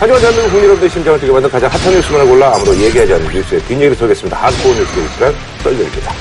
하지만 0.00 0.18
대한민국 0.18 0.48
국민 0.48 0.64
여러분의 0.64 0.88
심장을 0.88 1.20
뛰게 1.20 1.30
만든 1.30 1.50
가장 1.50 1.70
핫한 1.70 1.92
뉴스만을 1.92 2.26
골라 2.26 2.54
아무도 2.54 2.74
얘기하지 2.74 3.12
않는 3.12 3.34
뉴스의 3.34 3.60
뒷얘기를 3.64 3.96
털겠습니다. 3.98 4.34
핫코어 4.34 4.74
뉴스 4.74 4.94
게시판 4.94 5.34
썰려입니다. 5.62 6.12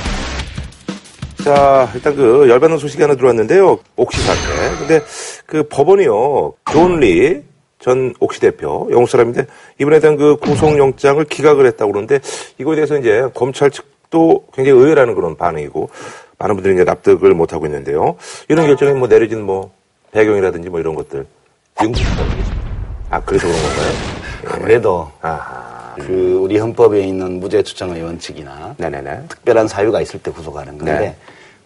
자, 1.45 1.89
일단 1.95 2.13
그 2.13 2.49
열받는 2.49 2.77
소식이 2.77 3.01
하나 3.01 3.15
들어왔는데요. 3.15 3.79
옥시 3.95 4.21
사태. 4.21 4.77
근데 4.79 5.01
그 5.45 5.63
법원이요. 5.69 6.55
존리 6.69 7.41
전 7.79 8.13
옥시 8.19 8.41
대표, 8.41 8.89
영국 8.91 9.09
사람인데 9.09 9.47
이번에 9.79 10.01
대한 10.01 10.17
그 10.17 10.35
구속영장을 10.35 11.23
기각을 11.23 11.65
했다고 11.67 11.93
그러는데 11.93 12.19
이거에 12.57 12.75
대해서 12.75 12.97
이제 12.97 13.29
검찰 13.33 13.71
측도 13.71 14.43
굉장히 14.53 14.77
의외라는 14.77 15.15
그런 15.15 15.37
반응이고 15.37 15.89
많은 16.37 16.55
분들이 16.55 16.73
이제 16.73 16.83
납득을 16.83 17.33
못하고 17.33 17.65
있는데요. 17.67 18.17
이런 18.49 18.65
결정이 18.65 18.91
뭐 18.99 19.07
내려진 19.07 19.41
뭐 19.41 19.71
배경이라든지 20.11 20.67
뭐 20.67 20.81
이런 20.81 20.95
것들. 20.95 21.25
영국 21.81 21.97
사람이죠. 21.97 22.58
아, 23.09 23.19
그래서 23.21 23.47
그런 23.47 23.59
건가요? 23.61 24.55
아무래도 24.55 25.11
아하. 25.21 25.95
그 25.99 26.39
우리 26.41 26.57
헌법에 26.57 27.01
있는 27.01 27.39
무죄 27.39 27.61
추정의 27.61 28.01
원칙이나 28.03 28.73
네네네. 28.77 29.23
특별한 29.27 29.67
사유가 29.67 29.99
있을 30.01 30.19
때 30.21 30.31
구속하는 30.31 30.77
건데 30.77 30.99
네. 30.99 31.15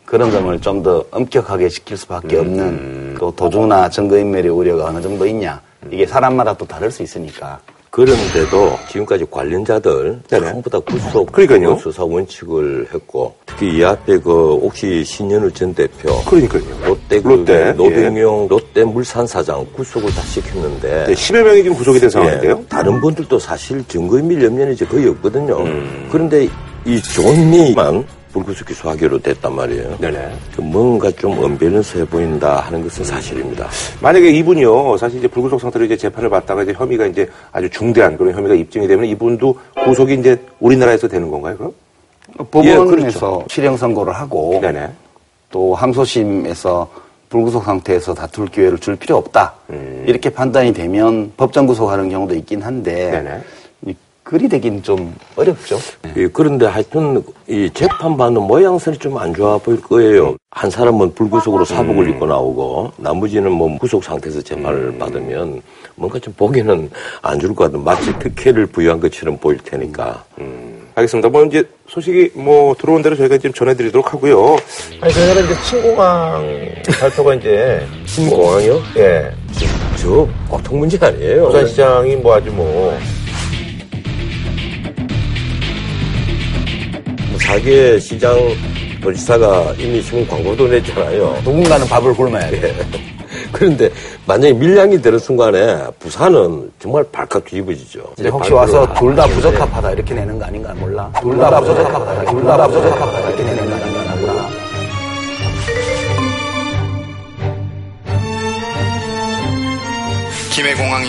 그런 0.06 0.32
점을 0.32 0.60
좀 0.60 0.82
더 0.82 1.04
엄격하게 1.12 1.70
지킬 1.70 1.98
수밖에 1.98 2.38
음. 2.38 2.42
없는 2.42 3.16
또 3.20 3.32
도주나 3.36 3.90
증거인멸의 3.90 4.50
우려가 4.52 4.86
어느 4.86 5.02
정도 5.02 5.26
있냐 5.28 5.62
이게 5.92 6.06
사람마다 6.06 6.54
또 6.56 6.66
다를 6.66 6.90
수 6.90 7.04
있으니까 7.04 7.60
그런데도 7.94 8.80
지금까지 8.90 9.24
관련자들 9.30 10.22
네네. 10.28 10.48
전부 10.48 10.68
다 10.68 10.80
구속 10.80 11.32
그러니까요. 11.32 11.78
수사 11.78 12.04
원칙을 12.04 12.88
했고 12.92 13.36
특히 13.46 13.78
이 13.78 13.84
앞에 13.84 14.18
그 14.18 14.54
옥시 14.54 15.04
신현우 15.04 15.52
전 15.52 15.76
대표 15.76 16.20
그러니까요. 16.24 16.64
롯데, 16.86 17.22
그 17.22 17.28
롯데, 17.28 17.72
노병용 17.74 18.48
롯데 18.48 18.84
물산 18.84 19.28
사장 19.28 19.64
구속을 19.74 20.10
다 20.10 20.22
시켰는데 20.22 21.06
네, 21.06 21.14
10여 21.14 21.44
명이 21.44 21.62
지금 21.62 21.78
구속이 21.78 22.00
된 22.00 22.10
상황인데요. 22.10 22.60
예, 22.64 22.68
다른 22.68 23.00
분들도 23.00 23.38
사실 23.38 23.88
증거인멸 23.88 24.44
염려는 24.44 24.74
이제 24.74 24.86
거의 24.86 25.08
없거든요. 25.10 25.60
음. 25.60 26.10
그런데 26.12 26.50
이 26.88 27.00
존리만 27.00 28.04
불구속 28.34 28.68
기소하기로 28.68 29.20
됐단 29.20 29.54
말이에요. 29.54 29.98
네네. 30.00 30.32
그 30.56 30.62
뭔가 30.62 31.12
좀 31.12 31.38
언밸런스해 31.38 32.04
보인다 32.06 32.62
하는 32.62 32.82
것은 32.82 33.06
사실입니다. 33.06 33.70
만약에 34.02 34.30
이분이요, 34.32 34.98
사실 34.98 35.20
이제 35.20 35.28
불구속 35.28 35.62
상태로 35.62 35.86
이제 35.86 35.96
재판을 35.96 36.30
받다가 36.30 36.64
이제 36.64 36.74
혐의가 36.74 37.06
이제 37.06 37.30
아주 37.52 37.70
중대한 37.70 38.18
그런 38.18 38.34
혐의가 38.34 38.56
입증이 38.56 38.88
되면 38.88 39.06
이분도 39.06 39.56
구속이 39.86 40.16
이제 40.16 40.36
우리나라에서 40.60 41.08
되는 41.08 41.30
건가요, 41.30 41.56
그럼? 41.58 41.74
법원에서 42.50 42.86
그렇죠. 42.86 43.46
실형 43.50 43.78
선고를 43.78 44.14
하고 44.14 44.58
네네. 44.60 44.90
또 45.52 45.76
항소심에서 45.76 46.90
불구속 47.30 47.64
상태에서 47.64 48.14
다툴 48.14 48.48
기회를 48.48 48.80
줄 48.80 48.96
필요 48.96 49.18
없다 49.18 49.54
이렇게 50.06 50.30
판단이 50.30 50.74
되면 50.74 51.32
법정 51.38 51.68
구속하는 51.68 52.10
경우도 52.10 52.34
있긴 52.36 52.62
한데 52.62 53.12
네네. 53.12 53.42
이 54.24 54.26
글이 54.26 54.48
되긴 54.48 54.82
좀 54.82 55.14
어렵죠. 55.36 55.78
예, 56.16 56.28
그런데 56.28 56.66
하여튼 56.66 57.22
이 57.48 57.70
재판받는 57.74 58.42
모양새는 58.44 58.98
좀 59.00 59.18
안 59.18 59.34
좋아 59.34 59.58
보일 59.58 59.82
거예요. 59.82 60.36
한 60.52 60.70
사람은 60.70 61.14
불구속으로 61.14 61.66
사복을 61.66 62.10
입고 62.12 62.26
나오고 62.26 62.94
나머지는 62.98 63.52
뭐 63.52 63.78
구속 63.78 64.04
상태에서 64.04 64.42
재판을 64.42 64.98
받으면 64.98 65.62
뭔가 65.96 66.20
좀 66.20 66.34
보기는 66.36 66.90
안 67.22 67.40
좋을 67.40 67.54
것 67.54 67.66
같은 67.66 67.84
마치 67.84 68.18
특혜를 68.20 68.66
부여한 68.68 69.00
것처럼 69.02 69.38
보일 69.38 69.60
테니까. 69.60 70.24
알겠습니다. 70.96 71.30
뭐 71.30 71.44
이제 71.46 71.64
소식이 71.88 72.32
뭐 72.36 72.74
들어온 72.76 73.02
대로 73.02 73.16
저희가 73.16 73.38
지금 73.38 73.52
전해드리도록 73.54 74.14
하고요. 74.14 74.58
아니, 75.02 75.14
저희가 75.14 75.42
이제 75.42 75.54
신공항 75.64 76.70
발표가 77.00 77.36
이제 77.36 77.86
신공항이요? 78.06 78.82
예. 78.98 79.32
저 79.98 80.28
보통 80.50 80.80
문제 80.80 80.98
아니에요. 81.06 81.48
부산시장이 81.48 82.16
뭐 82.18 82.36
아주 82.36 82.52
뭐 82.52 82.98
사계 87.40 88.00
시장 88.00 88.36
도지사가 89.02 89.74
이미 89.78 90.02
지금 90.02 90.26
광고도 90.28 90.68
냈잖아요. 90.68 91.42
누군가는 91.44 91.86
밥을 91.88 92.14
굶어야 92.14 92.50
돼. 92.50 92.74
그런데 93.52 93.90
만약에 94.26 94.54
밀량이 94.54 95.02
되는 95.02 95.20
순간에 95.20 95.78
부산은 96.00 96.72
정말 96.80 97.04
발칵 97.12 97.44
뒤집어지죠. 97.46 98.14
이제 98.20 98.30
혹시 98.30 98.52
와서 98.52 98.92
둘 98.94 99.16
다 99.16 99.26
부적합하다 99.28 99.92
이렇게 99.92 100.14
내는 100.14 100.40
거 100.40 100.46
아닌가 100.46 100.74
몰라. 100.76 101.12
둘 101.22 101.38
다 101.38 101.60
부적합하다. 101.60 102.32
둘 102.32 102.44
다 102.46 102.68
부적합하다 102.68 103.28
이렇게 103.30 103.44
내는 103.44 103.70
거 103.70 103.76
아닌가 103.76 104.16
몰라. 104.16 104.50
김해공항이 110.52 111.08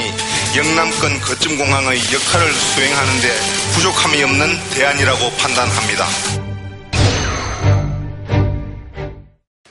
영남권 0.57 1.11
거점 1.19 1.59
공항의 1.59 1.99
역할을 2.15 2.53
수행하는 2.53 3.13
데 3.21 3.27
부족함이 3.75 4.23
없는 4.23 4.47
대안이라고 4.73 5.19
판단합니다. 5.37 6.05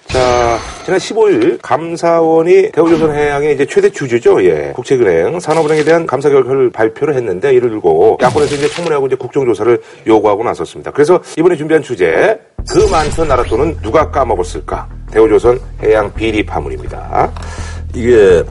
자, 0.08 0.60
지난 0.84 1.00
15일 1.00 1.60
감사원이 1.62 2.74
대우조선해양의 2.74 3.54
이제 3.54 3.66
최대 3.66 3.90
주주죠. 3.90 4.44
예. 4.44 4.74
국책은행, 4.76 5.40
산업은행에 5.40 5.86
대한 5.86 6.06
감사 6.06 6.30
결과를 6.30 6.70
발표를 6.70 7.16
했는데 7.16 7.54
이를 7.54 7.70
들고 7.70 8.18
야권에서 8.22 8.56
이제 8.56 8.68
청문회하고 8.68 9.08
이제 9.08 9.16
국정조사를 9.16 9.82
요구하고 10.06 10.44
나섰습니다. 10.44 10.92
그래서 10.92 11.22
이번에 11.38 11.56
준비한 11.56 11.82
주제 11.82 12.38
그 12.70 12.80
많던 12.92 13.30
나라 13.30 13.42
돈은 13.44 13.78
누가 13.82 14.12
까먹었을까? 14.12 14.90
대우조선 15.14 15.62
해양 15.82 16.14
비리 16.14 16.46
파문입니다. 16.46 17.32
이게 17.96 18.44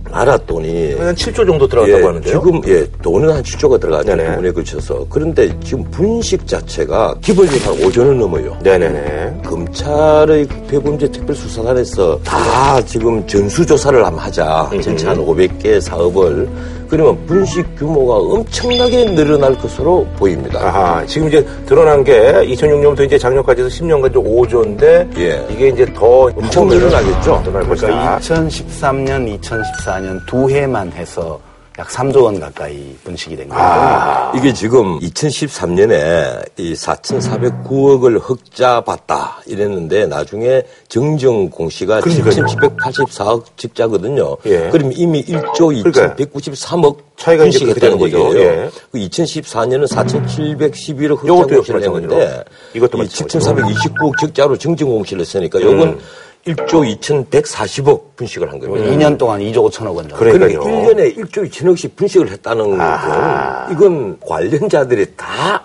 돈이 0.47 0.94
한 0.94 1.14
7조 1.14 1.47
정도 1.47 1.66
들어갔다고 1.66 2.00
예, 2.00 2.04
하는데요. 2.04 2.32
지금 2.32 2.60
예 2.69 2.86
돈은 3.03 3.30
한 3.30 3.42
7조가 3.42 3.80
들어가죠 3.80 4.14
네네. 4.14 4.30
부분에 4.30 4.53
걸쳐서 4.53 5.06
그런데 5.08 5.50
지금 5.64 5.82
분식 5.91 6.47
자체가 6.47 7.16
기본적으로 7.20 7.76
한 7.76 7.91
5조는 7.91 8.19
넘어요. 8.19 8.56
네네네. 8.62 9.42
검찰의 9.44 10.47
대범죄 10.69 11.10
특별수사단에서 11.10 12.20
다 12.25 12.80
지금 12.84 13.26
전수조사를 13.26 14.04
한번 14.04 14.25
하자. 14.25 14.70
전체 14.82 15.06
한 15.08 15.19
500개 15.19 15.80
사업을. 15.80 16.48
그러면 16.92 17.25
분식 17.25 17.75
규모가 17.76 18.16
엄청나게 18.16 19.14
늘어날 19.14 19.56
것으로 19.56 20.06
보입니다. 20.19 20.60
아하, 20.60 21.06
지금 21.06 21.28
이제 21.28 21.42
드러난 21.64 22.04
게 22.04 22.12
2006년부터 22.20 23.06
이제 23.06 23.16
작년까지 23.16 23.62
해서 23.62 23.82
10년간 23.82 24.12
좀 24.12 24.22
5조인데 24.22 25.19
예. 25.19 25.47
이게 25.48 25.69
이제 25.69 25.86
더 25.94 26.25
엄청 26.36 26.69
늘어나겠죠. 26.69 27.41
늘어날 27.44 27.66
것이다. 27.66 27.86
그러니까 27.86 28.19
2013년, 28.19 29.41
2014년 29.41 30.26
두 30.26 30.50
해만 30.50 30.92
해서 30.92 31.41
약 31.82 31.88
3조 31.88 32.22
원 32.22 32.38
가까이 32.38 32.94
분식이 33.03 33.34
된 33.34 33.48
거예요. 33.48 34.32
이게 34.37 34.53
지금 34.53 35.00
2013년에 35.00 36.48
이 36.56 36.75
4,409억을 36.75 38.20
흑자 38.22 38.82
봤다 38.82 39.43
이랬는데 39.47 40.06
나중에 40.06 40.62
정정 40.87 41.50
공시가 41.50 42.00
그러니까요. 42.00 42.47
7,784억 42.47 43.44
적자거든요. 43.56 44.37
예. 44.47 44.69
그럼 44.71 44.92
이미 44.94 45.25
1조 45.25 45.82
그러니까요. 45.82 46.15
2,193억 46.15 46.98
차이가 47.16 47.47
이제 47.47 47.59
그렇게 47.65 47.81
되는 47.81 47.98
거죠. 47.98 48.28
얘기예요. 48.28 48.41
예. 48.41 48.71
그 48.92 48.98
2014년은 48.98 49.88
4,711억 49.88 51.19
흑자 51.19 51.54
공시를 51.56 51.82
했는데. 51.82 52.44
이것도 52.75 52.98
이 52.98 53.00
마찬가지로. 53.00 53.41
7,429억 53.56 54.21
적자로 54.21 54.56
정정 54.56 54.88
공시를 54.88 55.22
했으니까 55.22 55.60
요건 55.60 55.98
1조 56.47 56.98
2,140억 57.00 58.16
분식을 58.16 58.50
한 58.50 58.58
겁니다. 58.58 58.86
2년 58.91 59.16
동안 59.16 59.41
2조 59.41 59.70
5천억 59.70 59.94
원 59.94 60.08
정도. 60.08 60.16
그러니까 60.16 60.60
1년에 60.60 61.16
1조 61.16 61.48
2천억씩 61.48 61.94
분식을 61.97 62.30
했다는 62.30 62.76
건 62.78 63.72
이건 63.72 64.19
관련자들이 64.20 65.14
다 65.16 65.62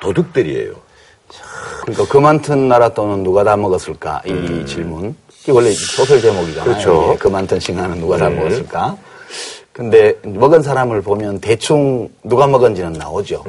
도둑들이에요. 0.00 0.74
그러니까 1.82 2.06
그 2.08 2.18
많던 2.18 2.68
나라 2.68 2.90
돈은 2.90 3.22
누가 3.22 3.42
다 3.44 3.56
먹었을까? 3.56 4.22
이 4.26 4.66
질문. 4.66 5.14
이게 5.42 5.52
원래 5.52 5.70
소설 5.70 6.20
제목이잖아요. 6.20 6.64
그렇죠. 6.64 7.06
이게 7.10 7.18
그 7.18 7.28
많던 7.28 7.60
싱하는 7.60 8.00
누가 8.00 8.18
다 8.18 8.28
먹었을까? 8.28 8.96
근데 9.76 10.14
먹은 10.22 10.62
사람을 10.62 11.02
보면 11.02 11.38
대충 11.40 12.08
누가 12.24 12.46
먹은지는 12.46 12.94
나오죠. 12.94 13.44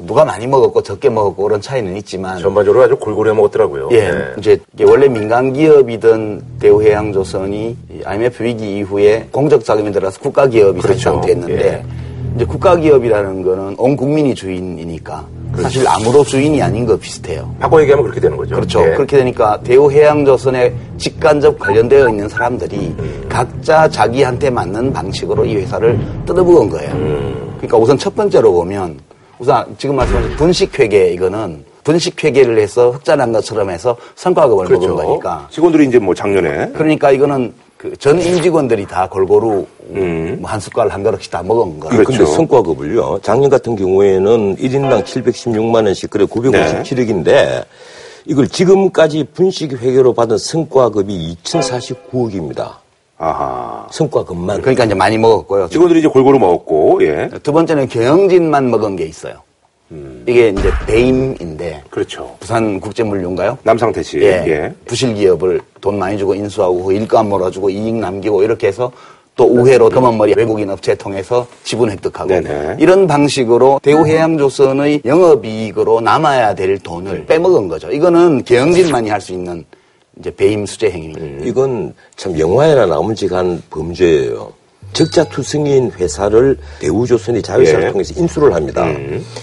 누가 0.00 0.24
많이 0.24 0.46
먹었고 0.46 0.80
적게 0.80 1.08
먹었고 1.08 1.42
그런 1.42 1.60
차이는 1.60 1.96
있지만 1.96 2.38
전반적으로 2.38 2.84
아주 2.84 2.94
골고루 2.96 3.30
해먹었더라고요. 3.30 3.88
예, 3.90 4.12
네. 4.12 4.34
이제 4.38 4.60
원래 4.84 5.08
민간 5.08 5.52
기업이던 5.52 6.58
대우해양조선이 6.60 7.76
이 7.90 8.02
IMF 8.04 8.44
위기 8.44 8.76
이후에 8.76 9.26
공적 9.32 9.64
자금이 9.64 9.90
들어서 9.90 10.20
국가 10.20 10.46
기업이 10.46 10.80
그렇죠. 10.82 11.00
사실상 11.00 11.20
됐는데 11.22 11.84
이제 12.36 12.44
국가 12.44 12.76
기업이라는 12.76 13.42
거는 13.42 13.74
온 13.78 13.96
국민이 13.96 14.34
주인이니까 14.34 15.26
사실 15.58 15.88
아무도 15.88 16.22
주인이 16.22 16.62
아닌 16.62 16.84
거 16.84 16.94
비슷해요. 16.94 17.54
바꿔 17.58 17.80
얘기하면 17.80 18.04
그렇게 18.04 18.20
되는 18.20 18.36
거죠. 18.36 18.54
그렇죠. 18.54 18.82
예. 18.82 18.90
그렇게 18.90 19.16
되니까 19.16 19.58
대우해양조선에 19.64 20.74
직간접 20.98 21.58
관련되어 21.58 22.10
있는 22.10 22.28
사람들이 22.28 22.94
각자 23.26 23.88
자기한테 23.88 24.50
맞는 24.50 24.92
방식으로 24.92 25.46
이 25.46 25.56
회사를 25.56 25.98
뜯어먹은 26.26 26.68
거예요. 26.68 26.92
그러니까 27.56 27.78
우선 27.78 27.96
첫 27.96 28.14
번째로 28.14 28.52
보면 28.52 28.98
우선 29.38 29.64
지금 29.78 29.96
말씀하신 29.96 30.36
분식회계 30.36 31.12
이거는 31.12 31.64
분식회계를 31.84 32.58
해서 32.58 32.90
흑자 32.90 33.16
난 33.16 33.32
것처럼 33.32 33.70
해서 33.70 33.96
성과급을 34.14 34.66
그렇죠. 34.66 34.88
먹은 34.88 35.04
거니까 35.06 35.46
직원들이 35.50 35.86
이제 35.86 35.98
뭐 35.98 36.14
작년에 36.14 36.72
그러니까 36.74 37.10
이거는 37.12 37.54
그 37.76 37.94
전 37.98 38.20
임직원들이 38.20 38.86
다 38.86 39.08
골고루 39.08 39.66
뭐한 40.38 40.60
숟갈 40.60 40.88
한 40.88 41.02
그릇씩 41.02 41.30
다 41.30 41.42
먹은 41.42 41.78
거. 41.80 41.88
그렇죠. 41.88 42.04
근데 42.10 42.24
성과급을요. 42.26 43.20
작년 43.22 43.50
같은 43.50 43.76
경우에는 43.76 44.56
1인당 44.56 45.04
716만 45.04 45.84
원씩 45.84 46.10
그래 46.10 46.24
957억인데 46.24 47.64
이걸 48.24 48.48
지금까지 48.48 49.24
분식 49.34 49.74
회계로 49.80 50.14
받은 50.14 50.38
성과급이 50.38 51.36
2049억입니다. 51.44 52.72
아하. 53.18 53.86
성과급만. 53.90 54.60
그러니까 54.60 54.84
이제 54.84 54.94
많이 54.94 55.16
먹었고요. 55.16 55.68
직원들이 55.68 56.00
이제 56.00 56.08
골고루 56.08 56.38
먹었고, 56.38 56.98
예. 57.02 57.30
두 57.42 57.52
번째는 57.52 57.88
경영진만 57.88 58.70
먹은 58.70 58.96
게 58.96 59.04
있어요. 59.06 59.34
이게 60.26 60.48
이제 60.48 60.70
배임인데 60.86 61.84
그렇죠. 61.90 62.36
부산 62.40 62.80
국제물류인가요? 62.80 63.58
남상태 63.62 64.02
씨. 64.02 64.18
예. 64.20 64.44
예. 64.46 64.74
부실 64.84 65.14
기업을 65.14 65.60
돈 65.80 65.98
많이 65.98 66.18
주고 66.18 66.34
인수하고 66.34 66.84
그 66.84 66.92
일감 66.92 67.28
몰아주고 67.28 67.70
이익 67.70 67.94
남기고 67.94 68.42
이렇게 68.42 68.66
해서 68.66 68.90
또 69.36 69.44
우회로 69.44 69.90
검은 69.90 70.16
머리 70.16 70.32
외국인 70.36 70.70
업체 70.70 70.94
통해서 70.94 71.46
지분 71.62 71.90
획득하고 71.90 72.28
네네. 72.28 72.78
이런 72.80 73.06
방식으로 73.06 73.80
대우해양조선의 73.82 75.02
영업이익으로 75.04 76.00
남아야 76.00 76.54
될 76.54 76.78
돈을 76.78 77.26
빼먹은 77.26 77.68
거죠. 77.68 77.90
이거는 77.92 78.44
경영진만이 78.44 79.10
할 79.10 79.20
수 79.20 79.32
있는 79.34 79.64
이제 80.18 80.34
배임 80.34 80.64
수재 80.64 80.90
행위입니다. 80.90 81.44
이건 81.46 81.92
참 82.16 82.38
영화에나 82.38 82.86
나옴직한 82.86 83.62
범죄예요. 83.70 84.50
적자투성인 84.96 85.92
회사를 85.98 86.56
대우조선이 86.80 87.42
자회사를 87.42 87.84
예. 87.84 87.92
통해서 87.92 88.14
인수를 88.16 88.54
합니다. 88.54 88.86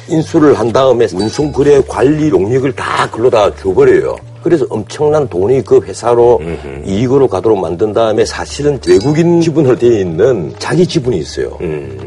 인수를 0.09 0.57
한 0.57 0.73
다음에 0.73 1.05
운송거래 1.13 1.83
관리 1.87 2.29
용역을 2.29 2.73
다 2.73 3.09
글로다 3.11 3.55
줘버려요. 3.55 4.15
그래서 4.43 4.65
엄청난 4.69 5.29
돈이 5.29 5.63
그 5.63 5.79
회사로 5.79 6.41
이익으로 6.85 7.27
가도록 7.27 7.59
만든 7.59 7.93
다음에 7.93 8.25
사실은 8.25 8.79
외국인 8.87 9.39
지분을 9.39 9.77
돼 9.77 10.01
있는 10.01 10.53
자기 10.59 10.85
지분이 10.85 11.17
있어요. 11.19 11.57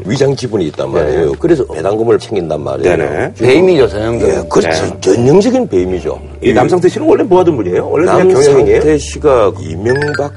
위장 0.05 0.35
지분이 0.35 0.67
있단 0.67 0.91
말이에요. 0.91 1.31
그래서 1.39 1.65
배당금을 1.65 2.19
챙긴단 2.19 2.61
말이에요. 2.61 2.97
네네. 2.97 3.33
배임이죠, 3.33 3.87
전형적으로. 3.87 4.37
예, 4.37 4.43
그렇죠. 4.49 4.99
전형적인 4.99 5.67
배임이죠. 5.67 6.19
이 6.43 6.53
남상태 6.53 6.89
씨는 6.89 7.07
원래 7.07 7.23
뭐 7.23 7.39
하던 7.39 7.55
분이에요? 7.55 7.89
원래? 7.89 8.05
남상태 8.05 8.97
씨가 8.97 9.53
이명박 9.61 10.33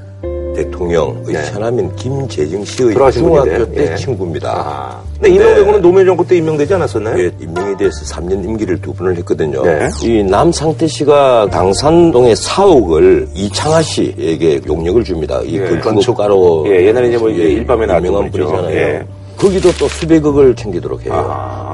대통령의 0.55 1.33
네. 1.33 1.45
현아민 1.53 1.95
김재정 1.97 2.65
씨의 2.65 2.95
중학교. 3.13 3.71
때 3.73 3.93
예. 3.93 3.97
친구입니다. 3.97 4.51
아. 4.51 5.01
근데 5.15 5.35
임명되고는 5.35 5.83
노무현 5.83 6.07
정부 6.07 6.27
때 6.27 6.37
임명되지 6.37 6.75
않았었나요? 6.75 7.19
예, 7.23 7.31
임명에 7.41 7.77
대해서 7.77 8.05
3년 8.05 8.45
임기를 8.45 8.81
두 8.81 8.93
번을 8.95 9.17
했거든요. 9.19 9.63
네. 9.63 9.89
이 10.03 10.23
남상태 10.23 10.87
씨가 10.87 11.49
강산동의 11.51 12.37
사옥을 12.37 13.29
이창하 13.35 13.83
씨에게 13.83 14.61
용역을 14.67 15.05
줍니다. 15.05 15.41
이 15.45 15.59
예. 15.59 15.79
건축가로 15.79 16.65
예, 16.69 16.87
옛날에 16.87 17.09
이제 17.09 17.19
뭐 17.19 17.29
이제 17.31 17.43
일밤에 17.43 17.87
나왔던. 17.87 18.31
분이잖아요. 18.31 18.77
예. 18.77 19.03
거기도 19.37 19.71
또 19.79 19.89
수백억을 19.89 20.55
챙기도록 20.55 21.05
해요. 21.05 21.13
아. 21.15 21.70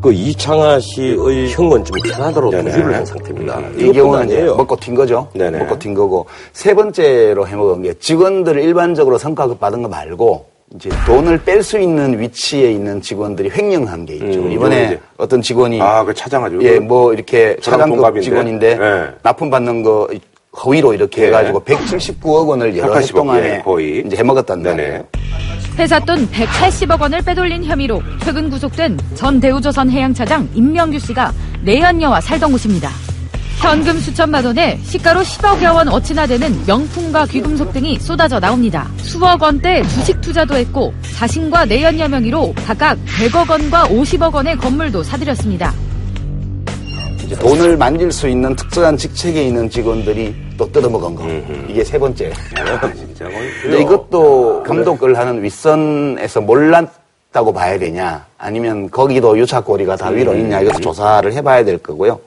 그 0.00 0.12
이창하 0.12 0.78
씨의 0.80 1.50
형은 1.50 1.84
지금 1.84 2.00
캐나다로 2.02 2.50
네네. 2.50 2.64
도주를 2.70 2.94
한 2.94 3.04
상태입니다. 3.04 3.60
이 3.76 3.92
경우는 3.92 4.26
이제. 4.26 4.42
먹고 4.44 4.76
튄 4.76 4.94
거죠. 4.96 5.28
네네. 5.32 5.58
먹고 5.58 5.76
튄 5.78 5.94
거고 5.94 6.26
세 6.52 6.74
번째로 6.74 7.46
해먹은 7.46 7.82
게 7.82 7.94
직원들을 7.94 8.62
일반적으로 8.62 9.18
성과급 9.18 9.58
받은 9.58 9.82
거 9.82 9.88
말고 9.88 10.46
이제 10.74 10.90
돈을 11.06 11.42
뺄 11.44 11.62
수 11.62 11.78
있는 11.78 12.20
위치에 12.20 12.70
있는 12.72 13.00
직원들이 13.00 13.50
횡령한 13.50 14.04
게 14.04 14.14
있죠. 14.16 14.40
음, 14.40 14.52
이번에. 14.52 15.00
어떤 15.16 15.40
직원이 15.42 15.80
아, 15.80 16.04
그 16.04 16.12
차장하죠. 16.14 16.62
예, 16.62 16.78
뭐 16.78 17.12
이렇게 17.14 17.56
차장급 17.60 17.96
동갑인데. 17.96 18.20
직원인데 18.24 18.78
예. 18.80 19.08
납품 19.22 19.50
받는 19.50 19.82
거 19.82 20.06
허위로 20.56 20.94
이렇게 20.94 21.22
예. 21.22 21.26
해가지고 21.26 21.62
179억 21.64 22.48
원을 22.48 22.76
여러 22.76 22.94
해 22.94 23.00
180억, 23.04 23.14
동안에 23.14 23.54
예, 23.56 23.62
거의. 23.62 24.02
이제 24.06 24.16
해먹었단. 24.16 24.62
말이에요. 24.62 25.04
회사 25.78 26.00
돈 26.00 26.28
180억 26.30 27.00
원을 27.00 27.22
빼돌린 27.22 27.64
혐의로 27.64 28.02
최근 28.24 28.50
구속된 28.50 28.98
전 29.14 29.38
대우조선 29.38 29.90
해양차장 29.90 30.48
임명규 30.54 30.98
씨가 30.98 31.32
내연녀와 31.62 32.20
살던 32.20 32.50
곳입니다. 32.50 32.90
현금 33.58 33.98
수천만 33.98 34.44
원에 34.44 34.78
시가로 34.84 35.20
10억여 35.20 35.74
원 35.74 35.88
어치나 35.88 36.26
되는 36.26 36.64
명품과 36.66 37.26
귀금속 37.26 37.72
등이 37.72 37.98
쏟아져 37.98 38.38
나옵니다. 38.40 38.88
수억 38.98 39.42
원대 39.42 39.82
주식 39.82 40.20
투자도 40.20 40.56
했고 40.56 40.92
자신과 41.16 41.64
내연녀 41.66 42.08
명의로 42.08 42.54
각각 42.66 42.96
100억 43.04 43.50
원과 43.50 43.88
50억 43.88 44.32
원의 44.32 44.56
건물도 44.56 45.02
사들였습니다. 45.02 45.72
이제 47.28 47.36
돈을 47.36 47.76
만질 47.76 48.10
수 48.10 48.26
있는 48.26 48.56
특정한 48.56 48.96
직책에 48.96 49.42
있는 49.42 49.68
직원들이 49.68 50.34
또 50.56 50.72
뜯어먹은 50.72 51.14
거. 51.14 51.24
이게 51.68 51.84
세 51.84 51.98
번째. 51.98 52.32
아, 52.56 52.94
진짜 52.94 53.24
뭐. 53.26 53.34
근데 53.62 53.82
이것도 53.82 54.62
감독을 54.62 55.18
하는 55.18 55.42
윗선에서 55.42 56.40
몰랐다고 56.40 57.52
봐야 57.52 57.78
되냐, 57.78 58.24
아니면 58.38 58.90
거기도 58.90 59.38
유착고리가 59.38 59.96
다 59.96 60.08
위로 60.08 60.34
있냐, 60.36 60.62
이것도 60.62 60.80
조사를 60.80 61.30
해봐야 61.34 61.66
될 61.66 61.76
거고요. 61.76 62.18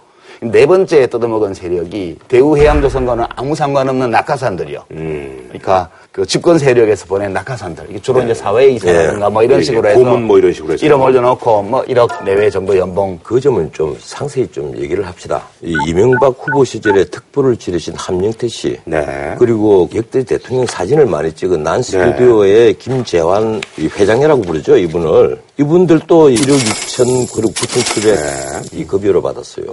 네 0.44 0.68
번째 0.68 1.08
뜯어먹은 1.08 1.56
세력이 1.56 2.20
대우해양조선과는 2.28 3.26
아무 3.36 3.56
상관없는 3.56 4.12
낙하산들이요. 4.12 4.84
그러니까 4.88 5.90
그 6.12 6.26
집권 6.26 6.58
세력에서 6.60 7.06
보낸 7.06 7.32
낙하산들. 7.32 7.86
이게 7.90 8.02
주로 8.02 8.22
이제 8.22 8.34
사회 8.34 8.68
이사라든가 8.72 9.30
뭐 9.30 9.44
이런 9.44 9.60
예, 9.60 9.64
식으로 9.64 9.88
예, 9.88 9.94
해서 9.94 10.04
고문 10.04 10.24
뭐 10.24 10.38
이런 10.38 10.52
식으로 10.52 10.74
해서. 10.74 10.86
이름 10.86 11.02
올려놓고 11.02 11.64
뭐 11.64 11.84
1억 11.84 12.26
내외 12.26 12.50
정도 12.50 12.78
연봉 12.78 13.18
그 13.24 13.40
점은 13.40 13.72
좀 13.72 13.96
상세히 13.98 14.46
좀 14.48 14.78
얘기를 14.78 15.08
합시다. 15.08 15.48
이 15.62 15.74
이명박 15.88 16.36
후보 16.38 16.66
시절에 16.66 17.06
특보를 17.06 17.56
치르신 17.56 17.94
함영태 17.96 18.50
씨. 18.50 18.78
네. 18.84 19.36
그리고 19.40 19.90
역대 19.96 20.22
대통령 20.26 20.66
사진을 20.66 21.06
많이 21.06 21.32
찍은 21.32 21.64
난 21.64 21.82
스튜디오의 21.82 22.74
김재환 22.74 23.62
이 23.78 23.88
회장이라고 23.88 24.42
부르죠, 24.42 24.76
이분을. 24.76 25.42
이분들도 25.60 26.30
1억 26.30 26.58
2천, 26.58 27.34
그리고 27.34 27.54
9,700 27.54 28.74
이 28.74 28.86
급여를 28.86 29.22
받았어요. 29.22 29.66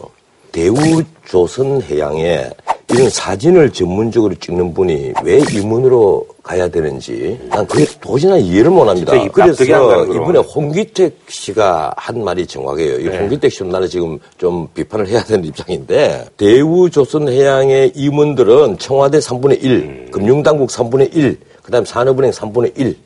대우조선 0.53 1.83
해양에 1.83 2.50
이런 2.91 3.11
사진을 3.11 3.71
전문적으로 3.71 4.35
찍는 4.35 4.73
분이 4.73 5.12
왜 5.23 5.41
이문으로 5.53 6.27
가야 6.43 6.69
되는지 6.69 7.39
난 7.50 7.67
그게 7.67 7.85
도저히 8.00 8.43
이해를 8.47 8.71
못 8.71 8.89
합니다. 8.89 9.12
진짜 9.12 9.25
이 9.25 9.47
납득이 9.49 9.75
안 9.75 9.87
그래서. 9.87 10.15
이번에 10.15 10.39
홍기택 10.39 11.19
씨가 11.29 11.93
한 11.99 12.25
말이 12.25 12.47
정확해요. 12.47 12.99
이 13.00 13.05
네. 13.05 13.19
홍기택 13.19 13.53
씨는 13.53 13.71
나는 13.71 13.89
지금 13.89 14.19
좀 14.39 14.67
비판을 14.73 15.06
해야 15.06 15.23
되는 15.23 15.45
입장인데 15.45 16.29
대우조선해양의 16.39 17.93
임원들은 17.94 18.79
청와대 18.79 19.19
3분의 19.19 19.62
1, 19.62 19.71
음. 19.73 20.09
금융당국 20.11 20.71
3분의 20.71 21.15
1, 21.15 21.39
그다음 21.62 21.85
산업은행 21.85 22.31
3분의 22.31 22.73
1 22.79 22.97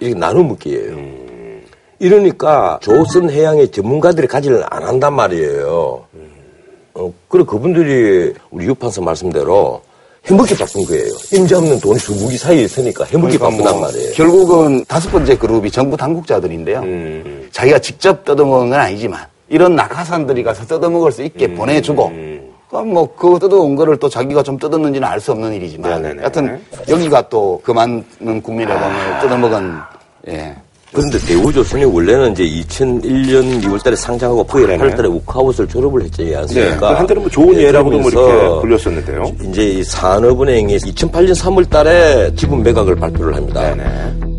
이렇게 0.00 0.18
나눠 0.18 0.42
먹기예요. 0.42 0.90
음. 0.94 1.62
이러니까 2.00 2.80
조선해양의 2.82 3.70
전문가들이 3.70 4.26
가지를 4.26 4.64
안 4.68 4.82
한단 4.82 5.14
말이에요. 5.14 6.04
어, 6.94 7.12
그리고 7.28 7.46
그분들이 7.46 8.34
우리 8.50 8.66
유판사 8.66 9.00
말씀대로 9.00 9.80
해먹기 10.26 10.56
바쁜 10.56 10.84
거예요. 10.84 11.12
임자 11.32 11.58
없는 11.58 11.80
돈이 11.80 11.98
수북이 11.98 12.36
사이에 12.38 12.62
있으니까 12.62 13.04
해먹기 13.04 13.38
그러니까 13.38 13.50
바쁘단 13.64 13.80
뭐 13.80 13.88
말이에요. 13.88 14.12
결국은 14.12 14.84
다섯 14.86 15.10
번째 15.10 15.36
그룹이 15.36 15.70
정부 15.70 15.96
당국자들인데요. 15.96 16.80
음. 16.80 17.48
자기가 17.50 17.78
직접 17.80 18.24
뜯어먹은 18.24 18.70
건 18.70 18.78
아니지만 18.78 19.26
이런 19.48 19.74
낙하산들이 19.74 20.42
가서 20.44 20.64
뜯어먹을 20.66 21.10
수 21.12 21.22
있게 21.24 21.52
보내주고 21.54 22.12
그럼 22.70 22.88
뭐 22.88 23.14
그거 23.16 23.38
뜯어온 23.38 23.74
거를 23.74 23.96
또 23.98 24.08
자기가 24.08 24.42
좀 24.42 24.56
뜯었는지는 24.58 25.06
알 25.06 25.20
수 25.20 25.32
없는 25.32 25.52
일이지만 25.54 26.00
네네네. 26.02 26.22
여튼 26.22 26.60
여기가 26.88 27.28
또그 27.28 27.70
많은 27.72 28.40
국민의 28.42 28.78
돈을 28.78 29.20
뜯어먹은 29.20 29.74
예. 30.28 30.56
그런데 30.92 31.18
대우조선이 31.18 31.84
원래는 31.84 32.32
이제 32.32 32.44
2001년 32.44 33.62
2월달에 33.62 33.96
상장하고 33.96 34.44
그러네. 34.44 34.76
8월달에 34.76 35.10
우카웃을 35.10 35.66
졸업을 35.66 36.02
했지 36.02 36.24
네. 36.24 36.36
않습니까? 36.36 36.76
그 36.78 36.84
한때는 36.86 37.22
뭐 37.22 37.30
좋은 37.30 37.56
예, 37.56 37.62
예라고도 37.64 37.98
뭐 37.98 38.10
이렇게 38.10 38.60
불렸었는데요. 38.60 39.24
이제 39.48 39.62
이 39.70 39.84
산업은행이 39.84 40.76
2008년 40.76 41.34
3월달에 41.34 42.36
지분 42.36 42.62
매각을 42.62 42.94
발표를 42.94 43.34
합니다. 43.34 43.74
네네. 43.74 44.31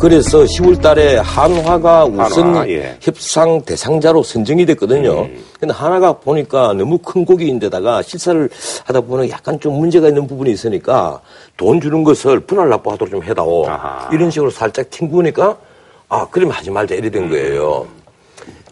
그래서 0.00 0.44
10월 0.44 0.80
달에 0.80 1.16
한화가 1.16 2.04
우선 2.04 2.48
한화, 2.48 2.68
예. 2.68 2.96
협상 3.00 3.60
대상자로 3.62 4.22
선정이 4.22 4.64
됐거든요. 4.66 5.22
음. 5.22 5.44
근데 5.58 5.74
하나가 5.74 6.12
보니까 6.12 6.72
너무 6.74 6.98
큰 6.98 7.24
고기인데다가 7.24 8.02
실사를 8.02 8.48
하다 8.84 9.00
보면 9.00 9.28
약간 9.30 9.58
좀 9.58 9.74
문제가 9.74 10.08
있는 10.08 10.28
부분이 10.28 10.52
있으니까 10.52 11.20
돈 11.56 11.80
주는 11.80 12.04
것을 12.04 12.40
분할 12.40 12.68
납부하도록 12.68 13.10
좀 13.10 13.22
해다오. 13.24 13.66
아하. 13.68 14.08
이런 14.12 14.30
식으로 14.30 14.50
살짝 14.50 14.88
튕구니까 14.90 15.56
아 16.08 16.26
그럼 16.30 16.50
하지 16.50 16.70
말자 16.70 16.94
이래 16.94 17.08
음. 17.08 17.12
된 17.12 17.28
거예요. 17.28 17.88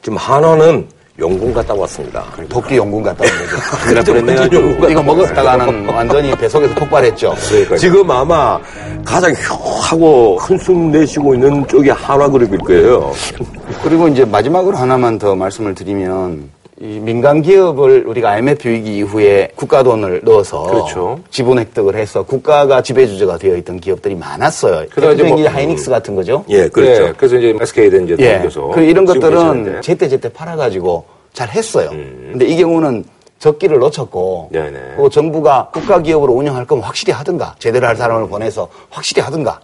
지금 0.03 0.19
한화는 0.19 0.87
용궁 1.19 1.53
갔다 1.55 1.75
왔습니다. 1.75 2.25
도끼 2.49 2.77
용군 2.77 3.03
갔다 3.03 3.25
온 3.25 3.95
거죠. 3.95 4.13
보냈네요. 4.13 4.91
이거 4.91 5.03
먹었다가는 5.03 5.89
완전히 5.89 6.37
뱃속에서 6.37 6.75
폭발했죠. 6.75 7.35
그러니까요. 7.49 7.79
지금 7.79 8.11
아마 8.11 8.59
가장 9.05 9.33
효하고 9.33 10.39
한숨 10.39 10.91
내쉬고 10.91 11.35
있는 11.35 11.67
쪽이 11.67 11.89
한화 11.91 12.29
그룹일 12.29 12.59
거예요. 12.59 13.13
그리고 13.83 14.09
이제 14.09 14.25
마지막으로 14.25 14.77
하나만 14.77 15.19
더 15.19 15.35
말씀을 15.35 15.75
드리면 15.75 16.51
이 16.79 16.99
민간 17.01 17.41
기업을 17.41 18.07
우리가 18.07 18.31
IMF 18.33 18.69
위기 18.69 18.99
이후에 18.99 19.49
국가 19.57 19.83
돈을 19.83 20.21
넣어서 20.25 20.63
그렇죠. 20.65 21.19
지분 21.31 21.59
획득을 21.59 21.97
해서 21.97 22.23
국가가 22.23 22.83
지배주주가 22.83 23.39
되어 23.39 23.57
있던 23.57 23.81
기업들이 23.81 24.15
많았어요. 24.15 24.85
그러다 24.91 25.15
이제 25.15 25.23
뭐- 25.23 25.37
게 25.39 25.47
하이닉스 25.47 25.89
같은 25.89 26.15
거죠. 26.15 26.45
예, 26.51 26.69
그렇죠. 26.69 27.05
예, 27.09 27.13
그래서 27.17 27.37
이제 27.37 27.57
SK든 27.63 28.05
이제 28.05 28.17
예. 28.19 28.35
넘겨서 28.35 28.69
그 28.69 28.83
이런 28.83 29.07
것들은. 29.07 29.81
제때 29.81 30.07
제때 30.07 30.29
팔아가지고 30.29 31.07
잘 31.33 31.49
했어요. 31.49 31.89
음. 31.93 32.29
근데 32.33 32.45
이 32.47 32.57
경우는 32.59 33.05
적기를 33.39 33.79
놓쳤고 33.79 34.51
네네. 34.53 34.79
그 34.99 35.09
정부가 35.09 35.71
국가 35.73 36.01
기업으로 36.03 36.35
운영할 36.35 36.67
거면 36.67 36.85
확실히 36.85 37.13
하든가 37.15 37.55
제대로 37.59 37.87
할 37.87 37.97
사람을 37.97 38.29
보내서 38.29 38.69
확실히 38.91 39.23
하든가 39.23 39.61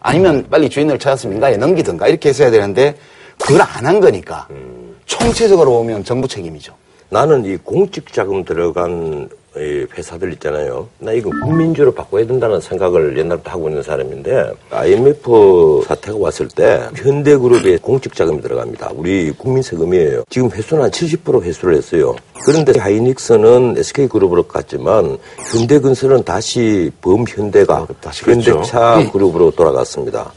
아니면 0.00 0.44
빨리 0.50 0.68
주인을 0.68 0.98
찾아서 0.98 1.28
민가에 1.28 1.56
넘기든가 1.56 2.08
이렇게 2.08 2.28
했어야 2.30 2.50
되는데 2.50 2.96
그걸 3.40 3.60
안 3.62 3.86
한 3.86 4.00
거니까 4.00 4.46
음. 4.50 4.85
총체적으로 5.06 5.70
보면 5.72 6.04
정부 6.04 6.28
책임이죠. 6.28 6.74
나는 7.08 7.44
이 7.44 7.56
공적 7.56 8.12
자금 8.12 8.44
들어간 8.44 9.28
이 9.56 9.86
회사들 9.96 10.34
있잖아요. 10.34 10.86
나 10.98 11.12
이거 11.12 11.30
국민주로 11.42 11.90
바꿔야 11.90 12.26
된다는 12.26 12.60
생각을 12.60 13.16
옛날부터 13.16 13.52
하고 13.52 13.68
있는 13.70 13.82
사람인데 13.82 14.52
IMF 14.70 15.82
사태가 15.86 16.18
왔을 16.18 16.48
때 16.48 16.82
현대그룹에 16.94 17.78
공적 17.78 18.14
자금이 18.14 18.42
들어갑니다. 18.42 18.90
우리 18.94 19.30
국민 19.30 19.62
세금이에요. 19.62 20.24
지금 20.28 20.50
회수는 20.50 20.90
한70% 20.90 21.42
회수를 21.42 21.76
했어요. 21.76 22.14
그런데 22.44 22.78
하이닉스는 22.78 23.76
SK그룹으로 23.78 24.42
갔지만 24.42 25.16
현대건설은 25.50 26.24
다시 26.24 26.90
범현대가 27.00 27.86
다시 28.02 28.24
그랬죠. 28.24 28.56
현대차 28.56 29.10
그룹으로 29.10 29.52
돌아갔습니다. 29.52 30.32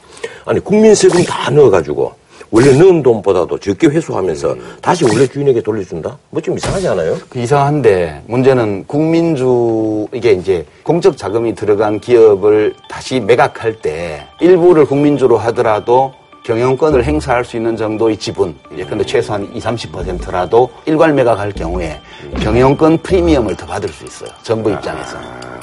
아니 0.45 0.61
국민 0.61 0.95
세금 0.95 1.21
다 1.25 1.51
넣어가지고 1.51 2.13
원래 2.51 2.71
넣은 2.77 3.03
돈보다도 3.03 3.59
적게 3.59 3.87
회수하면서 3.87 4.55
다시 4.81 5.05
원래 5.05 5.27
주인에게 5.27 5.61
돌려준다? 5.61 6.17
뭐 6.31 6.41
좀 6.41 6.57
이상하지 6.57 6.87
않아요? 6.89 7.15
그 7.29 7.39
이상한데 7.39 8.23
문제는 8.27 8.85
국민주 8.87 10.07
이게 10.13 10.31
이제 10.31 10.65
공적 10.83 11.15
자금이 11.17 11.53
들어간 11.53 11.99
기업을 11.99 12.73
다시 12.89 13.19
매각할 13.19 13.73
때 13.81 14.25
일부를 14.41 14.85
국민주로 14.85 15.37
하더라도 15.37 16.13
경영권을 16.43 17.03
행사할 17.03 17.45
수 17.45 17.57
있는 17.57 17.75
정도의 17.77 18.17
지분, 18.17 18.55
예, 18.75 18.83
근데 18.83 19.05
최소한 19.05 19.47
20, 19.53 19.91
30%라도 19.91 20.69
일괄 20.87 21.13
매각할 21.13 21.51
경우에 21.51 21.99
경영권 22.41 22.99
프리미엄을 22.99 23.55
더 23.55 23.67
받을 23.67 23.89
수 23.89 24.05
있어요. 24.05 24.29
정부 24.41 24.71
입장에서. 24.71 25.17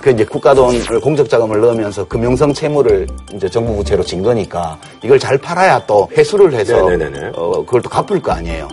그 0.07 0.13
이제 0.13 0.25
국가 0.25 0.55
돈을 0.55 1.01
공적 1.01 1.29
자금을 1.29 1.61
넣으면서 1.61 2.05
금융성 2.05 2.55
채무를 2.55 3.09
이제 3.35 3.49
정부 3.49 3.75
부채로 3.75 4.05
진 4.05 4.23
거니까 4.23 4.79
이걸 5.03 5.19
잘 5.19 5.37
팔아야 5.37 5.85
또 5.85 6.09
회수를 6.17 6.55
해서. 6.55 6.77
어, 7.35 7.65
그걸 7.65 7.83
또 7.83 7.89
갚을 7.89 8.23
거 8.23 8.31
아니에요. 8.31 8.69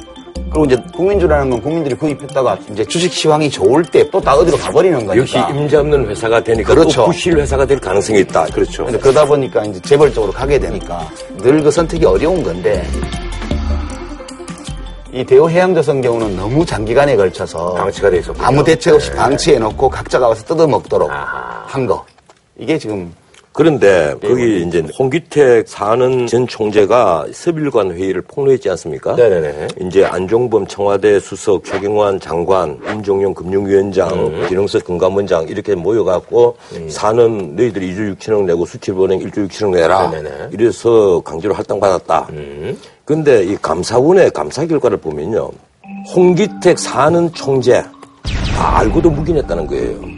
그리고 0.52 0.66
이제 0.66 0.78
국민주라는 0.96 1.50
건 1.50 1.60
국민들이 1.60 1.96
구입했다가 1.96 2.60
이제 2.72 2.86
주식 2.86 3.12
시황이 3.12 3.50
좋을 3.50 3.82
때 3.84 4.08
또 4.12 4.22
다 4.22 4.36
어디로 4.36 4.58
가버리는 4.58 4.96
거니까. 5.08 5.18
역시 5.18 5.38
임자 5.50 5.80
없는 5.80 6.08
회사가 6.08 6.44
되니까 6.44 6.72
그렇죠. 6.72 7.02
또 7.02 7.06
부실 7.08 7.36
회사가 7.40 7.66
될 7.66 7.80
가능성이 7.80 8.20
있다. 8.20 8.46
그렇죠. 8.54 8.86
근데 8.86 9.00
그러다 9.00 9.26
보니까 9.26 9.66
이제 9.66 9.80
재벌적으로 9.82 10.32
가게 10.32 10.60
되니까 10.60 11.10
늘 11.40 11.64
그 11.64 11.72
선택이 11.72 12.06
어려운 12.06 12.44
건데 12.44 12.86
이 15.14 15.24
대우 15.24 15.48
해양조선 15.48 16.02
경우는 16.02 16.36
너무 16.36 16.66
장기간에 16.66 17.16
걸쳐서 17.16 17.74
방치가 17.76 18.10
돼 18.10 18.18
있었군요. 18.18 18.44
아무 18.48 18.64
대책 18.64 18.96
없이 18.96 19.12
네. 19.12 19.16
방치해 19.16 19.60
놓고 19.60 19.88
각자가 19.88 20.28
와서 20.30 20.44
뜯어 20.44 20.66
먹도록 20.66 21.12
아하. 21.12 21.64
한 21.68 21.86
거. 21.86 22.04
이게 22.58 22.80
지금 22.80 23.14
그런데 23.54 24.16
거기 24.20 24.64
이제 24.64 24.84
홍기택 24.98 25.68
사는 25.68 26.26
전 26.26 26.48
총재가 26.48 27.28
서빌관 27.32 27.92
회의를 27.92 28.24
폭로했지 28.24 28.70
않습니까? 28.72 29.16
네네네. 29.16 29.68
이제 29.82 30.04
안종범 30.06 30.66
청와대 30.66 31.20
수석, 31.20 31.64
최경환 31.64 32.20
장관, 32.20 32.80
임종용 32.90 33.34
금융위원장, 33.36 34.10
음. 34.12 34.46
기능석 34.50 34.84
금감원장 34.86 35.48
이렇게 35.50 35.76
모여갖고 35.76 36.58
사는 36.90 37.56
너희들이 37.56 37.94
2조 37.94 38.18
6천억 38.18 38.44
내고 38.46 38.66
수출은행 38.66 39.20
1조 39.20 39.48
6천억 39.48 39.72
내라. 39.76 40.10
네네네. 40.10 40.30
음. 40.30 40.50
이래서 40.52 41.22
강제로 41.24 41.54
할당받았다. 41.54 42.28
근데 43.06 43.44
이 43.44 43.56
감사원의 43.62 44.32
감사 44.32 44.66
결과를 44.66 44.98
보면요. 44.98 45.52
홍기택 46.16 46.80
사는 46.80 47.32
총재 47.34 47.84
다 48.56 48.80
알고도 48.80 49.12
묵인했다는 49.12 49.68
거예요. 49.68 50.13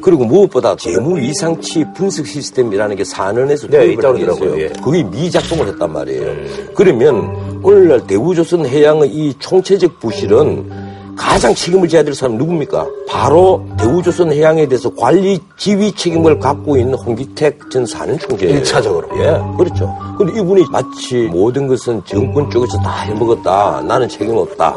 음. 0.00 0.02
그리고 0.02 0.24
무엇보다 0.24 0.76
재무 0.76 1.20
이상치 1.20 1.84
분석 1.94 2.26
시스템이라는 2.26 2.96
게 2.96 3.04
산원에서 3.04 3.68
네, 3.68 3.94
도입을 3.94 4.30
했어요. 4.30 4.60
예. 4.60 4.68
그게 4.82 5.02
미작동을 5.04 5.68
했단 5.68 5.92
말이에요. 5.92 6.34
그러면 6.74 7.60
오늘날 7.62 8.06
대우조선 8.06 8.66
해양의 8.66 9.10
이 9.10 9.34
총체적 9.38 10.00
부실은 10.00 10.68
가장 11.16 11.54
책임을 11.54 11.86
져야 11.88 12.02
될 12.02 12.14
사람 12.14 12.38
누굽니까? 12.38 12.86
바로 13.06 13.66
대우조선 13.78 14.32
해양에 14.32 14.66
대해서 14.66 14.88
관리 14.94 15.38
지휘 15.58 15.92
책임을 15.92 16.38
갖고 16.38 16.78
있는 16.78 16.94
홍기택 16.94 17.70
전 17.70 17.84
사는 17.84 18.18
총재예요. 18.18 18.56
일차적으로. 18.56 19.06
예, 19.18 19.38
그렇죠. 19.58 19.94
근데 20.16 20.40
이분이 20.40 20.64
마치 20.70 21.28
모든 21.30 21.66
것은 21.66 22.00
정권 22.06 22.48
쪽에서 22.50 22.78
다 22.78 23.02
해먹었다. 23.02 23.82
나는 23.86 24.08
책임 24.08 24.34
없다. 24.34 24.76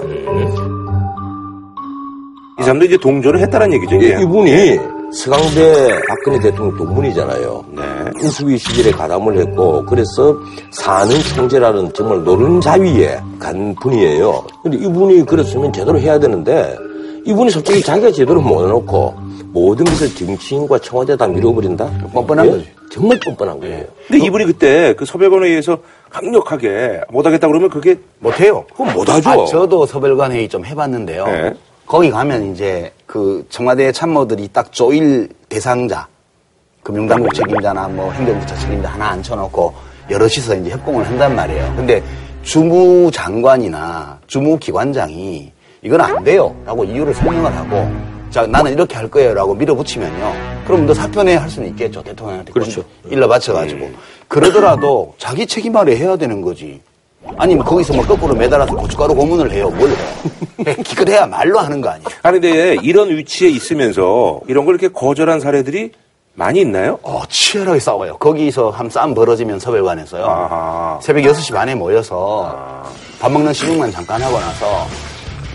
이 2.60 2.64
사람도 2.64 2.86
이제 2.86 2.98
동조를 2.98 3.40
했다는 3.40 3.74
얘기죠. 3.74 4.02
예. 4.04 4.22
이분이 4.22 4.80
서강대 5.14 6.00
박근혜 6.08 6.40
대통령 6.40 6.76
동문이잖아요. 6.76 7.66
네. 7.76 7.82
인수위 8.24 8.58
시절에 8.58 8.92
가담을 8.92 9.38
했고 9.38 9.86
그래서 9.86 10.36
사는 10.72 11.16
총재라는 11.36 11.94
정말 11.94 12.24
노른자위에 12.24 13.20
간 13.40 13.76
분이에요. 13.76 14.44
근데 14.64 14.78
이분이 14.78 15.26
그랬으면 15.26 15.72
제대로 15.72 16.00
해야 16.00 16.20
되는데 16.20 16.76
이분이 17.26 17.52
솔직히 17.52 17.82
자기가 17.82 18.12
제대로 18.12 18.42
못 18.42 18.64
해놓고 18.64 19.14
모든 19.54 19.86
것을 19.86 20.14
정치인과 20.16 20.80
청와대에다 20.80 21.28
밀어버린다? 21.28 21.90
뻔뻔한 22.12 22.48
예? 22.48 22.50
거지. 22.50 22.70
정말 22.90 23.20
뻔뻔한 23.24 23.60
거예요. 23.60 23.86
근데 24.08 24.26
이분이 24.26 24.46
그때 24.46 24.94
그 24.96 25.06
서별관에 25.06 25.48
의해서 25.48 25.78
강력하게 26.10 27.02
못하겠다 27.10 27.48
그러면 27.48 27.70
그게 27.70 28.00
못해요. 28.20 28.66
그건 28.72 28.94
못하죠. 28.94 29.30
아, 29.30 29.46
저도 29.46 29.86
서별관 29.86 30.32
회의 30.32 30.50
좀 30.50 30.66
해봤는데요. 30.66 31.26
네. 31.26 31.54
거기 31.86 32.10
가면 32.10 32.52
이제 32.52 32.92
그 33.06 33.46
청와대 33.50 33.92
참모들이 33.92 34.50
딱 34.52 34.72
조일 34.72 35.30
대상자, 35.50 36.08
금융당국 36.82 37.34
책임자나 37.34 37.88
뭐 37.90 38.12
행정부처 38.12 38.56
책임자 38.58 38.90
하나 38.90 39.12
앉혀놓고 39.12 39.74
여럿이서 40.10 40.56
이제 40.56 40.72
협공을 40.72 41.06
한단 41.06 41.36
말이에요. 41.36 41.74
근데 41.76 42.04
주무 42.44 43.10
장관이나 43.12 44.20
주무 44.28 44.58
기관장이 44.58 45.52
이건 45.82 46.02
안 46.02 46.24
돼요. 46.24 46.56
라고 46.66 46.84
이유를 46.84 47.14
설명을 47.14 47.56
하고 47.56 47.90
자, 48.30 48.48
나는 48.48 48.74
이렇게 48.74 48.96
할 48.96 49.10
거예요. 49.10 49.34
라고 49.34 49.54
밀어붙이면요. 49.54 50.34
그럼 50.66 50.88
너 50.88 50.94
사표내 50.94 51.36
할 51.36 51.50
수는 51.50 51.70
있겠죠. 51.70 52.02
대통령한테. 52.02 52.52
그렇죠. 52.52 52.84
일러 53.10 53.28
바쳐가지고. 53.28 53.92
그러더라도 54.28 55.14
자기 55.20 55.46
책임 55.46 55.78
아래 55.78 55.96
해야 55.96 56.18
되는 56.18 56.42
거지. 56.42 56.82
아니면 57.38 57.66
거기서 57.66 57.94
뭐 57.94 58.06
거꾸로 58.06 58.34
매달아서 58.36 58.76
고춧가루 58.76 59.16
고문을 59.16 59.52
해요. 59.52 59.70
뭘 59.72 59.90
해. 60.68 60.76
기껏 60.84 61.08
해야 61.10 61.26
말로 61.26 61.60
하는 61.60 61.82
거 61.82 61.90
아니야. 61.90 62.06
아니 62.22 62.40
근데 62.40 62.76
이런 62.82 63.10
위치에 63.10 63.50
있으면서 63.50 64.40
이런 64.48 64.66
걸 64.66 64.76
이렇게 64.76 64.92
거절한 64.94 65.40
사례들이 65.40 65.92
많이 66.36 66.62
있나요? 66.62 66.98
어, 67.04 67.22
치열하게 67.30 67.80
싸워요. 67.80 68.18
거기서 68.18 68.70
한 68.72 68.90
싸움 68.90 69.14
벌어지면 69.14 69.60
서별관에서요. 69.60 70.26
아하. 70.26 71.00
새벽 71.02 71.22
6시 71.24 71.54
반에 71.54 71.76
모여서 71.76 72.84
밥 73.20 73.32
먹는 73.32 73.54
시중만 73.54 73.92
잠깐 73.92 74.22
하고 74.22 74.40
나서 74.40 74.88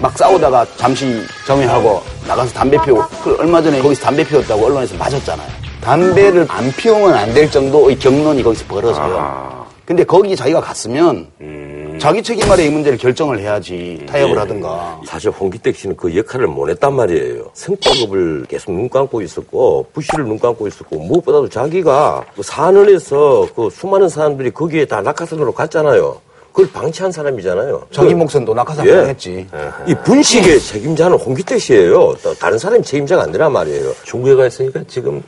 막 0.00 0.16
싸우다가 0.16 0.64
잠시 0.76 1.22
정회하고 1.46 2.00
나가서 2.28 2.52
담배 2.54 2.80
피우고 2.84 3.02
그 3.24 3.36
얼마 3.40 3.60
전에 3.60 3.80
거기서 3.80 4.02
담배 4.04 4.22
피웠다고 4.24 4.66
언론에서 4.66 4.94
맞았잖아요. 4.96 5.48
담배를 5.80 6.46
안 6.48 6.70
피우면 6.72 7.12
안 7.14 7.34
될 7.34 7.50
정도의 7.50 7.98
경론이 7.98 8.42
거기서 8.42 8.64
벌어져요. 8.68 9.16
아하. 9.18 9.66
근데 9.84 10.04
거기 10.04 10.36
자기가 10.36 10.60
갔으면 10.60 11.26
음. 11.40 11.57
자기 11.98 12.22
책임 12.22 12.50
아래 12.50 12.64
이 12.66 12.70
문제를 12.70 12.96
결정을 12.98 13.40
해야지 13.40 14.04
타협을 14.08 14.38
하든가. 14.38 15.00
사실 15.06 15.30
홍기택 15.30 15.76
씨는 15.76 15.96
그 15.96 16.14
역할을 16.16 16.46
못 16.46 16.68
했단 16.70 16.94
말이에요. 16.94 17.50
성과급을 17.54 18.44
계속 18.48 18.72
눈 18.72 18.88
감고 18.88 19.20
있었고, 19.22 19.86
부실을 19.92 20.24
눈 20.24 20.38
감고 20.38 20.66
있었고, 20.68 20.96
무엇보다도 20.98 21.48
자기가 21.48 22.24
그 22.36 22.42
산원에서 22.42 23.48
그 23.54 23.68
수많은 23.70 24.08
사람들이 24.08 24.50
거기에 24.52 24.84
다 24.84 25.00
낙하산으로 25.02 25.52
갔잖아요. 25.52 26.20
그걸 26.52 26.70
방치한 26.72 27.12
사람이잖아요. 27.12 27.86
자기 27.90 28.10
그- 28.10 28.14
목선도 28.18 28.54
낙하산 28.54 28.86
예. 28.86 28.92
당했지. 28.92 29.46
이 29.86 29.94
분식의 30.04 30.60
책임자는 30.60 31.18
홍기택 31.18 31.60
씨예요. 31.60 32.14
또 32.22 32.34
다른 32.34 32.58
사람이 32.58 32.82
책임자가 32.82 33.24
아니란 33.24 33.52
말이에요. 33.52 33.92
중국에 34.04 34.34
가 34.34 34.46
있으니까 34.46 34.80
지금 34.88 35.22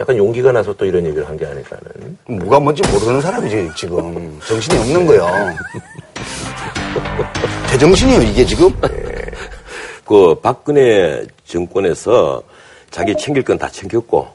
약간 0.00 0.16
용기가 0.16 0.50
나서 0.50 0.72
또 0.72 0.84
이런 0.86 1.04
얘기를 1.06 1.28
한 1.28 1.36
게 1.36 1.44
아닐까는. 1.46 2.18
뭐가 2.26 2.58
뭔지 2.60 2.82
모르는 2.90 3.20
사람이지 3.20 3.70
지금 3.76 4.40
정신이 4.46 4.78
없는 4.80 5.06
거요. 5.06 5.26
제정신이요 7.70 8.22
이게 8.22 8.44
지금? 8.44 8.70
그 10.06 10.34
박근혜 10.42 11.24
정권에서 11.46 12.42
자기 12.90 13.16
챙길 13.16 13.42
건 13.42 13.58
다 13.58 13.68
챙겼고 13.68 14.26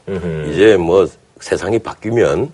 이제 0.52 0.76
뭐 0.78 1.08
세상이 1.40 1.80
바뀌면 1.80 2.52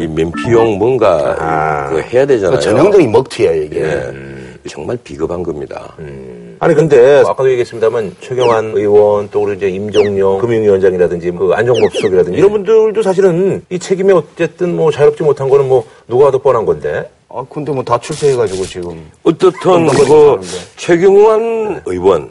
이 0.00 0.06
면피용 0.06 0.78
뭔가 0.78 1.88
그 1.90 2.00
해야 2.02 2.26
되잖아요. 2.26 2.58
그 2.58 2.62
전형적인 2.64 3.10
먹튀예요 3.12 3.62
이게. 3.62 3.80
예. 3.82 4.12
정말 4.68 4.98
비겁한 5.04 5.44
겁니다. 5.44 5.94
아니 6.58 6.74
근데 6.74 7.20
아까도 7.20 7.48
얘기했습니다만 7.50 8.16
최경환 8.20 8.72
의원 8.74 9.28
또 9.30 9.42
우리 9.44 9.56
이제 9.56 9.68
임종용 9.68 10.40
금융위원장이라든지 10.40 11.30
그 11.30 11.52
안종범 11.54 11.88
수석이라든지 11.90 12.36
이런 12.36 12.50
분들도 12.50 13.00
사실은 13.00 13.62
이 13.70 13.78
책임이 13.78 14.12
어쨌든 14.12 14.74
뭐 14.74 14.90
자유롭지 14.90 15.22
못한 15.22 15.48
거는 15.48 15.68
뭐 15.68 15.86
누가 16.08 16.32
더 16.32 16.38
뻔한 16.38 16.66
건데 16.66 17.08
아, 17.36 17.44
근데 17.50 17.70
뭐 17.70 17.84
다 17.84 17.98
출세해가지고 17.98 18.64
지금. 18.64 19.10
어떻든 19.22 19.50
어떤 19.60 19.86
그 19.88 20.40
최경환 20.76 21.82
의원 21.84 22.30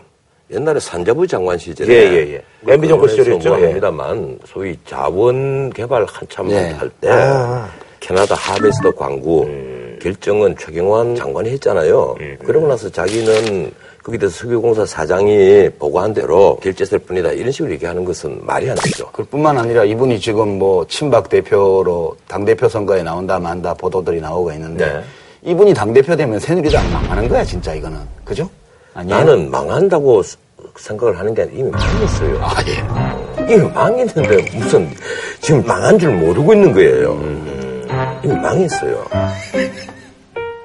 옛날에 0.49 0.79
산자부 0.79 1.27
장관 1.27 1.59
시절에 1.59 1.93
예, 1.93 2.11
예, 2.11 2.33
예. 2.67 2.73
MB 2.73 2.87
정권 2.87 3.09
시절이었죠, 3.09 3.61
예. 3.61 3.65
합니다만 3.67 4.39
소위 4.45 4.75
자원 4.85 5.69
개발 5.71 6.05
한참 6.09 6.47
네. 6.47 6.71
할때 6.71 7.09
아. 7.11 7.69
캐나다 7.99 8.33
하베스트 8.33 8.91
광구 8.93 9.43
음. 9.43 9.99
결정은 10.01 10.55
최경환 10.57 11.15
장관이 11.15 11.49
했잖아요. 11.51 12.15
그러고 12.43 12.67
나서 12.67 12.89
자기는 12.89 13.71
거기에 14.05 14.19
대해서 14.19 14.37
석유공사 14.37 14.85
사장이 14.85 15.67
보고한 15.79 16.13
대로 16.13 16.57
결제했을 16.61 16.99
뿐이다 16.99 17.31
이런 17.31 17.51
식으로 17.51 17.71
얘기하는 17.73 18.05
것은 18.05 18.39
말이 18.45 18.69
안 18.69 18.75
되죠. 18.75 19.09
그뿐만 19.11 19.57
아니라 19.57 19.83
이분이 19.83 20.19
지금 20.19 20.59
뭐 20.59 20.85
친박 20.85 21.27
대표로 21.27 22.15
당 22.27 22.45
대표 22.45 22.69
선거에 22.69 23.01
나온다 23.01 23.39
만다 23.39 23.73
보도들이 23.73 24.21
나오고 24.21 24.51
있는데 24.51 24.85
네. 24.85 25.03
이분이 25.51 25.73
당 25.73 25.91
대표 25.91 26.15
되면 26.15 26.39
새누리당 26.39 26.93
망하는 26.93 27.27
거야 27.27 27.43
진짜 27.43 27.73
이거는 27.73 27.97
그죠? 28.23 28.47
아니에요? 28.93 29.17
나는 29.17 29.49
망한다고 29.49 30.21
스- 30.21 30.37
생각을 30.77 31.17
하는 31.17 31.33
게 31.33 31.41
아니라 31.41 31.57
이미 31.57 31.71
망했어요. 31.71 32.39
아 32.43 32.55
예. 32.67 33.53
이미 33.53 33.67
망했는데 33.69 34.45
무슨 34.55 34.87
지금 35.41 35.65
망한 35.65 35.97
줄 35.97 36.11
모르고 36.13 36.53
있는 36.53 36.73
거예요. 36.73 37.19
이미 38.23 38.35
망했어요. 38.35 39.03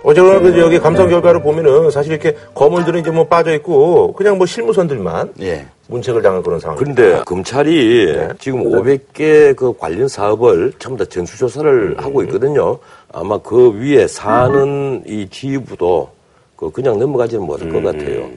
어쨌거나 0.03 0.41
그 0.41 0.59
여기 0.59 0.79
감사 0.79 1.07
결과를 1.07 1.43
보면은 1.43 1.91
사실 1.91 2.13
이렇게 2.13 2.35
거물들은 2.55 3.01
이제 3.01 3.11
뭐 3.11 3.25
빠져 3.27 3.53
있고 3.55 4.13
그냥 4.15 4.39
뭐 4.39 4.47
실무선들만 4.47 5.35
예. 5.43 5.67
문책을 5.89 6.23
당한 6.23 6.43
그런 6.43 6.59
상황. 6.59 6.79
그런데 6.79 7.21
검찰이 7.27 8.13
네. 8.13 8.29
지금 8.39 8.65
500개 8.65 9.55
그 9.57 9.77
관련 9.77 10.09
사업을 10.09 10.73
전부 10.79 10.99
다 10.99 11.05
전수조사를 11.11 11.97
하고 11.99 12.23
있거든요. 12.25 12.79
아마 13.13 13.39
그 13.39 13.73
위에 13.75 14.07
사는 14.07 15.03
이 15.07 15.29
지휘부도 15.29 16.09
그 16.57 16.71
그냥 16.71 16.99
넘어가지는 16.99 17.45
못할 17.45 17.69
것 17.71 17.83
같아요. 17.83 18.29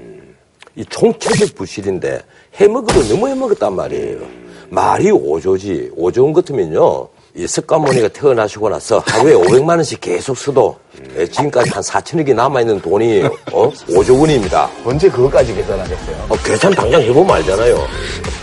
이 0.75 0.83
총체적 0.85 1.55
부실인데 1.55 2.21
해먹어도 2.55 3.03
너무 3.03 3.27
해먹었단 3.27 3.75
말이에요. 3.75 4.19
말이 4.69 5.11
오조지. 5.11 5.91
오조원 5.95 6.33
같으면요. 6.33 7.07
이 7.35 7.47
석가모니가 7.47 8.09
태어나시고 8.09 8.69
나서 8.69 8.99
하루에 9.07 9.33
500만 9.33 9.69
원씩 9.69 10.01
계속 10.01 10.37
써도 10.37 10.77
예, 11.17 11.25
지금까지 11.25 11.71
한 11.71 11.81
4천억이 11.81 12.35
남아있는 12.35 12.79
돈이 12.79 13.23
어? 13.51 13.71
5조 13.71 14.19
원입니다. 14.21 14.69
언제 14.85 15.09
그것까지 15.09 15.55
계산하겠어요? 15.55 16.27
어, 16.29 16.35
계산 16.45 16.71
당장 16.71 17.01
해보면 17.01 17.37
알잖아요. 17.37 17.75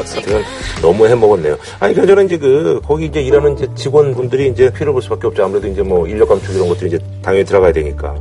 제가 0.05 0.41
너무 0.83 1.07
해먹었네요. 1.07 1.57
아니, 1.79 1.95
그래서 1.95 2.09
저는 2.09 2.27
이제 2.27 2.37
그, 2.37 2.81
거기 2.85 3.05
이제 3.07 3.21
일하는 3.21 3.57
이제 3.57 3.69
직원분들이 3.77 4.49
이제 4.49 4.73
피를 4.73 4.93
볼 4.93 5.01
수밖에 5.03 5.29
없죠. 5.29 5.45
아무래도 5.45 5.69
이제 5.69 5.83
뭐 5.83 6.09
인력 6.09 6.29
감축 6.29 6.53
이런 6.57 6.69
것들이 6.69 6.89
이제 6.89 6.99
당연히 7.23 7.45
들어가야 7.45 7.73
되니까. 7.73 8.17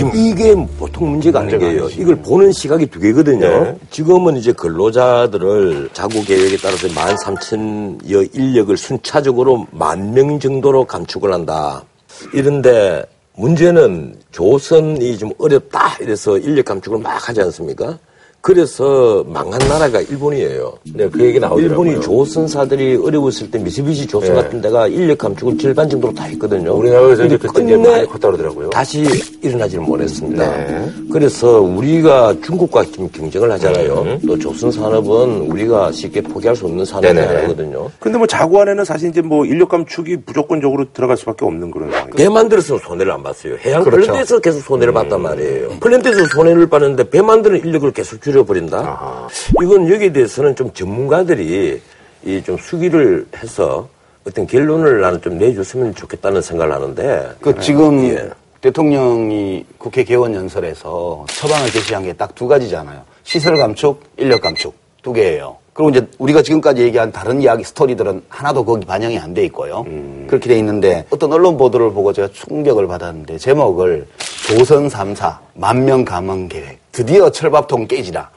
지금 0.00 0.12
이게 0.14 0.54
보통 0.78 1.10
문제가 1.10 1.40
아닌 1.40 1.58
게요. 1.58 1.84
아니지. 1.84 2.00
이걸 2.00 2.16
보는 2.16 2.52
시각이 2.52 2.86
두 2.86 3.00
개거든요. 3.00 3.38
네. 3.64 3.76
지금은 3.90 4.36
이제 4.36 4.52
근로자들을 4.52 5.90
자구 5.92 6.24
계획에 6.24 6.56
따라서 6.62 6.88
13,000여 6.88 8.34
인력을 8.34 8.76
순차적으로 8.76 9.66
만 9.70 10.12
명 10.12 10.40
정도로 10.40 10.84
감축을 10.86 11.32
한다. 11.32 11.84
이런데 12.32 13.04
문제는 13.36 14.16
조선이 14.32 15.16
좀 15.18 15.30
어렵다 15.38 15.96
이래서 16.00 16.36
인력 16.38 16.64
감축을 16.66 16.98
막 16.98 17.28
하지 17.28 17.40
않습니까? 17.42 17.98
그래서 18.42 19.22
망한 19.28 19.58
나라가 19.68 20.00
일본이에요. 20.00 20.72
네, 20.94 21.08
그 21.10 21.20
얘기 21.22 21.38
나오더라고요. 21.38 21.68
일본이 21.90 22.00
조선사들이 22.00 22.96
어려웠을 22.96 23.50
때 23.50 23.58
미쓰비시 23.58 24.06
조선 24.06 24.34
네. 24.34 24.42
같은 24.42 24.60
데가 24.62 24.86
인력 24.88 25.18
감축을 25.18 25.58
절반 25.58 25.88
정도로 25.90 26.14
다 26.14 26.24
했거든요. 26.24 26.72
우리나라에서 26.74 27.26
이제 27.26 27.36
그때 27.36 27.62
이제 27.62 27.74
끝내 27.76 27.90
많이 27.90 28.06
컸다 28.06 28.28
그러더라고요. 28.28 28.70
다시 28.70 29.04
일어나지를 29.42 29.84
못했습니다. 29.84 30.56
네. 30.56 30.90
그래서 31.12 31.60
우리가 31.60 32.34
중국과 32.42 32.84
지금 32.84 33.10
경쟁을 33.10 33.52
하잖아요. 33.52 33.94
음. 34.06 34.20
또 34.26 34.38
조선 34.38 34.72
산업은 34.72 35.42
우리가 35.50 35.92
쉽게 35.92 36.22
포기할 36.22 36.56
수 36.56 36.64
없는 36.64 36.84
산업이. 36.86 37.08
하나거든요. 37.18 37.90
근데 37.98 38.16
뭐 38.16 38.26
자구 38.26 38.58
안에는 38.60 38.84
사실 38.86 39.10
이제 39.10 39.20
뭐 39.20 39.44
인력 39.44 39.68
감축이 39.68 40.16
무조건적으로 40.24 40.86
들어갈 40.94 41.16
수밖에 41.16 41.44
없는 41.44 41.70
그런 41.70 41.90
상황이죠. 41.90 42.16
배 42.16 42.28
만 42.30 42.48
들어서는 42.48 42.80
손해를 42.86 43.12
안 43.12 43.22
봤어요. 43.22 43.56
해양 43.64 43.82
그렇죠. 43.84 44.06
플랜트에서 44.06 44.38
계속 44.40 44.60
손해를 44.60 44.92
음. 44.92 44.94
봤단 44.94 45.20
말이에요. 45.20 45.68
플랜트에서 45.80 46.24
손해를 46.34 46.68
봤는데 46.68 47.10
배 47.10 47.20
만 47.20 47.42
드는 47.42 47.58
인력을 47.64 47.90
계속 47.92 48.20
줄여버린다? 48.30 49.28
이건 49.62 49.88
여기에 49.90 50.12
대해서는 50.12 50.54
좀 50.56 50.72
전문가들이 50.72 51.80
이 52.24 52.42
좀 52.44 52.56
수기를 52.58 53.26
해서 53.42 53.88
어떤 54.26 54.46
결론을 54.46 55.00
나는 55.00 55.20
좀 55.22 55.38
내줬으면 55.38 55.94
좋겠다는 55.94 56.42
생각을 56.42 56.74
하는데 56.74 57.30
그 57.40 57.58
지금 57.60 58.04
예. 58.04 58.28
대통령이 58.60 59.64
국회 59.78 60.04
개원 60.04 60.34
연설에서 60.34 61.24
처방을 61.28 61.70
제시한 61.70 62.04
게 62.04 62.12
딱 62.12 62.34
두 62.34 62.46
가지잖아요. 62.46 63.02
시설 63.22 63.56
감축, 63.56 64.02
인력 64.18 64.42
감축 64.42 64.74
두 65.02 65.12
개예요. 65.14 65.56
그리고 65.80 65.88
이제 65.88 66.06
우리가 66.18 66.42
지금까지 66.42 66.82
얘기한 66.82 67.10
다른 67.10 67.40
이야기 67.40 67.64
스토리들은 67.64 68.22
하나도 68.28 68.66
거기 68.66 68.84
반영이 68.84 69.18
안 69.18 69.32
돼 69.32 69.44
있고요. 69.44 69.86
그렇게 70.26 70.48
돼 70.50 70.58
있는데 70.58 71.06
어떤 71.08 71.32
언론 71.32 71.56
보도를 71.56 71.90
보고 71.92 72.12
제가 72.12 72.28
충격을 72.34 72.86
받았는데 72.86 73.38
제목을 73.38 74.06
조선 74.46 74.88
3사 74.88 75.36
만명 75.54 76.04
감원 76.04 76.48
계획 76.48 76.78
드디어 76.92 77.30
철밥통 77.30 77.86
깨지라. 77.86 78.28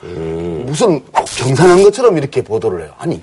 무슨 0.65 1.01
경산한 1.37 1.83
것처럼 1.83 2.17
이렇게 2.17 2.41
보도를 2.41 2.83
해요. 2.83 2.91
아니 2.97 3.21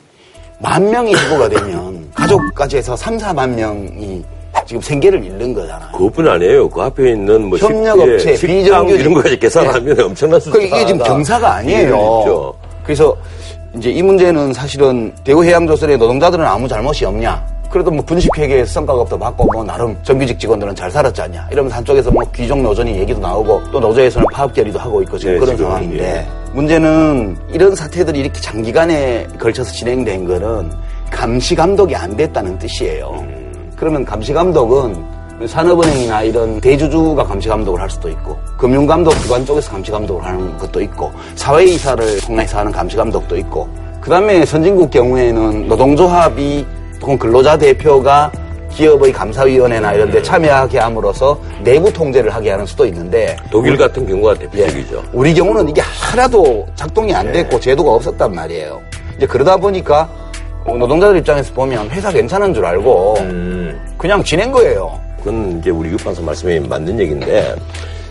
만 0.59 0.91
명이 0.91 1.15
해고가 1.15 1.49
되면 1.49 2.11
가족까지 2.13 2.77
해서 2.77 2.95
3, 2.95 3.17
4만 3.17 3.49
명이 3.55 4.23
지금 4.67 4.83
생계를 4.83 5.25
잃는 5.25 5.55
거잖아요. 5.55 5.93
그것뿐 5.93 6.29
아니에요. 6.29 6.69
그 6.69 6.83
앞에 6.83 7.13
있는 7.13 7.49
뭐 7.49 7.57
협력업체, 7.57 8.37
식당, 8.37 8.57
비정규직. 8.59 9.01
이런 9.01 9.15
거까지 9.15 9.39
계산하면 9.39 10.01
엄청난 10.01 10.39
숫자가 10.41 10.59
그 10.59 10.65
이게 10.67 10.85
지금 10.85 11.03
경사가 11.03 11.55
아니에요. 11.55 12.53
그래서 12.85 13.17
이제 13.77 13.91
이 13.91 14.03
문제는 14.03 14.53
사실은 14.53 15.13
대구해양조선의 15.25 15.99
노동자들은 15.99 16.45
아무 16.45 16.67
잘못이 16.67 17.05
없냐. 17.05 17.45
그래도 17.71 17.91
뭐 17.93 18.05
분식회계에서 18.05 18.73
성과급도 18.73 19.17
받고 19.17 19.47
뭐 19.53 19.63
나름 19.63 19.97
정규직 20.03 20.41
직원들은 20.41 20.75
잘 20.75 20.91
살았지 20.91 21.23
않냐. 21.23 21.49
이러면서 21.53 21.77
한쪽에서 21.77 22.11
뭐 22.11 22.25
귀족 22.35 22.61
노조니 22.61 22.99
얘기도 22.99 23.21
나오고 23.21 23.63
또 23.71 23.79
노조에서는 23.79 24.27
파업 24.33 24.53
결의도 24.53 24.77
하고 24.77 25.01
있고 25.03 25.17
지금 25.17 25.35
네, 25.35 25.39
그런 25.39 25.57
지금, 25.57 25.71
상황인데 25.71 26.05
예. 26.05 26.27
문제는 26.53 27.37
이런 27.53 27.77
사태들이 27.77 28.19
이렇게 28.19 28.41
장기간에 28.41 29.29
걸쳐서 29.39 29.71
진행된 29.71 30.25
거는 30.27 30.73
감시 31.11 31.55
감독이 31.55 31.95
안 31.95 32.17
됐다는 32.17 32.59
뜻이에요. 32.59 33.25
그러면 33.77 34.05
감시 34.05 34.33
감독은 34.33 35.20
산업은행이나 35.47 36.23
이런 36.23 36.61
대주주가 36.61 37.25
감시 37.25 37.49
감독을 37.49 37.81
할 37.81 37.89
수도 37.89 38.09
있고 38.09 38.39
금융 38.59 38.87
감독 38.87 39.11
기관 39.23 39.45
쪽에서 39.45 39.71
감시 39.71 39.91
감독을 39.91 40.25
하는 40.25 40.57
것도 40.59 40.81
있고 40.83 41.11
사회 41.35 41.65
이사를 41.65 42.21
통해서 42.21 42.59
하는 42.59 42.73
감시 42.73 42.97
감독도 42.97 43.37
있고 43.39 43.69
그다음에 44.01 44.45
선진국 44.45 44.91
경우에는 44.91 45.69
노동조합이 45.69 46.67
혹은 47.03 47.19
근로자 47.19 47.57
대표가 47.57 48.31
기업의 48.71 49.13
감사위원회나 49.13 49.95
이런 49.95 50.11
데 50.11 50.23
참여하게 50.23 50.79
함으로써 50.79 51.39
내부 51.63 51.93
통제를 51.93 52.33
하게 52.33 52.51
하는 52.51 52.65
수도 52.67 52.87
있는데 52.87 53.37
독일 53.51 53.77
같은 53.77 54.07
경우가 54.07 54.35
대표적이죠. 54.35 55.03
우리 55.13 55.35
경우는 55.35 55.69
이게 55.69 55.81
하나도 55.81 56.67
작동이 56.77 57.13
안 57.15 57.33
됐고 57.33 57.59
제도가 57.59 57.91
없었단 57.93 58.33
말이에요. 58.33 58.81
이제 59.17 59.27
그러다 59.27 59.57
보니까 59.57 60.09
노동자들 60.65 61.17
입장에서 61.17 61.53
보면 61.53 61.91
회사 61.91 62.11
괜찮은 62.13 62.55
줄 62.55 62.65
알고 62.65 63.17
그냥 63.99 64.23
지낸 64.23 64.53
거예요. 64.53 65.01
그건 65.21 65.59
이제 65.61 65.71
우리 65.71 65.91
육판사 65.91 66.23
말씀이 66.23 66.61
맞는 66.61 66.99
얘기인데 66.99 67.55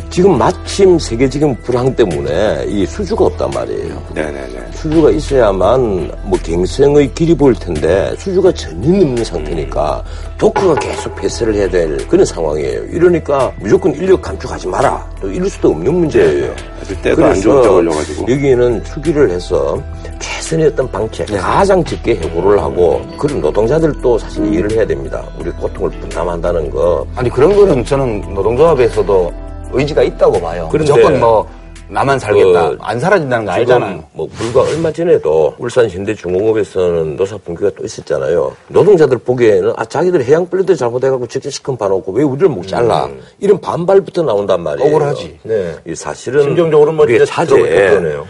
지금 0.09 0.37
마침 0.37 0.97
세계적인 0.97 1.55
불황 1.61 1.95
때문에 1.95 2.65
이 2.67 2.85
수주가 2.85 3.25
없단 3.25 3.51
말이에요. 3.51 4.01
네네네. 4.15 4.71
수주가 4.73 5.11
있어야만 5.11 6.11
뭐 6.23 6.39
갱생의 6.41 7.13
길이 7.13 7.35
보일 7.35 7.53
텐데 7.55 8.11
수주가 8.17 8.51
전혀 8.53 9.01
없는 9.01 9.23
상태니까 9.23 10.03
도크가 10.37 10.75
계속 10.75 11.15
폐쇄를 11.15 11.53
해야 11.53 11.69
될 11.69 11.97
그런 12.07 12.25
상황이에요. 12.25 12.85
이러니까 12.85 13.53
무조건 13.59 13.93
인력 13.93 14.21
감축하지 14.21 14.67
마라. 14.67 15.07
또 15.21 15.31
이럴 15.31 15.47
수도 15.47 15.69
없는 15.69 15.93
문제예요. 15.93 16.55
아직 16.89 17.01
때가 17.03 17.27
안 17.29 17.41
좋은 17.41 17.61
때 17.61 17.67
걸려가지고. 17.69 18.31
여기에는 18.31 18.83
수기를 18.83 19.29
해서 19.29 19.81
최선의 20.19 20.67
어떤 20.67 20.89
방책, 20.91 21.27
가장 21.27 21.83
적게 21.83 22.15
해고를 22.15 22.59
하고 22.59 23.01
그런 23.17 23.39
노동자들도 23.41 24.17
사실 24.17 24.51
이해를 24.51 24.71
해야 24.71 24.85
됩니다. 24.85 25.23
우리 25.39 25.51
고통을 25.51 25.91
분담한다는 25.91 26.69
거. 26.71 27.05
아니 27.15 27.29
그런 27.29 27.55
거는 27.55 27.85
저는 27.85 28.33
노동조합에서도 28.33 29.31
의지가 29.71 30.01
있다고 30.03 30.41
봐요. 30.41 30.67
그런데- 30.71 30.91
무조건 30.93 31.19
뭐 31.19 31.47
나만 31.89 32.19
살겠다. 32.19 32.69
그 32.69 32.77
안 32.81 32.99
사라진다는 32.99 33.45
거 33.45 33.51
알잖아요. 33.51 34.03
뭐 34.13 34.27
불과 34.31 34.61
얼마 34.61 34.91
전에도 34.91 35.53
울산 35.57 35.89
현대중공업에서는 35.89 37.15
노사 37.15 37.37
분규가 37.37 37.71
또 37.77 37.83
있었잖아요. 37.85 38.55
노동자들 38.67 39.17
보기에는 39.17 39.73
아 39.75 39.83
자기들 39.85 40.23
해양 40.23 40.45
플랜트 40.47 40.75
잘못해갖고 40.75 41.27
직접 41.27 41.49
시큰 41.49 41.75
봐놓고 41.77 42.11
왜 42.11 42.23
우리를 42.23 42.47
못 42.49 42.67
잘라 42.67 43.09
이런 43.39 43.59
반발부터 43.59 44.21
나온다는 44.23 44.63
말이에요. 44.63 44.87
억울하지. 44.89 45.39
네. 45.43 45.73
이 45.87 45.95
사실은 45.95 46.43
심정적으로 46.43 46.91
뭐 46.91 47.07
진짜 47.07 47.25
차제. 47.25 47.55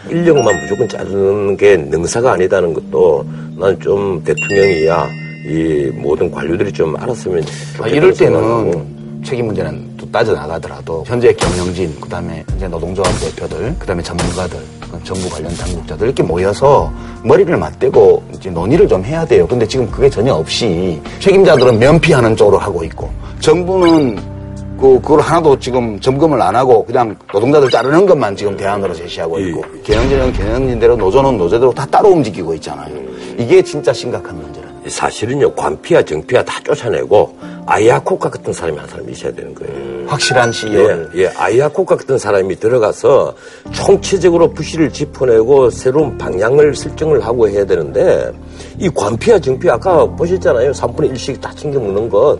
인력만 0.10 0.62
무조건 0.62 0.88
자르는 0.88 1.58
게 1.58 1.76
능사가 1.78 2.34
아니다는 2.34 2.74
것도 2.74 3.26
난 3.58 3.78
좀 3.80 4.22
대통령이야 4.24 5.08
이 5.48 5.91
모든 5.95 6.30
관료들이 6.32 6.72
좀 6.72 6.95
알았으면 6.98 7.39
아, 7.43 7.78
좋겠다는 7.78 7.95
이럴. 7.95 8.13
때는 8.13 9.22
책임 9.26 9.45
문제는 9.48 9.84
또 9.84 9.88
따져나가더라도 10.12 11.04
현재 11.06 11.34
경영진, 11.34 11.95
그 12.00 12.10
다음에 12.10 12.43
현재 12.50 12.67
노동조합 12.67 13.08
대표들, 13.19 13.76
그 13.80 13.86
다음에 13.86 14.02
전문가들, 14.04 14.60
그 14.91 15.04
정부 15.04 15.30
관련 15.30 15.54
당국자들 15.56 16.08
이렇게 16.08 16.24
모여서 16.24 16.91
머리를 17.24 17.56
맞대고 17.56 18.24
이제 18.36 18.50
논의를 18.50 18.88
좀 18.88 19.04
해야 19.04 19.26
돼요. 19.26 19.48
근데 19.48 19.67
지금 19.67 19.89
그게 19.89 20.10
전혀 20.10 20.34
없이 20.34 21.02
책임자들은 21.19 21.80
면피하는 21.80 22.36
쪽으로 22.36 22.58
하고 22.58 22.84
있고 22.84 23.10
정부는 23.39 24.39
그, 24.80 25.00
그걸 25.02 25.19
하나도 25.19 25.60
지금 25.60 26.00
점검을 26.00 26.41
안 26.41 26.56
하고 26.56 26.86
그냥 26.86 27.15
노동자들 27.34 27.69
자르는 27.69 28.06
것만 28.06 28.36
지금 28.36 28.56
대안으로 28.56 28.93
제시하고 28.93 29.38
있고 29.39 29.62
경영진은 29.84 30.34
경영진대로 30.34 30.95
노조는 30.95 31.38
노조대로 31.38 31.74
다 31.74 31.86
따로 31.86 32.10
움직이고 32.10 32.54
있잖아요. 32.56 32.95
이게 33.38 33.62
진짜 33.62 33.91
심각한 33.91 34.38
문제라. 34.41 34.68
사실은요 34.88 35.54
관피와 35.56 36.04
정피와 36.04 36.44
다 36.44 36.60
쫓아내고 36.63 37.38
아이아코카 37.65 38.30
같은 38.30 38.54
사람이 38.54 38.78
한 38.78 38.88
사람이 38.88 39.12
있어야 39.12 39.32
되는 39.34 39.54
거예요. 39.54 40.08
확실한 40.08 40.52
CEO를 40.52 41.10
예, 41.15 41.22
예, 41.22 41.28
아이아코카 41.28 41.96
같은 41.98 42.18
사람이 42.18 42.56
들어가서 42.56 43.36
총체적으로 43.72 44.52
부실을 44.52 44.92
짚어내고 44.92 45.70
새로운 45.70 46.18
방향을 46.18 46.74
설정을 46.76 47.24
하고 47.26 47.48
해야 47.48 47.65
되는데 47.65 48.32
이 48.80 48.89
관피와 48.89 49.39
정피 49.39 49.70
아까 49.70 50.06
보셨잖아요. 50.06 50.72
3분의 50.72 51.13
1씩 51.13 51.39
다 51.42 51.52
챙겨 51.56 51.80
먹는 51.80 52.10
것. 52.10 52.39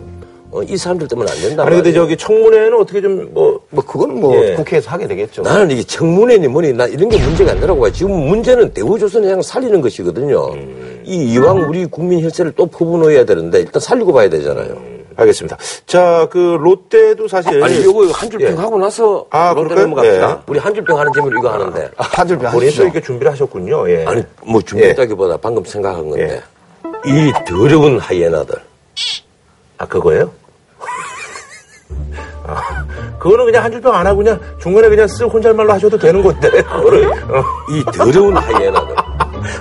어, 0.52 0.60
이 0.64 0.76
사람들 0.76 1.06
때문에 1.06 1.30
안 1.30 1.38
된다. 1.38 1.62
아니 1.64 1.76
근데 1.76 1.92
저기 1.92 2.16
청문회는 2.16 2.74
어떻게 2.74 3.00
좀 3.00 3.30
뭐 3.32 3.60
뭐 3.70 3.84
그건 3.84 4.20
뭐 4.20 4.34
예. 4.44 4.54
국회에서 4.54 4.90
하게 4.90 5.06
되겠죠. 5.06 5.42
나는 5.42 5.70
이게 5.70 5.82
청문회니 5.84 6.48
뭐니 6.48 6.72
나 6.72 6.86
이런 6.86 7.08
게 7.08 7.18
문제가 7.22 7.52
아니라고 7.52 7.80
봐요. 7.80 7.92
지금 7.92 8.12
문제는 8.26 8.72
대우조선을 8.74 9.28
그냥 9.28 9.42
살리는 9.42 9.80
것이거든요. 9.80 10.50
이 11.04 11.32
이왕 11.32 11.68
우리 11.68 11.86
국민 11.86 12.22
혈세를 12.22 12.52
또 12.56 12.66
퍼부어야 12.66 13.24
되는데 13.24 13.60
일단 13.60 13.80
살리고 13.80 14.12
봐야 14.12 14.28
되잖아요. 14.28 15.00
알겠습니다. 15.16 15.56
자, 15.86 16.26
그 16.30 16.56
롯데도 16.60 17.28
사실 17.28 17.62
아니 17.62 17.80
이거 17.80 18.06
한 18.06 18.30
줄평 18.30 18.52
예. 18.52 18.54
하고 18.56 18.78
나서 18.78 19.26
아, 19.30 19.52
롯데? 19.54 19.74
넘어갑시다. 19.74 20.30
예. 20.30 20.36
우리 20.46 20.58
한 20.58 20.74
줄평 20.74 20.98
하는 20.98 21.12
재미로 21.12 21.38
이거 21.38 21.50
하는데 21.52 21.90
하들배 21.96 22.44
본인도 22.44 22.66
하시죠. 22.66 22.82
이렇게 22.84 23.00
준비를 23.02 23.32
하셨군요. 23.32 23.90
예. 23.90 24.04
아니 24.06 24.22
뭐 24.42 24.60
준비했다기보다 24.62 25.36
방금 25.38 25.64
생각한 25.64 26.08
건데 26.08 26.40
이 27.04 27.32
더러운 27.46 27.98
하이에나들 27.98 28.54
아 29.78 29.86
그거예요? 29.86 30.30
아, 32.46 32.86
그거는 33.18 33.44
그냥 33.46 33.64
한 33.64 33.72
줄평 33.72 33.94
안 33.94 34.06
하고 34.06 34.18
그냥 34.18 34.40
중간에 34.60 34.88
그냥 34.88 35.06
쓱 35.06 35.32
혼잣말로 35.32 35.72
하셔도 35.72 35.98
되는 35.98 36.22
건데 36.22 36.50
그거를 36.50 37.06
어. 37.08 37.44
이 37.70 37.84
더러운 37.92 38.36
하이에나들 38.36 38.94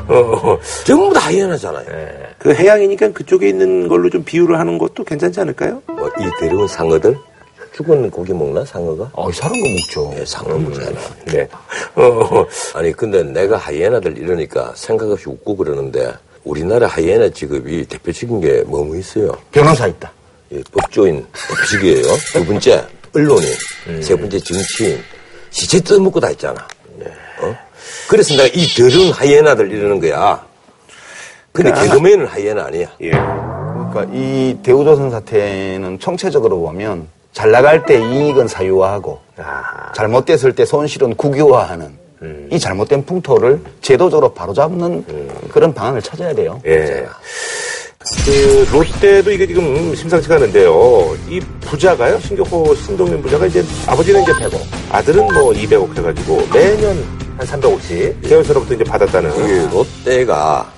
어, 0.08 0.58
전부 0.86 1.13
다 1.13 1.19
하이에나잖아요. 1.21 1.86
그 2.38 2.54
해양이니까 2.54 3.12
그쪽에 3.12 3.49
있는 3.49 3.88
걸로 3.88 4.10
좀 4.10 4.23
비유를 4.23 4.58
하는 4.60 4.78
것도 4.78 5.04
괜찮지 5.04 5.39
않을까요? 5.41 5.82
뭐이 5.88 6.30
더러운 6.39 6.67
상어들 6.67 7.17
죽은 7.75 8.10
고기 8.10 8.34
먹나 8.34 8.65
상어가? 8.65 9.10
어, 9.13 9.32
사는 9.32 9.56
거 9.62 9.69
먹죠. 9.69 10.13
예, 10.19 10.25
상어 10.25 10.58
먹잖아. 10.58 10.99
네. 11.25 11.47
어, 11.95 12.45
아니 12.73 12.91
근데 12.91 13.23
내가 13.23 13.58
하이에나들 13.58 14.17
이러니까 14.17 14.73
생각 14.75 15.10
없이 15.10 15.30
웃고 15.30 15.56
그러는데 15.56 16.12
우리나라 16.43 16.88
하이에나 16.88 17.30
직업이 17.30 17.86
대표적인 17.86 18.41
게 18.41 18.63
뭐뭐 18.63 18.95
있어요? 18.95 19.32
변호사 19.52 19.88
있다. 19.88 20.12
예, 20.52 20.62
법조인 20.71 21.25
대표직이에요. 21.49 22.08
두 22.34 22.45
번째 22.45 22.86
언론인, 23.13 23.47
세 24.02 24.15
번째 24.15 24.39
정치인, 24.39 24.99
시체 25.52 25.80
뜯어먹고 25.80 26.19
다 26.19 26.30
있잖아. 26.32 26.67
어? 28.10 28.12
그래서 28.12 28.36
내가 28.36 28.50
이 28.54 28.65
더러운 28.67 29.12
하이에나들 29.12 29.72
이러는 29.72 30.00
거야. 30.00 30.43
근데 31.52 31.72
개그맨은 31.72 32.26
하이에나 32.26 32.65
아니야. 32.65 32.88
예. 33.02 33.12
그러니까 33.12 34.06
이 34.13 34.58
대우조선 34.63 35.12
사태는 35.12 36.00
총체적으로 36.00 36.60
보면 36.60 37.08
잘 37.34 37.52
나갈 37.52 37.86
때 37.86 38.00
이익은 38.00 38.48
사유화하고 38.48 39.19
잘못됐을 39.95 40.54
때 40.54 40.65
손실은 40.65 41.15
국유화하는 41.15 41.98
이 42.52 42.60
잘못된 42.60 43.06
풍토를 43.06 43.62
제도적으로 43.82 44.34
바로잡는 44.34 45.06
그런 45.50 45.74
방안을 45.74 46.02
찾아야 46.02 46.34
돼요. 46.34 46.60
예. 46.65 47.06
그 48.26 48.67
롯데도 48.72 49.32
이게 49.32 49.45
지금 49.45 49.93
심상치가 49.93 50.36
않은데요. 50.36 51.15
이 51.28 51.39
부자가요, 51.62 52.19
신격호 52.19 52.74
신동민 52.76 53.22
부자가 53.22 53.45
이제 53.45 53.63
아버지는 53.86 54.24
이제 54.24 54.32
100억, 54.34 54.60
아들은 54.91 55.26
뭐 55.26 55.52
200억 55.52 55.98
해가지고 55.98 56.48
매년 56.54 57.18
한 57.39 57.47
300억씩 57.47 58.21
계열사로부터 58.21 58.73
이제 58.73 58.84
받았다는. 58.84 59.32
이 59.32 59.73
롯데가 59.73 60.69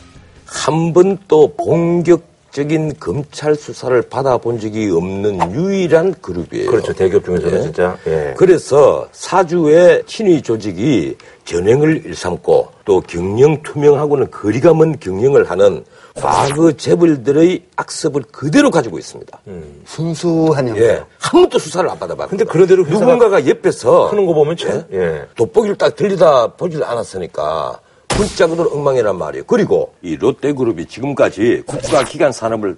한 0.45 0.93
번도 0.93 1.56
본격적인 1.56 3.00
검찰 3.00 3.56
수사를 3.56 4.00
받아본 4.04 4.60
적이 4.60 4.91
없는 4.91 5.54
유일한 5.56 6.13
그룹이에요. 6.21 6.69
그렇죠. 6.69 6.93
대기업 6.93 7.26
중에서는 7.26 7.58
예. 7.58 7.62
진짜. 7.63 7.97
예. 8.06 8.36
그래서 8.38 9.08
사주의 9.12 10.04
친위 10.06 10.43
조직이 10.43 11.17
전횡을 11.45 12.06
일삼고 12.06 12.67
또 12.86 13.02
경영 13.08 13.60
투명하고는 13.63 14.30
거리가 14.30 14.76
먼 14.76 15.00
경영을 15.00 15.50
하는 15.50 15.84
과거 16.15 16.71
재벌들의 16.71 17.65
악습을 17.76 18.24
그대로 18.32 18.69
가지고 18.69 19.00
있습니다. 19.00 19.39
순수한 19.86 20.67
형태. 20.69 20.84
예. 20.84 21.04
한 21.19 21.41
번도 21.41 21.58
수사를 21.58 21.89
안 21.89 21.97
받아봤고. 21.97 22.30
근데 22.30 22.43
그런대로 22.43 22.86
회사가 22.86 23.00
누군가가 23.06 23.47
옆에서 23.47 24.08
하는 24.10 24.26
거 24.26 24.34
보면 24.34 24.58
참. 24.58 24.84
예. 24.91 25.26
돋보기를 25.36 25.78
딱 25.78 25.95
들리다 25.95 26.56
보질 26.56 26.84
않았으니까 26.84 27.80
문짝으로 28.17 28.71
엉망이란 28.74 29.17
말이에요. 29.17 29.45
그리고 29.45 29.93
이 30.02 30.17
롯데그룹이 30.17 30.86
지금까지 30.88 31.63
국가기관 31.65 32.32
산업을 32.32 32.78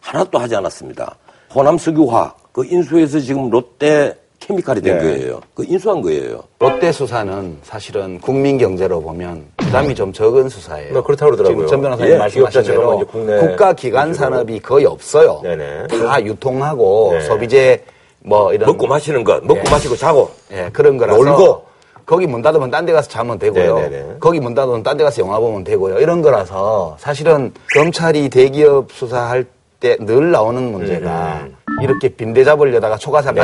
하나도 0.00 0.38
하지 0.38 0.54
않았습니다. 0.54 1.16
호남석유화학 1.54 2.52
그 2.52 2.64
인수해서 2.66 3.20
지금 3.20 3.50
롯데 3.50 4.16
케미칼이 4.46 4.82
된 4.82 4.98
네. 4.98 5.02
거예요. 5.04 5.40
그 5.54 5.64
인수한 5.66 6.02
거예요. 6.02 6.42
롯데 6.58 6.92
수사는 6.92 7.56
사실은 7.62 8.20
국민 8.20 8.58
경제로 8.58 9.00
보면 9.00 9.44
부담이 9.56 9.94
좀 9.94 10.12
적은 10.12 10.50
수사예요. 10.50 10.92
뭐 10.92 11.02
그렇다고 11.02 11.30
그러더라고요. 11.32 11.66
지금 11.66 11.82
전 11.82 11.82
변호사님 11.82 12.12
예, 12.12 12.18
말씀하신 12.18 12.62
대로 12.64 13.06
국가 13.40 13.72
기관 13.72 14.12
산업이 14.12 14.60
거의 14.60 14.84
없어요. 14.84 15.40
네네. 15.42 15.86
다 15.88 16.22
유통하고 16.22 17.10
네. 17.14 17.20
소비재 17.22 17.82
뭐 18.20 18.52
이런 18.52 18.66
먹고 18.66 18.86
마시는 18.86 19.24
것, 19.24 19.42
먹고 19.44 19.62
예. 19.66 19.70
마시고 19.70 19.96
자고. 19.96 20.30
예, 20.52 20.68
그런 20.72 20.98
거라서 20.98 21.22
놀고. 21.22 21.64
거기 22.06 22.26
문 22.26 22.42
닫으면 22.42 22.70
딴 22.70 22.84
데 22.84 22.92
가서 22.92 23.08
자면 23.08 23.38
되고요. 23.38 23.76
네네네. 23.78 24.06
거기 24.20 24.38
문 24.38 24.52
닫으면 24.54 24.82
딴 24.82 24.98
데 24.98 25.04
가서 25.04 25.22
영화 25.22 25.38
보면 25.38 25.64
되고요. 25.64 26.00
이런 26.00 26.20
거라서 26.20 26.96
사실은 27.00 27.50
검찰이 27.74 28.28
대기업 28.28 28.92
수사할 28.92 29.46
때 29.84 29.96
늘 30.00 30.30
나오는 30.30 30.72
문제가 30.72 31.46
이렇게 31.82 32.08
빈대 32.08 32.42
잡으려다가 32.44 32.94
음. 32.94 32.98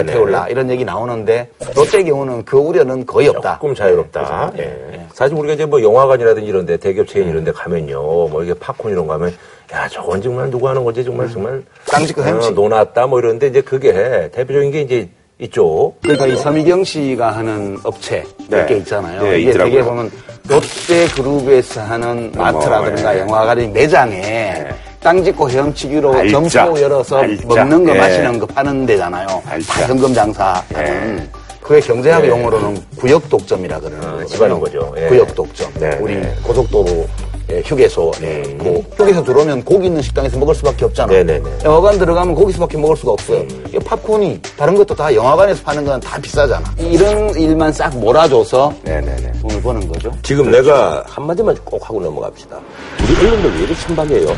네네. 0.07 0.13
태울라 0.13 0.49
이런 0.49 0.71
얘기 0.71 0.85
나오는데 0.85 1.51
롯데 1.75 2.03
경우는 2.03 2.45
그 2.47 2.57
우려는 2.57 3.05
거의 3.05 3.29
없다. 3.29 3.57
조금 3.61 3.75
자유롭다. 3.75 4.53
예. 4.59 5.07
사실 5.13 5.37
우리가 5.37 5.55
이제 5.55 5.67
뭐 5.67 5.83
영화관이라든지 5.83 6.49
이런 6.49 6.65
데 6.65 6.77
대기업 6.79 7.07
체인 7.09 7.29
이런 7.29 7.45
데 7.45 7.53
가면요. 7.53 7.99
뭐 8.29 8.43
이게 8.43 8.55
팝콘 8.55 8.91
이런 8.93 9.07
거 9.07 9.15
하면 9.15 9.35
야, 9.73 9.87
저건 9.89 10.23
정말 10.23 10.51
누구 10.51 10.67
하는 10.69 10.83
거지? 10.83 11.05
정말 11.05 11.29
정말 11.29 11.63
깡짓거 11.91 12.23
햄치. 12.23 12.49
어, 12.49 12.51
노났다 12.53 13.07
뭐 13.07 13.19
이러는데 13.21 13.49
이제 13.49 13.61
그게 13.61 14.31
대표적인 14.33 14.71
게 14.71 14.81
이제 14.83 15.09
이쪽 15.39 16.01
그러니까 16.03 16.27
이 16.27 16.37
서미경 16.37 16.85
씨가 16.85 17.31
하는 17.33 17.77
업체 17.85 18.25
네. 18.49 18.59
몇개 18.61 18.77
있잖아요. 18.79 19.23
네, 19.23 19.41
이게. 19.41 19.53
되게 19.53 19.83
보면 19.83 20.11
롯데 20.49 21.07
그룹에서 21.15 21.83
하는 21.83 22.33
마트라든가 22.37 23.13
네. 23.13 23.21
영화관의 23.21 23.69
매장에 23.69 24.67
땅 25.03 25.23
짓고 25.25 25.49
헤엄치기로 25.51 26.15
알짜. 26.15 26.43
점포 26.51 26.81
열어서 26.81 27.19
알짜. 27.19 27.43
먹는 27.47 27.85
거 27.85 27.95
예. 27.95 27.99
마시는 27.99 28.39
거 28.39 28.47
파는 28.47 28.85
데잖아요. 28.87 29.43
알짜. 29.47 29.73
다 29.73 29.87
현금 29.89 30.13
장사하는. 30.15 31.29
그게 31.63 31.81
경제학 31.81 32.27
용어로는 32.27 32.83
구역 32.97 33.29
독점이라 33.29 33.79
그러는 33.81 34.01
거거든요. 34.01 34.27
집어넣은 34.27 34.61
거죠. 34.61 34.95
예. 34.99 35.07
구역 35.07 35.35
독점. 35.35 35.71
네, 35.79 35.97
우리 36.01 36.17
네. 36.17 36.35
고속도로 36.43 37.07
예, 37.53 37.61
휴게소, 37.67 38.13
예, 38.23 38.43
고 38.59 38.85
휴게소 38.97 39.25
들어오면 39.25 39.65
고기 39.65 39.87
있는 39.87 40.01
식당에서 40.03 40.39
먹을 40.39 40.55
수밖에 40.55 40.85
없잖아. 40.85 41.13
네, 41.13 41.25
네, 41.25 41.41
네. 41.41 41.51
영화관 41.65 41.99
들어가면 41.99 42.35
고기수밖에 42.37 42.79
먹을 42.79 42.97
수가 42.97 43.11
없어요. 43.13 43.45
이 43.75 43.79
팝콘이 43.81 44.41
다른 44.57 44.77
것도 44.77 44.95
다 44.95 45.13
영화관에서 45.13 45.61
파는 45.65 45.85
건 45.85 46.01
다 46.01 46.21
비싸잖아. 46.21 46.63
이런 46.79 47.31
일만 47.37 47.73
싹 47.73 47.97
몰아줘서. 47.99 48.73
돈을 48.85 49.63
버는 49.63 49.89
거죠. 49.89 50.13
지금 50.23 50.51
내가 50.51 51.03
한마디만 51.09 51.57
꼭 51.65 51.83
하고 51.89 52.01
넘어갑시다. 52.01 52.57
우리 53.03 53.27
언론들 53.27 53.53
왜 53.55 53.59
이렇게 53.65 53.75
천박해요? 53.81 54.37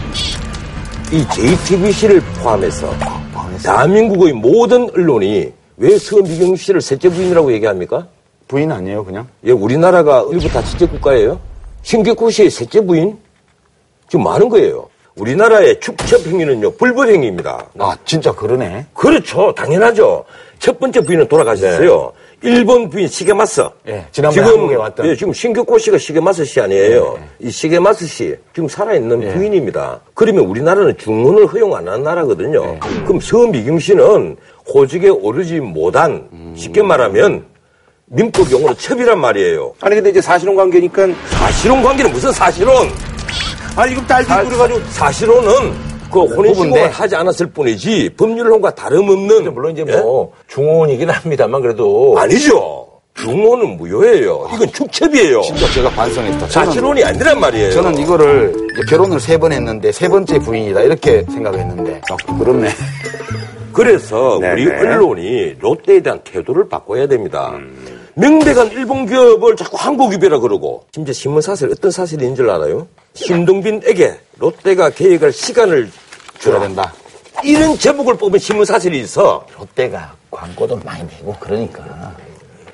이 1.13 1.29
JTBC를 1.29 2.23
포함해서 2.43 2.91
대한민국의 3.63 4.33
모든 4.33 4.89
언론이 4.97 5.53
왜 5.77 5.99
서미경 5.99 6.57
씨를 6.57 6.81
셋째 6.81 7.11
부인이라고 7.11 7.53
얘기합니까? 7.53 8.09
부인 8.49 8.73
아니에요, 8.73 9.05
그냥? 9.05 9.29
예, 9.45 9.51
우리나라가 9.51 10.25
일부 10.31 10.49
다치제 10.49 10.87
국가예요. 10.87 11.39
신격호 11.83 12.31
씨의 12.31 12.49
셋째 12.49 12.81
부인 12.81 13.19
지금 14.09 14.25
많은 14.25 14.49
거예요. 14.49 14.89
우리나라의 15.17 15.81
축첩 15.81 16.27
행위는요 16.27 16.71
불법 16.77 17.09
행위입니다. 17.09 17.67
아, 17.79 17.95
진짜 18.07 18.33
그러네. 18.33 18.87
그렇죠, 18.95 19.53
당연하죠. 19.55 20.25
첫 20.59 20.81
번째 20.81 21.03
부인은 21.03 21.29
돌아가셨어요. 21.29 22.13
일본 22.43 22.91
부인 22.91 23.07
시게마스. 23.07 23.63
예, 23.87 24.05
지난번에 24.11 24.47
한국에 24.47 24.75
왔던. 24.75 25.07
예, 25.07 25.17
지금 25.17 25.33
신격호 25.33 25.79
씨가 25.79 25.99
시게마스 25.99 26.45
씨 26.45 26.61
아니에요. 26.61 27.19
이 27.39 27.51
시게마스 27.51 28.07
씨 28.07 28.35
지금 28.53 28.69
살아있는 28.69 29.33
부인입니다. 29.33 30.01
그러면 30.15 30.45
우리나라는 30.47 30.97
중혼을 30.99 31.47
허용 31.47 31.75
안 31.75 31.87
하는 31.89 32.03
나라거든요. 32.03 32.79
그럼 33.05 33.21
서미경 33.21 33.79
씨는 33.79 34.37
호직에 34.73 35.09
오르지 35.09 35.61
못한 35.61 36.29
쉽게 36.57 36.83
말하면 36.83 37.45
민법 38.07 38.51
용어로 38.51 38.75
첩이란 38.75 39.19
말이에요. 39.21 39.75
아니 39.81 39.95
근데 39.95 40.11
이제 40.11 40.21
사실혼 40.21 40.57
관계니까 40.57 41.09
사실혼 41.31 41.83
관계는 41.83 42.13
무슨 42.13 42.33
사실혼? 42.33 42.89
아니 43.77 43.93
이거 43.93 44.01
있고 44.03 44.49
그래가지고 44.49 44.81
사실혼은 44.91 45.92
그 46.13 46.21
혼인신고를 46.21 46.55
부부인데. 46.55 46.81
하지 46.89 47.17
않았을 47.17 47.47
뿐이지 47.47 48.11
법률혼과 48.17 48.75
다름없는 48.75 49.53
물론 49.55 49.73
이제 49.73 49.85
예? 49.89 49.97
뭐 49.97 50.33
중혼이긴 50.49 51.11
합니다만 51.11 51.61
그래도 51.63 52.15
아니죠. 52.19 52.87
중혼은 53.15 53.77
무효예요. 53.77 54.49
이건 54.55 54.73
축첩이에요. 54.73 55.43
진짜 55.43 55.71
제가 55.73 55.91
반성했다. 55.91 56.49
사실혼이 56.49 57.05
아니란 57.05 57.39
말이에요. 57.41 57.71
저는 57.73 57.99
이거를 57.99 58.55
이제 58.73 58.83
결혼을 58.89 59.21
세 59.21 59.37
번 59.39 59.53
했는데 59.53 59.93
세 59.93 60.09
번째 60.09 60.39
부인이다. 60.39 60.81
이렇게 60.83 61.23
생각했는데. 61.31 62.01
아, 62.11 62.17
그렇네. 62.39 62.71
그래서 63.73 64.39
네네. 64.41 64.53
우리 64.53 64.71
언론이 64.71 65.55
롯데에 65.61 66.01
대한 66.01 66.21
태도를 66.25 66.69
바꿔야 66.69 67.07
됩니다. 67.07 67.53
명백한 68.15 68.71
일본 68.73 69.07
기업을 69.07 69.57
자꾸 69.57 69.77
한국 69.79 70.11
기업이라 70.11 70.39
그러고 70.41 70.85
심지어 70.93 71.13
신문 71.15 71.41
사실 71.41 71.71
어떤 71.71 71.91
사실인 71.91 72.35
줄 72.35 72.51
알아요? 72.51 72.87
신동빈에게 73.15 74.13
롯데가 74.39 74.91
계획할 74.91 75.33
시간을 75.33 75.91
된다. 76.51 76.93
이런 77.45 77.77
제목을 77.77 78.17
뽑은 78.17 78.39
신문 78.39 78.65
사실이 78.65 79.01
있어. 79.01 79.45
롯데가 79.59 80.13
광고도 80.31 80.81
많이 80.85 81.03
내고 81.05 81.35
그러니까. 81.41 82.13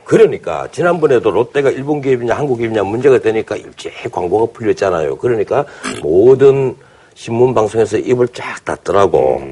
그러니까 0.05 0.67
지난번에도 0.73 1.31
롯데가 1.31 1.71
일본 1.71 2.01
기업이냐 2.01 2.35
한국 2.35 2.59
기업이냐 2.59 2.83
문제가 2.83 3.19
되니까 3.19 3.57
일제히 3.57 4.11
광고가 4.11 4.53
풀렸잖아요. 4.53 5.19
그러니까 5.19 5.65
모든 6.03 6.75
신문 7.15 7.53
방송에서 7.55 7.99
입을 7.99 8.29
쫙 8.29 8.65
닫더라고. 8.65 9.43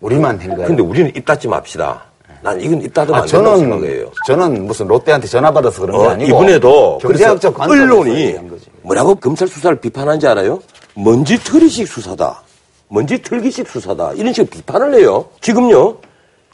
우리만 0.00 0.38
한 0.40 0.48
거예요. 0.54 0.66
근데 0.66 0.82
우리는 0.82 1.12
입 1.14 1.24
닫지 1.24 1.48
맙시다. 1.48 2.02
난 2.40 2.60
이건 2.60 2.82
입 2.82 2.94
닫으면 2.94 3.20
아, 3.22 3.26
저는, 3.26 3.58
생각해요. 3.58 4.10
저는 4.26 4.66
무슨 4.66 4.86
롯데한테 4.86 5.26
전화 5.26 5.50
받아서 5.50 5.80
그런 5.80 6.00
게 6.00 6.06
어, 6.06 6.10
아니고. 6.10 6.28
이번에도 6.28 6.98
경제학적 6.98 7.60
언론이. 7.60 8.36
뭐라고 8.82 9.14
검찰 9.16 9.48
수사를 9.48 9.76
비판한지 9.80 10.26
알아요? 10.28 10.60
먼지 10.94 11.36
털이식 11.42 11.88
수사다. 11.88 12.42
먼지 12.88 13.20
털기식 13.22 13.68
수사다. 13.68 14.12
이런 14.14 14.32
식으로 14.32 14.50
비판을 14.50 14.94
해요. 14.94 15.26
지금요, 15.40 15.96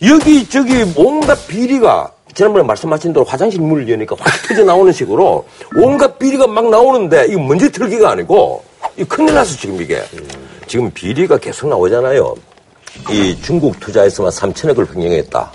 여기저기 0.02 0.84
온갖 0.96 1.46
비리가 1.46 2.10
지난번에 2.34 2.64
말씀하신 2.64 3.12
대로 3.12 3.24
화장실 3.24 3.60
문을 3.60 3.88
여니까 3.88 4.16
확 4.18 4.32
터져 4.48 4.64
나오는 4.64 4.92
식으로 4.92 5.46
온갖 5.76 6.18
비리가 6.18 6.46
막 6.48 6.68
나오는데 6.68 7.26
이거 7.30 7.40
먼지 7.40 7.70
털기가 7.70 8.10
아니고 8.10 8.64
이 8.96 9.04
큰일 9.04 9.34
났어 9.34 9.56
지금 9.56 9.80
이게. 9.80 10.02
지금 10.66 10.90
비리가 10.90 11.38
계속 11.38 11.68
나오잖아요. 11.68 12.34
이 13.10 13.36
중국 13.42 13.78
투자에서만 13.80 14.32
3천억을 14.32 14.94
횡령했다. 14.94 15.52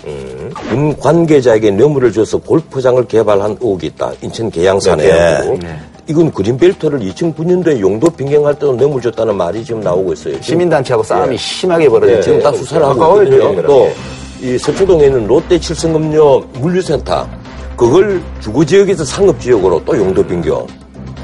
군 0.54 0.96
관계자에게 0.96 1.70
뇌물을 1.72 2.12
줘서 2.12 2.38
골프장을 2.38 3.06
개발한 3.08 3.58
의혹이 3.60 3.86
있다. 3.88 4.12
인천 4.22 4.50
계양산에. 4.50 5.02
계양구. 5.02 5.58
이건 6.06 6.30
그린벨트를 6.32 7.00
2009년도에 7.00 7.80
용도 7.80 8.08
변경할 8.10 8.54
때도 8.54 8.74
뇌물 8.76 9.00
줬다는 9.00 9.36
말이 9.36 9.64
지금 9.64 9.80
나오고 9.80 10.12
있어요. 10.12 10.40
시민단체하고 10.40 11.02
싸움이 11.02 11.32
예. 11.32 11.36
심하게 11.36 11.88
벌어졌죠. 11.88 12.16
네, 12.16 12.22
지금 12.22 12.42
딱 12.42 12.56
수사를 12.56 12.84
하고 12.86 13.22
있거든요. 13.22 13.50
지금. 13.50 13.66
또, 13.66 13.90
이 14.42 14.56
서초동에 14.56 15.04
있는 15.04 15.26
롯데 15.26 15.58
칠성금융 15.58 16.48
물류센터, 16.54 17.28
그걸 17.76 18.22
주거지역에서 18.40 19.04
상업지역으로 19.04 19.82
또 19.84 19.96
용도 19.96 20.22
변경. 20.24 20.66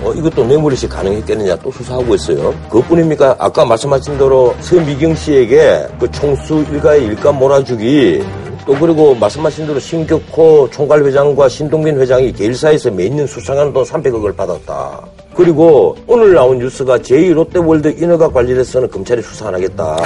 어, 0.02 0.12
이것도 0.12 0.44
뇌물이식 0.44 0.90
가능했겠느냐 0.90 1.56
또 1.56 1.70
수사하고 1.70 2.14
있어요. 2.14 2.54
그것뿐입니까? 2.68 3.36
아까 3.38 3.64
말씀하신 3.64 4.18
대로 4.18 4.54
서미경 4.60 5.14
씨에게 5.14 5.86
그 5.98 6.10
총수 6.10 6.64
일가의 6.70 7.04
일감 7.04 7.38
몰아주기, 7.38 8.22
또 8.66 8.74
그리고 8.74 9.14
말씀하신 9.14 9.68
대로 9.68 9.78
신격호 9.78 10.68
총괄회장과 10.72 11.48
신동빈 11.48 12.00
회장이 12.00 12.32
개일사에서 12.32 12.90
매년 12.90 13.24
수상한 13.24 13.72
돈 13.72 13.84
300억을 13.84 14.36
받았다. 14.36 15.00
그리고 15.36 15.96
오늘 16.08 16.34
나온 16.34 16.58
뉴스가 16.58 16.98
제2 16.98 17.32
롯데월드 17.32 17.94
인허가 17.96 18.28
관련해서는 18.28 18.90
검찰이 18.90 19.22
수사 19.22 19.46
안 19.46 19.54
하겠다. 19.54 19.96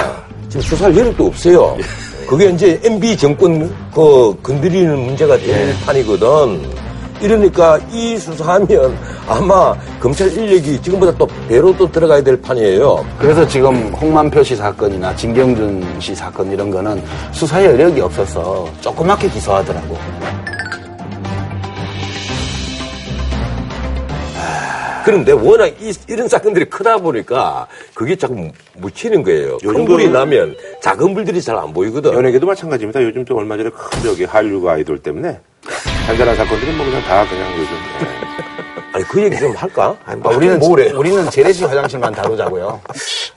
지금 0.50 0.60
수사할 0.60 0.94
여력도 0.94 1.26
없어요. 1.26 1.78
그게 2.28 2.50
이제 2.50 2.78
MB 2.84 3.16
정권 3.16 3.74
그 3.94 4.36
건드리는 4.42 4.98
문제가 4.98 5.38
될 5.38 5.74
판이거든. 5.86 6.60
이러니까 7.20 7.78
이 7.92 8.16
수사하면 8.16 8.96
아마 9.28 9.74
검찰 10.00 10.33
인력이 10.33 10.80
지금보다 10.80 11.12
또 11.18 11.28
배로 11.48 11.76
또 11.76 11.90
들어가야 11.90 12.22
될 12.22 12.40
판이에요. 12.40 13.04
그래서 13.18 13.46
지금 13.46 13.92
홍만표 13.92 14.42
씨 14.42 14.56
사건이나 14.56 15.14
진경준 15.14 16.00
씨 16.00 16.14
사건 16.14 16.50
이런 16.50 16.70
거는 16.70 17.02
수사 17.33 17.62
여력이 17.64 18.00
없어서 18.00 18.66
조그맣게 18.80 19.28
기소하더라고. 19.28 19.98
그런데 25.04 25.33
워낙 25.33 25.66
이, 25.80 25.92
이런 26.09 26.28
사건들이 26.28 26.66
크다 26.66 26.98
보니까 26.98 27.66
그게 27.94 28.14
자꾸 28.16 28.48
묻히는 28.76 29.22
거예요. 29.22 29.59
큰 29.59 29.85
불이 29.85 30.06
그- 30.06 30.11
나면 30.11 30.54
작은 30.83 31.14
불들이 31.14 31.40
잘 31.42 31.56
안 31.56 31.72
보이거든. 31.72 32.12
연예계도 32.12 32.46
마찬가지입니다. 32.46 33.02
요즘 33.02 33.24
또 33.24 33.37
얼마 33.37 33.56
전에 33.56 33.70
큰 33.70 34.02
저기 34.02 34.24
한류 34.24 34.66
아이돌 34.68 34.98
때문에 34.98 35.38
잔잔한 36.06 36.36
사건들이 36.36 36.72
뭐 36.72 36.86
그냥 36.86 37.02
다 37.02 37.24
그냥 37.28 37.52
요즘 37.58 37.72
예. 38.02 38.20
아니 38.92 39.04
그 39.04 39.22
얘기 39.22 39.36
좀 39.38 39.52
할까? 39.54 39.96
아, 40.04 40.14
우리는 40.28 40.58
뭐래? 40.58 40.90
우리는 40.90 41.30
재래식 41.30 41.68
화장실만 41.68 42.12
다루자고요. 42.12 42.80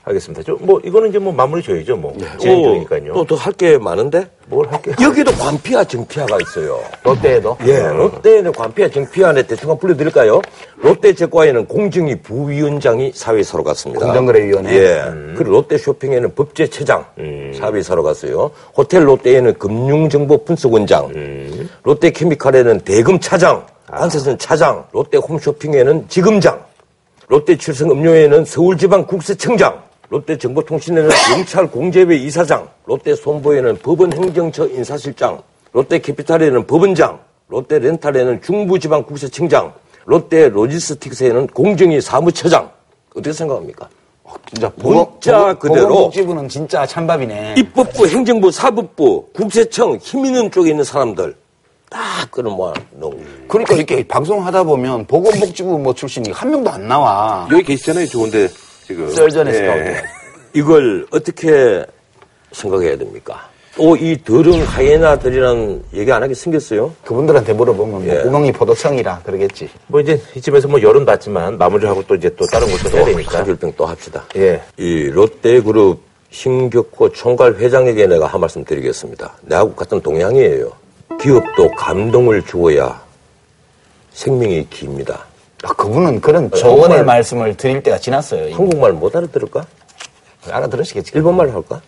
알겠습니다. 0.06 0.42
저, 0.44 0.54
뭐 0.60 0.78
이거는 0.84 1.08
이제 1.08 1.18
뭐 1.18 1.32
마무리 1.32 1.62
줘야죠. 1.62 1.96
뭐 1.96 2.14
진행 2.38 2.62
중이니까요. 2.62 3.14
또또할게 3.14 3.78
많은데? 3.78 4.26
뭘 4.46 4.66
할게요? 4.70 4.94
여기도 5.00 5.32
관피와 5.32 5.84
정피아가 5.84 6.36
있어요. 6.42 6.78
롯데에도. 7.02 7.56
예, 7.66 7.88
롯데에는 7.88 8.52
관피와 8.52 8.88
정피아에 8.90 9.42
대충 9.44 9.70
한번 9.70 9.78
불러드릴까요? 9.78 10.42
롯데 10.76 11.14
제과에는 11.14 11.66
공정위 11.66 12.16
부위원장이 12.20 13.12
사회사로 13.14 13.64
갔습니다. 13.64 14.04
공정거래위원회. 14.04 14.76
예. 14.76 15.02
그리고 15.34 15.52
롯데 15.52 15.78
쇼핑에는 15.78 16.34
법제처장 16.34 17.06
사회사로 17.58 18.02
갔어요. 18.02 18.50
호텔 18.76 19.08
롯데에는 19.08 19.54
금융정보 19.58 20.44
분석원장. 20.44 21.10
롯데 21.82 22.10
케미칼에는 22.10 22.80
대금 22.80 23.18
차장. 23.20 23.64
관세선 23.90 24.36
차장. 24.38 24.84
롯데 24.92 25.16
홈쇼핑에는 25.16 26.08
지금장. 26.08 26.62
롯데 27.28 27.56
칠성 27.56 27.90
음료에는 27.90 28.44
서울지방국세청장, 28.44 29.82
롯데 30.14 30.38
정보통신에는 30.38 31.10
경찰 31.28 31.68
공제회 31.68 32.14
이사장, 32.14 32.68
롯데 32.84 33.16
손보에는 33.16 33.78
법원 33.78 34.12
행정처 34.12 34.68
인사실장, 34.68 35.42
롯데 35.72 35.98
캐피탈에는 35.98 36.68
법원장, 36.68 37.18
롯데 37.48 37.80
렌탈에는 37.80 38.40
중부지방국세청장, 38.40 39.72
롯데 40.04 40.48
로지스틱스에는 40.50 41.48
공정위 41.48 42.00
사무처장. 42.00 42.70
어떻게 43.10 43.32
생각합니까? 43.32 43.88
진짜 44.48 44.72
문자 44.76 45.54
그대로. 45.54 45.88
보건복지부는 45.88 46.48
진짜 46.48 46.86
찬밥이네. 46.86 47.56
입법부, 47.58 48.06
행정부, 48.06 48.52
사법부, 48.52 49.26
국세청, 49.34 49.96
힘 49.96 50.26
있는 50.26 50.48
쪽에 50.48 50.70
있는 50.70 50.84
사람들 50.84 51.34
딱 51.90 52.30
끌어모아 52.30 52.72
놓은 52.92 53.46
그러니까 53.48 53.74
이렇게 53.74 54.06
방송하다 54.06 54.62
보면 54.62 55.06
보건복지부 55.06 55.76
뭐 55.80 55.92
출신이 55.92 56.30
한 56.30 56.50
명도 56.52 56.70
안 56.70 56.86
나와. 56.86 57.48
여기 57.50 57.64
계시잖아요. 57.64 58.06
좋은데 58.06 58.48
지금 58.86 59.10
썰전에서 59.10 59.58
예. 59.58 59.66
나오죠. 59.66 60.04
이걸 60.54 61.06
어떻게 61.10 61.84
생각해야 62.52 62.96
됩니까? 62.96 63.48
또 63.76 63.96
이 63.96 64.16
더러운 64.24 64.62
하이에나들이라는 64.62 65.84
얘기 65.94 66.12
안 66.12 66.22
하게 66.22 66.32
생겼어요? 66.34 66.94
그분들한테 67.04 67.52
물어보면 67.54 68.04
뭐 68.04 68.14
예. 68.14 68.22
구멍이 68.22 68.52
포도청이라 68.52 69.22
그러겠지. 69.24 69.68
뭐 69.88 70.00
이제 70.00 70.20
이쯤에서 70.36 70.68
뭐 70.68 70.80
열은 70.80 71.04
받지만 71.04 71.58
마무리하고 71.58 72.04
또 72.06 72.14
이제 72.14 72.30
또 72.36 72.46
다른 72.46 72.68
것도 72.70 72.96
해야 72.96 73.04
되니까. 73.04 73.38
가줄병 73.38 73.72
또 73.76 73.84
합시다. 73.86 74.24
예. 74.36 74.62
이 74.76 75.08
롯데그룹 75.10 76.00
신격호 76.30 77.10
총괄 77.12 77.54
회장에게 77.56 78.06
내가 78.06 78.26
한 78.26 78.40
말씀 78.40 78.64
드리겠습니다. 78.64 79.34
내하고 79.42 79.74
같은 79.74 80.00
동양이에요. 80.00 80.70
기업도 81.20 81.70
감동을 81.76 82.42
주어야 82.44 83.02
생명이 84.12 84.68
깁니다. 84.70 85.24
아, 85.64 85.72
그분은 85.72 86.20
그런 86.20 86.50
조언의 86.50 87.04
말씀을 87.04 87.56
드릴 87.56 87.82
때가 87.82 87.98
지났어요. 87.98 88.44
이미. 88.44 88.52
한국말 88.52 88.92
못 88.92 89.16
알아들을까? 89.16 89.66
알아들으시겠지. 90.50 91.12
일본말 91.14 91.52
할까? 91.54 91.80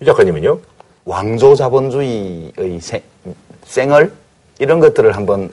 유 0.00 0.04
작가님은요? 0.04 0.58
왕조 1.04 1.54
자본주의의 1.54 2.80
생, 2.80 3.02
생얼 3.64 4.12
이런 4.58 4.80
것들을 4.80 5.14
한번 5.14 5.50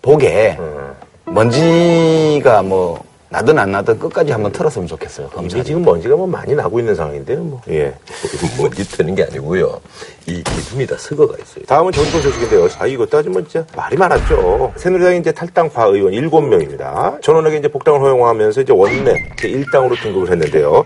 보게 0.00 0.58
먼지가 1.24 2.62
뭐 2.62 3.02
나든 3.32 3.58
안 3.58 3.72
나든 3.72 3.98
끝까지 3.98 4.30
한번 4.30 4.52
털었으면 4.52 4.86
좋겠어요. 4.86 5.26
이미 5.28 5.34
검찰이. 5.36 5.64
지금 5.64 5.82
먼지가 5.82 6.14
뭐 6.14 6.26
많이 6.26 6.54
나고 6.54 6.78
있는 6.78 6.94
상황인데요, 6.94 7.38
뭐. 7.38 7.62
예. 7.70 7.94
먼지 8.60 8.86
트는 8.86 9.14
게 9.14 9.24
아니고요. 9.24 9.80
이 10.26 10.42
기둥이다 10.42 10.98
썩어가 10.98 11.34
있어요. 11.42 11.64
다음은 11.64 11.92
전통 11.92 12.20
소식인데요. 12.20 12.68
아, 12.78 12.86
이것도 12.86 13.16
아주 13.16 13.30
뭐 13.30 13.42
진짜 13.42 13.66
말이 13.74 13.96
많았죠. 13.96 14.74
새누리당이 14.76 15.20
이제 15.20 15.32
탈당파 15.32 15.86
의원 15.86 16.12
7명입니다. 16.12 17.22
전원에게 17.22 17.56
이제 17.56 17.68
복당을 17.68 18.00
허용하면서 18.02 18.60
이제 18.60 18.72
원내 18.74 19.14
제 19.38 19.48
1당으로 19.48 19.98
등극을 20.02 20.30
했는데요. 20.30 20.84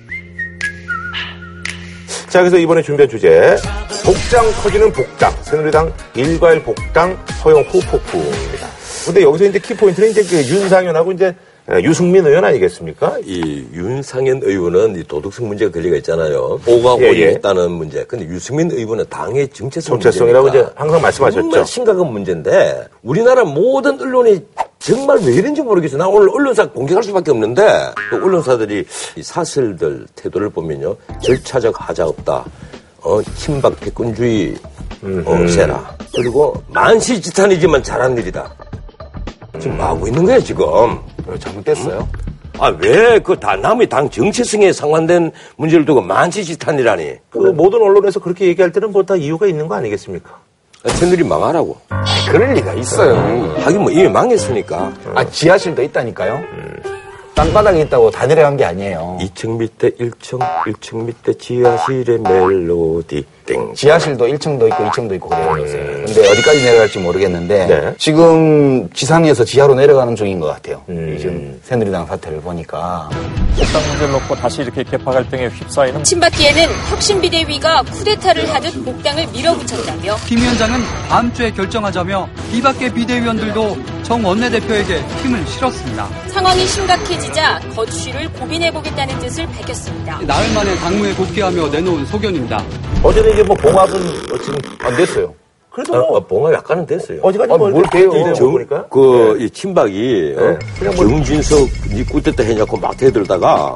자, 2.28 2.40
그래서 2.40 2.59
이번에 2.59 2.80
준비한 2.80 3.09
주제. 3.09 3.56
복장 4.04 4.44
커지는 4.62 4.92
복당. 4.92 5.32
새누리당 5.42 5.92
일괄 6.14 6.62
복당 6.62 7.18
허용 7.44 7.62
후 7.62 7.80
폭풍입니다. 7.90 8.68
근데 9.04 9.22
여기서 9.22 9.44
이제 9.46 9.59
키포인트는 9.59 10.11
이제 10.11 10.22
그 10.22 10.37
윤상현하고 10.37 11.12
이제 11.12 11.35
유승민 11.83 12.24
의원 12.24 12.44
아니겠습니까? 12.44 13.18
이 13.24 13.66
윤상현 13.72 14.40
의원은 14.44 14.96
이 15.00 15.02
도덕성 15.05 15.48
문제가 15.48 15.72
걸려가 15.72 15.96
있잖아요. 15.96 16.61
오가 16.66 16.96
예, 17.00 17.11
오이 17.11 17.22
예. 17.22 17.31
있다는 17.33 17.72
문제. 17.72 18.05
근데 18.05 18.24
유승민 18.26 18.70
의원은 18.70 19.07
당의 19.11 19.48
정체성 19.48 19.98
정체성이라고 19.98 20.44
문제니까 20.44 20.68
이제 20.70 20.74
항상 20.79 21.02
말씀하셨죠. 21.02 21.40
정말 21.42 21.66
심각한 21.66 22.12
문제인데 22.12 22.87
우리나라 23.02 23.44
모든 23.44 24.00
언론이 24.00 24.44
정말 24.79 25.18
왜 25.18 25.33
이런지 25.35 25.61
모르겠어요. 25.62 25.98
나 25.98 26.07
오늘 26.07 26.31
언론사 26.31 26.70
공격할 26.70 27.02
수밖에 27.02 27.33
없는데 27.33 27.66
그 28.11 28.16
언론사들이 28.16 28.85
이 29.16 29.22
사설들 29.22 30.07
태도를 30.14 30.50
보면요. 30.50 30.96
절차적 31.20 31.74
하자 31.76 32.07
없다. 32.07 32.44
어, 33.02 33.20
친박 33.37 33.79
패권주의 33.81 34.57
어, 35.24 35.46
세라. 35.48 35.96
그리고 36.14 36.55
만시지탄이지만 36.68 37.83
잘한 37.83 38.16
일이다. 38.18 38.52
지금 39.59 39.77
뭐 39.77 39.87
하고 39.87 40.07
있는 40.07 40.25
거야 40.25 40.38
지금. 40.40 40.64
왜 41.27 41.38
잘못됐어요? 41.38 42.09
아, 42.59 42.69
왜, 42.81 43.19
그, 43.19 43.38
다, 43.38 43.55
남의 43.55 43.87
당 43.88 44.09
정체성에 44.09 44.73
상관된 44.73 45.31
문제를 45.57 45.85
두고 45.85 46.01
만시지탄이라니. 46.01 47.16
그 47.29 47.38
모든 47.38 47.83
언론에서 47.83 48.19
그렇게 48.21 48.47
얘기할 48.47 48.73
때는 48.73 48.92
뭐 48.92 49.03
다 49.03 49.14
이유가 49.16 49.47
있는 49.47 49.69
거 49.69 49.75
아니겠습니까? 49.75 50.31
아, 50.85 50.88
새누리 50.88 51.23
망하라고. 51.25 51.77
그럴 52.31 52.55
리가 52.55 52.73
있어요. 52.75 53.14
하긴 53.61 53.83
뭐, 53.83 53.90
이미 53.90 54.09
망했으니까. 54.09 54.92
아, 55.14 55.25
지하실도 55.25 55.83
있다니까요. 55.83 56.40
땅바닥에 57.35 57.83
있다고 57.83 58.11
다 58.11 58.27
내려간 58.27 58.57
게 58.57 58.64
아니에요. 58.64 59.19
2층 59.21 59.59
밑에 59.59 59.90
1층, 59.90 60.38
1층 60.64 61.05
밑에 61.05 61.35
지하실의 61.35 62.19
멜로디, 62.21 63.27
땡. 63.46 63.72
지하실도 63.74 64.26
1층도 64.26 64.66
있고 64.68 64.85
2층도 64.85 65.14
있고 65.14 65.28
그래요. 65.28 65.56
요새. 65.61 65.78
근데 65.78 66.28
어디까지 66.28 66.62
내려갈지 66.64 66.98
모르겠는데 66.98 67.66
네. 67.66 67.94
지금 67.98 68.90
지상에서 68.92 69.44
지하로 69.44 69.74
내려가는 69.74 70.14
중인 70.16 70.40
것 70.40 70.48
같아요. 70.48 70.82
이 70.88 71.18
지금 71.18 71.61
새누리당 71.64 72.06
사태를 72.06 72.40
보니까 72.40 73.09
복당 73.56 73.82
문제를 73.88 74.12
놓고 74.12 74.35
다시 74.35 74.62
이렇게 74.62 74.82
개파 74.82 75.12
갈등에 75.12 75.46
휩싸이는 75.48 76.04
친박계에는 76.04 76.68
혁신비대위가 76.90 77.82
쿠데타를 77.85 78.52
하듯 78.52 78.85
복당을 78.85 79.26
밀어붙였다며 79.28 80.16
김 80.26 80.38
위원장은 80.40 80.80
다음 81.09 81.32
주에 81.32 81.50
결정하자며 81.52 82.28
이밖의 82.54 82.92
비대위원들도 82.92 83.76
정 84.07 84.25
원내대표에게 84.25 85.01
힘을 85.23 85.45
실었습니다. 85.49 86.07
상황이 86.29 86.64
심각해지자 86.64 87.59
거취를 87.75 88.33
고민해보겠다는 88.35 89.19
뜻을 89.19 89.47
밝혔습니다. 89.49 90.21
나흘 90.23 90.55
만에 90.55 90.77
당무에 90.77 91.12
복귀하며 91.16 91.69
내놓은 91.71 92.07
소견입니다. 92.07 92.64
어제는 93.03 93.33
이제 93.33 93.42
뭐 93.42 93.57
봉합은 93.57 93.97
어, 93.97 94.38
지금 94.45 94.59
안 94.79 94.97
됐어요. 94.97 95.35
그래도 95.71 95.92
어, 95.95 95.99
뭐 95.99 96.16
어, 96.19 96.21
봉합 96.27 96.55
약간은 96.55 96.87
됐어요. 96.87 97.19
어제까지 97.21 97.53
아, 97.53 97.57
뭐뭘 97.57 97.85
돼요? 97.90 98.11
보니까 98.11 98.87
그, 98.88 99.37
이 99.40 99.51
친박이, 99.51 100.35
어? 100.38 100.40
네. 100.81 100.87
뭐- 100.95 101.09
정진석, 101.09 101.69
니 101.92 102.05
꾸땠다 102.07 102.45
해냐고 102.45 102.77
막 102.79 102.97
대들다가, 102.97 103.75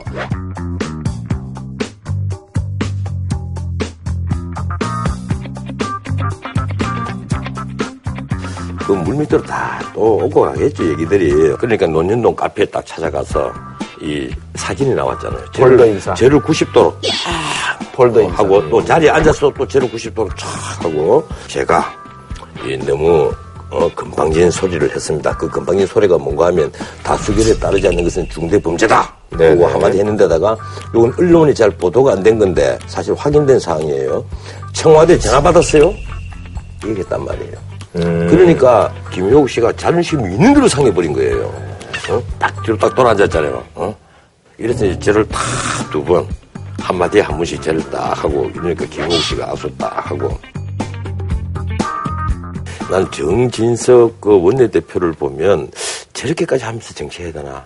그 8.90 9.02
물 9.04 9.16
밑으로 9.16 9.42
다 9.42 9.78
또 9.94 10.16
오고 10.16 10.42
가겠죠, 10.42 10.88
얘기들이. 10.90 11.54
그러니까 11.56 11.86
논현동 11.86 12.34
카페에 12.34 12.66
딱 12.66 12.84
찾아가서 12.86 13.52
이 14.00 14.30
사진이 14.54 14.94
나왔잖아요. 14.94 15.44
폴더 15.54 15.86
인사. 15.86 16.14
쟤를 16.14 16.40
90도로 16.40 16.94
폴더 17.92 18.22
인사. 18.22 18.36
하고 18.36 18.68
또 18.70 18.84
자리에 18.84 19.10
앉아서 19.10 19.52
또 19.56 19.66
쟤를 19.66 19.88
90도로 19.90 20.28
촥 20.30 20.82
하고 20.82 21.26
제가 21.48 21.84
이 22.66 22.76
너무 22.78 23.32
어, 23.70 23.88
금방진 23.94 24.50
소리를 24.50 24.90
했습니다. 24.94 25.36
그 25.36 25.48
금방진 25.48 25.86
소리가 25.86 26.18
뭔가 26.18 26.46
하면 26.46 26.70
다수결에 27.04 27.56
따르지 27.58 27.86
않는 27.88 28.02
것은 28.04 28.28
중대 28.28 28.60
범죄다. 28.60 29.12
네네. 29.30 29.54
그거 29.54 29.68
한마디 29.68 29.98
했는데다가 29.98 30.56
이건 30.92 31.12
언론이 31.16 31.54
잘 31.54 31.70
보도가 31.70 32.12
안 32.12 32.22
된 32.22 32.38
건데 32.38 32.76
사실 32.88 33.14
확인된 33.14 33.60
사항이에요. 33.60 34.24
청와대 34.72 35.16
전화 35.18 35.40
받았어요? 35.40 35.94
얘기했단 36.86 37.24
말이에요. 37.24 37.69
그러니까 37.92 38.92
김효국 39.12 39.48
씨가 39.48 39.72
자존심이 39.72 40.34
있는 40.34 40.54
대로 40.54 40.68
상해버린 40.68 41.12
거예요. 41.12 41.46
어? 42.10 42.22
딱 42.38 42.62
뒤로 42.62 42.76
딱 42.76 42.94
돌아앉았잖아요. 42.94 43.64
어? 43.74 43.96
이제 44.58 44.98
쟤를 44.98 45.26
탁두 45.28 46.04
번, 46.04 46.26
한마디에 46.78 47.22
한 47.22 47.36
번씩 47.36 47.62
쟤를 47.62 47.82
딱 47.90 48.24
하고, 48.24 48.50
이러니까 48.54 48.84
김홍 48.86 49.10
씨가 49.10 49.50
악수 49.50 49.70
딱 49.76 50.10
하고. 50.10 50.38
난 52.90 53.10
정진석 53.10 54.20
그 54.20 54.42
원내대표를 54.42 55.12
보면 55.12 55.70
저렇게까지 56.12 56.64
하면서 56.64 56.92
정치해야 56.92 57.32
되나. 57.32 57.64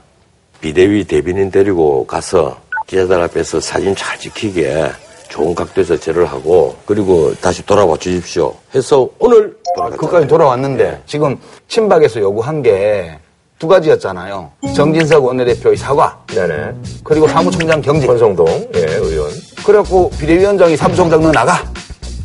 비대위 0.61 1.05
대변인 1.05 1.51
데리고 1.51 2.07
가서 2.07 2.61
기자들 2.87 3.21
앞에서 3.23 3.61
사진 3.61 3.95
잘 3.97 4.19
찍히게 4.19 4.91
좋은 5.35 5.53
각도에서 5.53 5.97
제를 5.97 6.27
하고, 6.27 6.77
그리고 6.87 7.35
다시 7.41 7.67
돌아와 7.67 7.97
주십시오. 7.97 8.55
해서 8.73 9.09
오늘 9.19 9.57
돌아갔잖아요. 9.75 9.97
그까지 9.99 10.27
돌아왔는데 10.29 11.03
지금 11.07 11.37
친박에서 11.67 12.21
요구한 12.21 12.63
게 12.63 13.19
두 13.59 13.69
가지였잖아요. 13.69 14.51
정진석 14.75 15.25
원내대표의 15.25 15.77
사과 15.77 16.21
네네 16.27 16.73
그리고 17.05 17.27
사무총장 17.29 17.81
경질. 17.81 18.09
권성동 18.09 18.47
예 18.75 18.81
의원 18.97 19.31
그래갖고 19.65 20.11
비대위원장이 20.11 20.77
사무총장 20.77 21.23
너 21.23 21.31
나가 21.33 21.65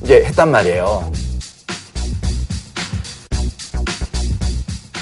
이제 0.03 0.23
했단 0.25 0.49
말이에요. 0.51 1.11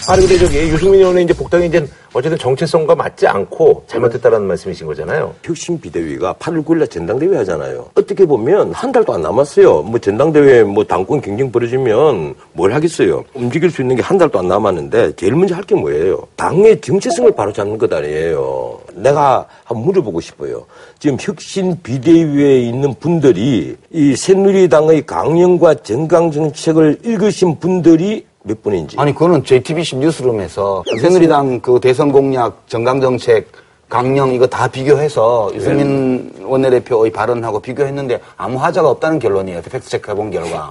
아니 0.10 0.26
근데 0.26 0.38
저기 0.38 0.58
유승민 0.70 1.02
의원의 1.02 1.26
이제 1.26 1.34
복당이 1.34 1.66
이제 1.68 1.86
어쨌든 2.14 2.38
정체성과 2.38 2.96
맞지 2.96 3.28
않고 3.28 3.84
잘못했다라는 3.88 4.48
말씀이신 4.48 4.88
거잖아요. 4.88 5.34
혁신 5.44 5.80
비대위가 5.82 6.34
8월 6.36 6.64
9일날 6.64 6.90
전당대회 6.90 7.36
하잖아요. 7.40 7.90
어떻게 7.94 8.26
보면 8.26 8.72
한 8.72 8.92
달도 8.94 9.14
안 9.14 9.22
남았어요. 9.22 9.82
뭐 9.82 10.00
전당대회 10.00 10.64
뭐 10.64 10.86
당권 10.86 11.20
경쟁 11.20 11.52
벌어지면 11.52 12.36
뭘 12.54 12.74
하겠어요. 12.74 13.26
움직일 13.34 13.70
수 13.70 13.82
있는 13.82 13.98
게 13.98 14.02
한 14.02 14.18
달도 14.18 14.40
안 14.40 14.48
남았는데 14.48 15.18
제일 15.18 15.36
먼저 15.36 15.56
할 15.56 15.64
게 15.68 15.76
뭐예요? 15.76 16.26
당의 16.38 16.80
정체성을 16.80 17.30
바로잡는 17.36 17.78
것 17.78 17.92
아니에요. 17.92 18.80
내가 18.96 19.46
한번 19.66 19.86
물어보고 19.88 20.22
싶어요. 20.22 20.66
지금 21.00 21.18
혁신 21.20 21.78
비대위에 21.84 22.62
있는 22.62 22.94
분들이 23.02 23.76
이 23.92 24.16
새누리당의 24.16 25.06
강령과 25.06 25.74
정강 25.84 26.32
정책을 26.32 27.00
읽으신 27.04 27.60
분들이 27.60 28.26
몇 28.48 28.64
분인지. 28.64 28.96
아니 29.00 29.14
그거는 29.14 29.44
JTBC 29.44 29.98
뉴스룸에서 29.98 30.84
새누리당 31.00 31.60
그 31.60 31.80
대선 31.80 32.12
공약, 32.12 32.64
정강 32.68 33.02
정책, 33.02 33.48
강령 33.90 34.34
이거 34.34 34.48
다 34.48 34.68
비교해서 34.68 35.52
유승민 35.54 36.32
원내대표의 36.44 37.12
발언하고 37.12 37.60
비교했는데 37.60 38.20
아무 38.36 38.58
하자가 38.58 38.90
없다는 38.90 39.20
결론이에요. 39.20 39.62
팩트 39.62 39.88
체크 39.90 40.12
해본 40.12 40.32
결과. 40.32 40.70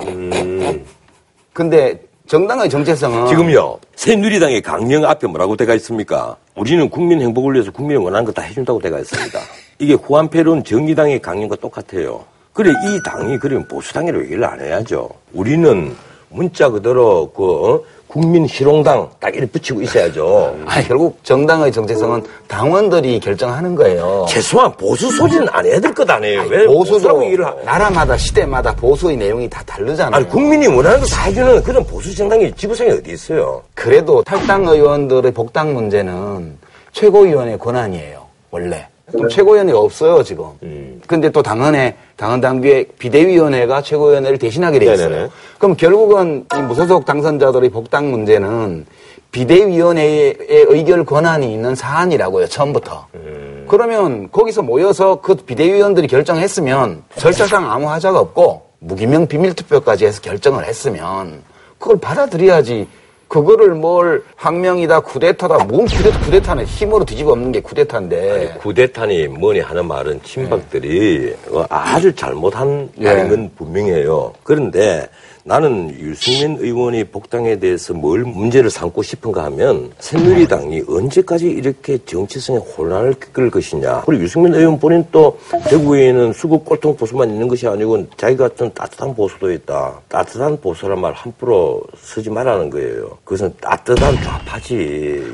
근데 1.53 2.01
정당의 2.27 2.69
정체성은 2.69 3.29
지금요, 3.29 3.79
새누리당의 3.95 4.61
강령 4.61 5.05
앞에 5.05 5.27
뭐라고 5.29 5.57
돼가 5.57 5.75
있습니까? 5.75 6.37
우리는 6.57 6.91
국민 6.91 7.21
행복을 7.23 7.55
위해서 7.55 7.71
국민이 7.71 8.03
원하는 8.03 8.25
거 8.25 8.33
다 8.33 8.43
해준다고 8.43 8.81
돼가 8.81 8.99
있습니다. 8.99 9.39
이게 9.79 9.95
후한패론 9.95 10.65
정의당의 10.65 11.21
강령과 11.23 11.57
똑같아요. 11.57 12.25
그래, 12.53 12.71
이 12.71 13.01
당이 13.05 13.39
그러면 13.39 13.69
보수당이라고 13.69 14.25
얘기를 14.25 14.45
안 14.45 14.59
해야죠. 14.61 15.09
우리는 15.33 15.95
문자 16.37 16.68
그대로 16.68 17.31
그, 17.35 17.42
어? 17.44 17.81
국민 18.07 18.46
희롱당 18.46 19.11
딱 19.20 19.35
이렇게 19.35 19.51
붙이고 19.51 19.83
있어야죠. 19.83 20.57
아니 20.64 20.87
결국 20.87 21.18
정당의 21.22 21.70
정체성은 21.72 22.22
당원들이 22.46 23.18
결정하는 23.20 23.75
거예요. 23.75 24.25
최소한 24.29 24.75
보수 24.76 25.11
소리는 25.11 25.47
안 25.51 25.66
해야 25.66 25.78
될 25.80 25.93
것 25.93 26.09
아니에요. 26.09 26.45
왜 26.49 26.66
보수도 26.66 27.09
보수라고 27.18 27.45
하... 27.45 27.64
나라마다 27.64 28.16
시대마다 28.16 28.74
보수의 28.76 29.16
내용이 29.16 29.51
다 29.51 29.62
다르잖아요. 29.66 30.14
아니, 30.16 30.28
국민이 30.28 30.66
원하는 30.66 31.01
거 31.01 31.07
다 31.07 31.22
해주는 31.24 31.62
그런 31.62 31.84
보수 31.84 32.14
정당이 32.14 32.53
지구상에 32.55 32.91
어디 32.93 33.11
있어요? 33.12 33.62
그래도 33.74 34.22
탈당 34.22 34.66
의원들의 34.66 35.32
복당 35.32 35.74
문제는 35.74 36.57
최고위원의 36.93 37.59
권한이에요. 37.59 38.24
원래. 38.51 38.87
그럼 39.11 39.29
최고위원회가 39.29 39.79
없어요, 39.79 40.23
지금. 40.23 40.47
음. 40.63 41.01
근데 41.07 41.31
또 41.31 41.43
당헌에, 41.43 41.97
당헌 42.17 42.41
당규에 42.41 42.87
비대위원회가 42.99 43.83
최고위원회를 43.83 44.39
대신하게 44.39 44.81
돼 44.81 44.93
있어요. 44.93 45.09
네네네. 45.09 45.31
그럼 45.59 45.77
결국은 45.77 46.47
이 46.57 46.59
무소속 46.59 47.05
당선자들의 47.05 47.71
복당 47.71 48.11
문제는 48.11 48.87
비대위원회의 49.31 50.37
의결 50.49 51.05
권한이 51.05 51.53
있는 51.53 51.75
사안이라고요, 51.75 52.49
처음부터. 52.49 53.07
음. 53.15 53.67
그러면 53.69 54.31
거기서 54.33 54.63
모여서 54.63 55.21
그 55.21 55.35
비대위원들이 55.37 56.09
결정했으면 56.09 57.03
절차상 57.17 57.71
아무 57.71 57.89
하자가 57.91 58.19
없고 58.19 58.63
무기명 58.81 59.27
비밀 59.27 59.55
투표까지 59.55 60.07
해서 60.07 60.21
결정을 60.21 60.65
했으면 60.65 61.43
그걸 61.79 61.99
받아들여야지. 61.99 62.89
그거를 63.29 63.74
뭘 63.74 64.22
항명이다, 64.37 65.01
쿠데타다, 65.01 65.64
뭔 65.64 65.87
쿠데타, 65.87 66.20
쿠데타는 66.20 66.64
힘으로 66.64 67.05
뒤집어 67.05 67.33
엎는 67.33 67.53
게 67.53 67.61
쿠데타인데. 67.61 68.57
구대탄이 68.61 69.29
뭐니 69.29 69.61
하는 69.61 69.87
말은 69.87 70.22
친박들이 70.22 71.35
어, 71.51 71.64
아주 71.68 72.14
잘못한 72.14 72.89
예. 73.01 73.05
말인 73.05 73.29
건 73.29 73.51
분명해요. 73.57 74.33
그런데 74.45 75.09
나는 75.49 75.97
유승민 76.01 76.57
의원이 76.59 77.05
복당에 77.05 77.57
대해서 77.57 77.94
뭘 77.94 78.22
문제를 78.24 78.68
삼고 78.68 79.01
싶은가 79.01 79.44
하면 79.44 79.92
새누리당이 80.01 80.82
언제까지 80.88 81.47
이렇게 81.47 81.97
정치성에 82.05 82.59
혼란을 82.59 83.14
끌 83.32 83.49
것이냐. 83.49 84.03
그리고 84.07 84.24
유승민 84.24 84.55
의원 84.55 84.76
본인 84.76 85.07
또 85.12 85.38
대구에 85.68 86.09
있는 86.09 86.32
수구 86.32 86.59
꼴통 86.64 86.97
보수만 86.97 87.30
있는 87.30 87.47
것이 87.47 87.64
아니고 87.68 88.09
자기 88.16 88.36
같은 88.36 88.72
따뜻한 88.74 89.14
보수도 89.14 89.53
있다. 89.53 90.01
따뜻한 90.09 90.61
보수란 90.61 91.01
말 91.01 91.12
함부로 91.12 91.80
쓰지 91.97 92.28
말라는 92.28 92.68
거예요. 92.68 93.16
그것은 93.22 93.55
따뜻한 93.61 94.16
좌파지. 94.16 94.74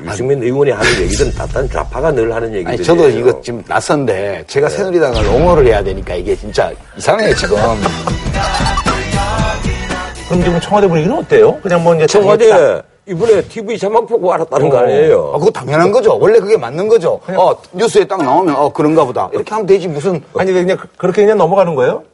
유승민 0.05 0.43
의원이 0.43 0.73
하는 0.73 1.03
얘기들은 1.05 1.33
따뜻한 1.33 1.71
좌파가 1.71 2.13
늘 2.13 2.31
하는. 2.31 2.67
아니, 2.67 2.83
저도 2.83 3.09
이거 3.09 3.41
지금 3.41 3.65
낯선데, 3.67 4.45
제가 4.47 4.69
새누리당을 4.69 5.27
옹호를 5.27 5.69
해야 5.69 5.83
되니까 5.83 6.15
이게 6.17 6.37
진짜 6.37 6.71
이상해요, 6.99 7.35
지금. 7.35 7.57
그럼 10.33 10.45
지금 10.45 10.61
청와대 10.61 10.89
분위기는 10.89 11.15
어때요? 11.19 11.59
그냥 11.63 11.85
뭐 11.85 11.95
이제 11.95 12.07
청와대 12.07 12.83
이번에 13.07 13.43
TV 13.43 13.77
자막 13.79 14.07
보고 14.07 14.33
알았다는 14.33 14.69
거 14.71 14.79
아니에요? 14.79 15.33
아, 15.35 15.39
그거 15.39 15.51
당연한 15.51 15.93
거죠. 15.93 16.17
원래 16.19 16.39
그게 16.39 16.57
맞는 16.57 16.89
거죠. 16.89 17.21
어, 17.37 17.53
뉴스에 17.73 18.05
딱 18.07 18.23
나오면, 18.23 18.55
어, 18.57 18.73
그런가 18.73 19.05
보다. 19.05 19.29
이렇게 19.33 19.51
하면 19.51 19.67
되지. 19.67 19.89
무슨, 19.89 20.23
아니 20.37 20.53
그냥 20.53 20.77
그- 20.79 20.87
그렇게 20.97 21.23
그냥 21.23 21.37
넘어가는 21.37 21.75
거예요? 21.75 22.05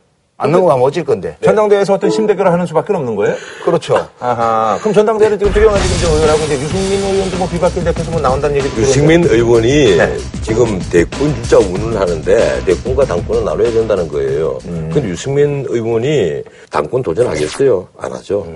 안 0.41 0.53
넘어가면 0.53 0.85
어쩔 0.87 1.05
건데. 1.05 1.37
전당대회에서 1.43 1.95
어떤 1.95 2.11
심대결을 2.11 2.53
하는 2.53 2.65
수밖에 2.65 2.93
없는 2.93 3.17
거예요? 3.17 3.35
그렇죠. 3.65 4.09
아하. 4.21 4.79
그럼 4.81 4.95
전당대회를 4.95 5.37
지금 5.37 5.53
조경환 5.53 5.81
지금 5.83 5.97
저 6.01 6.15
의원하고 6.15 6.45
이제 6.45 6.55
유승민 6.55 7.03
의원도 7.03 7.37
뭐 7.39 7.49
비박계 7.49 7.83
대표에서 7.83 8.11
뭐 8.13 8.21
나온다는 8.21 8.55
얘기 8.57 8.69
듣고 8.69 8.81
유승민 8.83 9.25
의원이 9.25 9.99
지금 10.43 10.79
대권 10.93 11.35
주자 11.43 11.59
운운하는데 11.59 12.65
대권과 12.65 13.05
당권은 13.05 13.45
나눠야 13.45 13.73
된다는 13.73 14.07
거예요. 14.07 14.59
근데 14.63 15.09
유승민 15.09 15.67
의원이 15.69 16.45
당권 16.71 17.03
도전하겠어요? 17.03 17.89
안 17.99 18.13
하죠. 18.13 18.47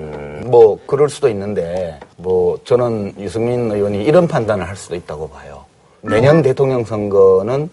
뭐, 0.45 0.79
그럴 0.87 1.09
수도 1.09 1.29
있는데, 1.29 1.99
뭐, 2.17 2.59
저는 2.65 3.15
유승민 3.19 3.71
의원이 3.71 4.05
이런 4.05 4.27
판단을 4.29 4.69
할 4.69 4.77
수도 4.77 4.95
있다고 4.95 5.29
봐요. 5.31 5.65
내년 6.03 6.43
대통령 6.43 6.85
선거는 6.85 7.71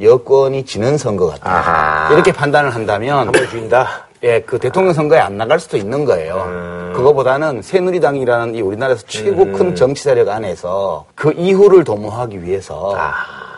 여권이 0.00 0.64
지는 0.64 0.96
선거 0.96 1.26
같다. 1.28 1.50
아하. 1.50 2.12
이렇게 2.12 2.32
판단을 2.32 2.74
한다면, 2.74 3.26
한번 3.26 3.48
주인다. 3.48 4.06
예, 4.22 4.40
그 4.40 4.58
대통령 4.58 4.92
선거에 4.92 5.18
안 5.20 5.36
나갈 5.36 5.60
수도 5.60 5.76
있는 5.76 6.04
거예요. 6.04 6.92
그거보다는 6.94 7.62
새누리당이라는 7.62 8.54
이 8.56 8.60
우리나라에서 8.60 9.04
최고 9.06 9.44
큰 9.52 9.74
정치 9.76 10.02
세력 10.02 10.28
안에서 10.28 11.04
그 11.14 11.32
이후를 11.36 11.84
도모하기 11.84 12.42
위해서 12.42 12.96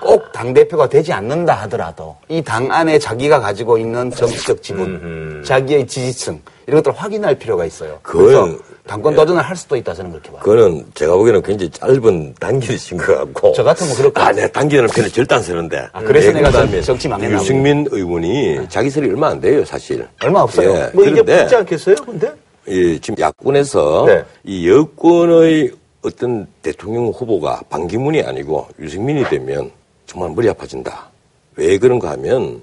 꼭 0.02 0.32
당 0.32 0.54
대표가 0.54 0.88
되지 0.88 1.12
않는다 1.12 1.52
하더라도 1.62 2.16
이 2.28 2.42
당 2.42 2.70
안에 2.72 2.98
자기가 2.98 3.40
가지고 3.40 3.76
있는 3.78 4.10
정치적 4.10 4.62
지분, 4.62 5.42
자기의 5.46 5.86
지지층, 5.86 6.40
이런 6.66 6.82
것들을 6.82 6.96
확인할 7.02 7.34
필요가 7.36 7.64
있어요. 7.66 7.98
그래서 8.02 8.48
당권 8.90 9.14
도전을 9.14 9.40
할 9.40 9.54
수도 9.54 9.76
있다 9.76 9.94
저는 9.94 10.10
그렇게 10.10 10.30
봐요. 10.32 10.40
그거는 10.42 10.84
제가 10.94 11.14
보기에는 11.14 11.42
굉장히 11.42 11.70
짧은 11.70 12.34
단기이신 12.40 12.96
것 12.98 13.18
같고. 13.18 13.52
저 13.52 13.62
같으면 13.62 13.94
것 13.94 14.06
아, 14.06 14.10
같아요. 14.10 14.34
내가 14.34 14.48
단기는 14.48 14.84
편에 14.88 15.08
절대 15.08 15.36
안 15.36 15.42
쓰는데. 15.44 15.86
아, 15.92 16.00
그래서 16.02 16.26
예, 16.26 16.32
내가 16.32 16.50
정- 16.50 16.82
정치 16.82 17.06
망했나. 17.06 17.36
유승민 17.36 17.86
의원이 17.88 18.66
자기 18.68 18.90
설이 18.90 19.08
얼마 19.08 19.28
안 19.28 19.40
돼요, 19.40 19.64
사실. 19.64 20.04
얼마 20.24 20.40
없어요. 20.40 20.70
예, 20.74 20.90
뭐 20.92 21.04
이게 21.04 21.12
그런데 21.22 21.42
붙지 21.42 21.54
않겠어요? 21.54 21.94
근데? 22.04 22.32
이 22.66 22.98
지금 23.00 23.22
야권에서 23.22 24.04
네. 24.08 24.24
이 24.42 24.68
여권의 24.68 25.70
어떤 26.02 26.48
대통령 26.60 27.10
후보가 27.10 27.60
반기문이 27.70 28.22
아니고 28.22 28.66
유승민이 28.80 29.22
되면 29.28 29.70
정말 30.06 30.30
머리 30.34 30.48
아파진다. 30.48 31.10
왜 31.54 31.78
그런가 31.78 32.10
하면 32.10 32.60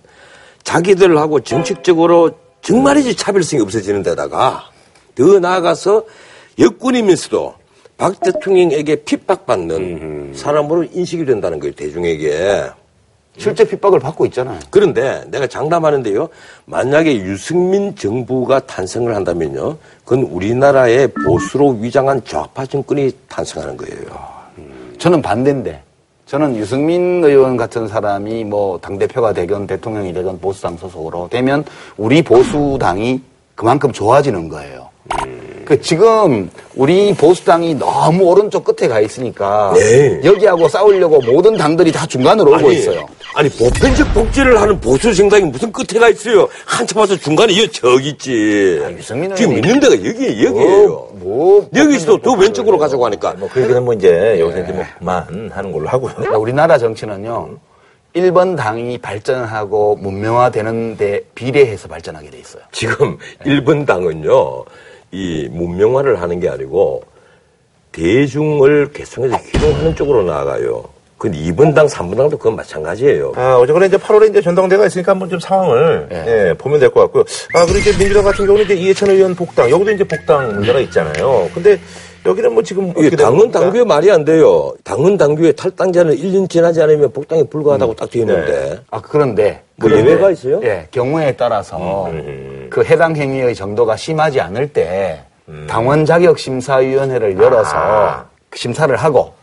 자기들하고 0.63 1.39
정책적으로 1.39 2.32
정말이지 2.63 3.15
차별성이 3.15 3.61
없어지는 3.61 4.03
데다가 4.03 4.65
더 5.18 5.39
나아가서 5.39 6.03
여권이면서도 6.59 7.53
박 7.97 8.20
대통령에게 8.20 9.03
핍박받는 9.03 10.34
사람으로 10.36 10.86
인식이 10.93 11.26
된다는 11.26 11.59
거예요, 11.59 11.74
대중에게. 11.74 12.70
실제 13.38 13.63
핍박을 13.63 13.99
받고 13.99 14.26
있잖아요. 14.28 14.59
그런데 14.70 15.24
내가 15.30 15.45
장담하는데요. 15.45 16.28
만약에 16.65 17.18
유승민 17.18 17.95
정부가 17.95 18.59
탄생을 18.61 19.15
한다면요. 19.15 19.78
그건 20.03 20.24
우리나라의 20.24 21.09
보수로 21.26 21.78
위장한 21.80 22.24
좌파 22.26 22.65
정권이 22.65 23.11
탄생하는 23.30 23.78
거예요. 23.78 24.05
저는 24.97 25.22
반대인데. 25.22 25.84
저는 26.26 26.57
유승민 26.57 27.24
의원 27.24 27.55
같은 27.55 27.88
사람이 27.88 28.43
뭐 28.43 28.78
당대표가 28.80 29.34
되건 29.34 29.65
대통령이 29.65 30.11
되건 30.13 30.39
보수당 30.41 30.76
소속으로 30.76 31.30
되면 31.30 31.63
우리 31.95 32.22
보수당이 32.22 33.22
그만큼 33.55 33.91
좋아지는 33.93 34.49
거예요. 34.49 34.86
그 35.66 35.82
지금 35.82 36.49
우리 36.76 37.14
보수당이 37.14 37.76
너무 37.76 38.24
오른쪽 38.24 38.64
끝에 38.64 38.88
가 38.88 39.01
있으니까 39.01 39.74
네. 39.76 40.22
여기하고 40.24 40.70
싸우려고 40.70 41.20
모든 41.20 41.58
당들이 41.58 41.91
다 41.91 42.05
중간으로 42.05 42.53
오고 42.53 42.72
있어요. 42.72 43.05
아니 43.36 43.49
보편적 43.49 44.14
복지를 44.14 44.62
하는 44.62 44.80
보수 44.80 45.14
정당이 45.14 45.43
무슨 45.43 45.70
끝에 45.74 45.99
가 45.99 46.08
있어요. 46.08 46.47
한참 46.66 46.99
와서 47.01 47.18
중간에 47.18 47.62
여 47.62 47.68
저기 47.68 48.10
있지. 48.10 48.82
아, 48.86 48.91
유승민 48.91 49.36
지금 49.36 49.55
있는 49.55 49.78
데가 49.82 49.93
여기 49.95 50.45
여기예요. 50.45 50.88
뭐, 50.88 51.12
뭐 51.16 51.70
여기서도 51.76 52.22
더 52.22 52.32
왼쪽으로 52.32 52.78
가자고 52.78 53.05
하니까 53.05 53.34
뭐 53.34 53.49
그 53.51 53.62
얘기는 53.62 53.84
뭐 53.84 53.93
이제 53.93 54.38
여기서 54.39 54.60
이제 54.64 54.72
뭐 54.72 54.86
그만 54.99 55.51
하는 55.53 55.72
걸로 55.74 55.88
하고요. 55.89 56.14
그러니까 56.16 56.38
우리나라 56.38 56.78
정치는요. 56.78 57.58
1번 58.16 58.55
당이 58.55 58.97
발전하고 58.99 59.97
문명화되는 59.97 60.95
데 60.97 61.22
비례해서 61.36 61.88
발전하게 61.89 62.30
돼 62.30 62.39
있어요. 62.39 62.64
지금 62.72 63.18
일본 63.45 63.86
당은요, 63.86 64.64
이 65.12 65.47
문명화를 65.51 66.22
하는 66.22 66.39
게 66.39 66.49
아니고, 66.49 67.03
대중을 67.91 68.91
개성해서 68.91 69.38
희롱하는 69.38 69.95
쪽으로 69.95 70.24
나아가요. 70.24 70.84
근데 71.18 71.36
2번 71.39 71.74
당, 71.74 71.88
3번 71.88 72.16
당도 72.16 72.38
그건 72.38 72.55
마찬가지예요. 72.58 73.34
아, 73.36 73.55
어쨌거나 73.55 73.88
이제 73.88 73.97
8월에 73.97 74.30
이제 74.30 74.39
전당대가 74.39 74.86
있으니까 74.86 75.14
한번 75.14 75.28
좀 75.30 75.39
상황을 75.39 76.08
예, 76.12 76.53
보면 76.55 76.80
될 76.80 76.91
것 76.91 77.01
같고요. 77.01 77.24
아, 77.55 77.66
그리고 77.66 77.80
이제 77.80 77.97
민주당 77.97 78.24
같은 78.24 78.45
경우는 78.45 78.66
이제 78.66 78.76
이해찬 78.76 79.10
의원 79.10 79.34
복당, 79.34 79.68
여기도 79.72 79.89
이제 79.91 80.03
복당 80.03 80.53
문제가 80.53 80.80
있잖아요. 80.82 81.49
근데 81.55 81.80
여기는 82.28 82.53
뭐 82.53 82.61
지금 82.61 82.89
이게 82.97 83.07
어떻게 83.07 83.15
당은? 83.15 83.51
당규에 83.51 83.84
말이 83.86 84.11
안 84.11 84.25
돼요. 84.25 84.73
당은 84.84 85.17
당규에 85.17 85.53
탈당자는 85.53 86.15
1년 86.17 86.49
지나지 86.49 86.82
않으면 86.82 87.11
복당에 87.13 87.43
불과하다고 87.43 87.95
딱 87.95 88.09
되어 88.09 88.23
있는데. 88.23 88.80
아, 88.91 89.01
그런데. 89.01 89.63
뭐 89.78 89.89
그런데, 89.89 90.11
예외가 90.11 90.32
있어요? 90.32 90.59
예, 90.63 90.88
경우에 90.91 91.36
따라서 91.38 92.09
그 92.69 92.84
해당 92.84 93.15
행위의 93.15 93.55
정도가 93.55 93.95
심하지 93.95 94.41
않을 94.41 94.73
때 94.73 95.21
당원 95.67 96.05
자격 96.05 96.38
심사위원회를 96.38 97.38
열어서 97.38 98.25
심사를 98.53 98.93
하고 98.95 99.34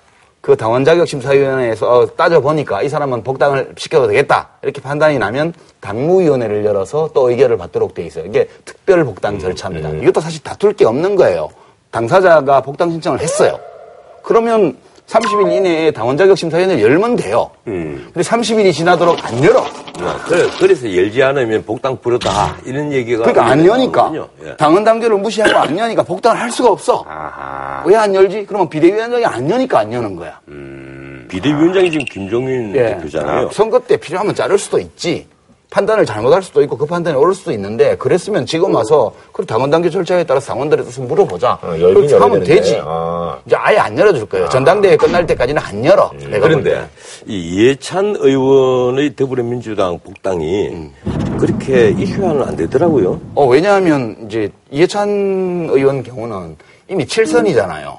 그 0.42 0.54
당원 0.56 0.84
자격 0.84 1.08
심사위원회에서 1.08 2.00
어, 2.00 2.06
따져 2.16 2.40
보니까 2.40 2.82
이 2.82 2.88
사람은 2.90 3.22
복당을 3.22 3.72
시켜도 3.78 4.08
되겠다. 4.08 4.50
이렇게 4.62 4.82
판단이 4.82 5.18
나면 5.18 5.54
당무위원회를 5.80 6.66
열어서 6.66 7.08
또 7.14 7.30
의결을 7.30 7.56
받도록 7.56 7.94
돼 7.94 8.04
있어요. 8.04 8.26
이게 8.26 8.46
특별 8.66 9.04
복당 9.04 9.38
절차입니다. 9.38 9.88
이것도 10.02 10.20
사실 10.20 10.42
다툴 10.42 10.74
게 10.74 10.84
없는 10.84 11.16
거예요. 11.16 11.48
당사자가 11.94 12.60
복당 12.60 12.90
신청을 12.90 13.20
했어요. 13.20 13.56
그러면 14.24 14.76
30일 15.06 15.52
이내에 15.52 15.90
당원 15.92 16.16
자격 16.16 16.36
심사위원회를 16.36 16.82
열면 16.82 17.14
돼요. 17.14 17.50
근데 17.64 18.20
30일이 18.20 18.72
지나도록 18.72 19.24
안 19.24 19.44
열어. 19.44 19.64
그래, 20.26 20.48
그래서 20.58 20.92
열지 20.92 21.22
않으면 21.22 21.64
복당 21.64 21.96
불허다. 22.00 22.56
이런 22.64 22.90
얘기가. 22.92 23.18
그러니까 23.22 23.46
안 23.46 23.64
여니까. 23.64 24.12
예. 24.44 24.56
당헌 24.56 24.82
단계를 24.82 25.18
무시하고 25.18 25.56
안 25.56 25.78
여니까 25.78 26.02
복당을 26.02 26.40
할 26.40 26.50
수가 26.50 26.70
없어. 26.70 27.04
왜 27.86 27.94
안 27.94 28.12
열지? 28.12 28.44
그러면 28.46 28.68
비대위원장이 28.68 29.24
안 29.24 29.48
여니까 29.48 29.78
안 29.80 29.92
여는 29.92 30.16
거야. 30.16 30.40
비대위원장이 31.28 31.90
지금 31.92 32.04
김종인 32.06 32.74
예. 32.74 32.86
대표잖아요. 32.96 33.50
선거 33.52 33.78
때 33.78 33.96
필요하면 33.96 34.34
자를 34.34 34.58
수도 34.58 34.80
있지. 34.80 35.28
판단을 35.74 36.06
잘못할 36.06 36.40
수도 36.40 36.62
있고 36.62 36.76
그 36.76 36.86
판단이 36.86 37.16
옳을 37.16 37.34
수도 37.34 37.50
있는데 37.50 37.96
그랬으면 37.96 38.46
지금 38.46 38.72
와서 38.72 39.12
그 39.32 39.44
당원 39.44 39.70
단계 39.70 39.90
절차에 39.90 40.22
따라서 40.22 40.52
당원들의 40.52 40.84
뜻을 40.84 41.04
물어보자. 41.04 41.58
어, 41.60 41.76
그렇게 41.76 42.14
하면. 42.14 42.44
되지. 42.44 42.78
아. 42.84 43.36
이제 43.44 43.56
아예 43.56 43.78
안 43.78 43.98
열어줄 43.98 44.26
거예요. 44.26 44.48
전당대회 44.50 44.96
끝날 44.96 45.26
때까지는 45.26 45.60
안 45.60 45.84
열어. 45.84 46.12
때. 46.16 46.38
그런데 46.38 46.88
이 47.26 47.36
이해찬 47.40 48.14
의원의 48.20 49.16
더불어민주당 49.16 49.98
복당이 49.98 50.68
음. 50.68 50.92
그렇게 51.40 51.90
이슈화는 51.90 52.42
안 52.42 52.54
되더라고요. 52.54 53.20
어, 53.34 53.44
왜냐하면 53.46 54.16
이제 54.26 54.48
이해찬 54.70 55.70
의원 55.72 56.04
경우는 56.04 56.56
이미 56.88 57.04
7선이잖아요. 57.04 57.96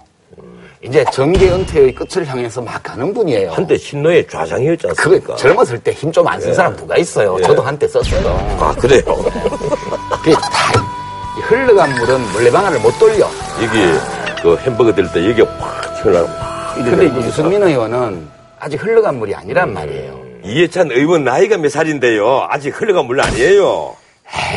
이제 0.86 1.03
정계 1.11 1.49
은퇴의 1.49 1.93
끝을 1.95 2.25
향해서 2.27 2.61
막 2.61 2.81
가는 2.83 3.11
분이에요. 3.13 3.51
한때 3.51 3.75
신노의 3.77 4.27
좌장이었지 4.27 4.83
그 4.83 4.88
않습니까? 4.89 5.36
젊었을 5.36 5.79
때 5.79 5.91
힘 5.93 6.11
좀 6.11 6.27
안쓴 6.27 6.53
사람 6.53 6.75
누가 6.75 6.95
있어요. 6.97 7.36
예. 7.39 7.43
저도 7.43 7.61
한때 7.63 7.88
썼어요. 7.88 8.57
아 8.59 8.73
그래요. 8.79 9.01
그게 10.23 10.33
다이 10.33 11.41
흘러간 11.41 11.91
물은 11.93 12.21
물레방아를 12.33 12.79
못 12.79 12.97
돌려. 12.99 13.27
여기 13.61 14.41
그 14.41 14.55
햄버거 14.57 14.93
들때 14.93 15.27
여기가 15.29 15.57
팍 15.57 16.03
튀어나오고 16.03 16.27
팍 16.33 16.75
근데 16.75 17.05
이제 17.07 17.17
유승민 17.27 17.63
의원은 17.63 18.27
아직 18.59 18.81
흘러간 18.83 19.15
물이 19.17 19.33
아니란 19.33 19.73
말이에요. 19.73 20.19
이해찬 20.43 20.91
의원 20.91 21.23
나이가 21.23 21.57
몇 21.57 21.69
살인데요. 21.71 22.45
아직 22.49 22.79
흘러간 22.79 23.05
물 23.07 23.19
아니에요. 23.21 23.95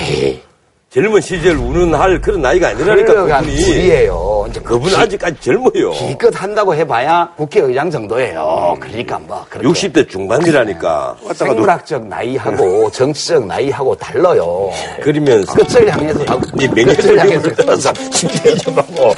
에이, 0.03 0.43
젊은 0.91 1.21
시절 1.23 1.57
운운할 1.57 2.21
그런 2.21 2.43
나이가 2.43 2.69
아니라니까 2.69 3.13
흘러간 3.13 3.45
그분이. 3.45 3.61
물이에요. 3.65 4.28
이제 4.49 4.61
그분 4.61 4.91
기- 4.91 4.97
아직까지 4.97 5.37
젊어요. 5.41 5.91
기껏 5.93 6.33
한다고 6.43 6.75
해봐야 6.75 7.31
국회의장 7.37 7.91
정도예요. 7.91 8.77
그러니까 8.81 9.19
뭐 9.21 9.45
그렇게 9.49 9.69
60대 9.69 10.09
중반이라니까. 10.09 11.17
생물학적 11.35 12.07
나이하고 12.07 12.91
정치적 12.91 13.47
나이하고 13.47 13.95
달라요. 13.97 14.71
그러면서 15.03 15.53
끝을 15.55 15.91
향해서 15.93 16.25
가- 16.25 16.41
이 16.61 16.67
끝을 16.69 17.19
향해서 17.19 17.55
떠나서 17.55 17.93
심지어 18.11 18.55
좀 18.57 18.77
하고 18.79 19.15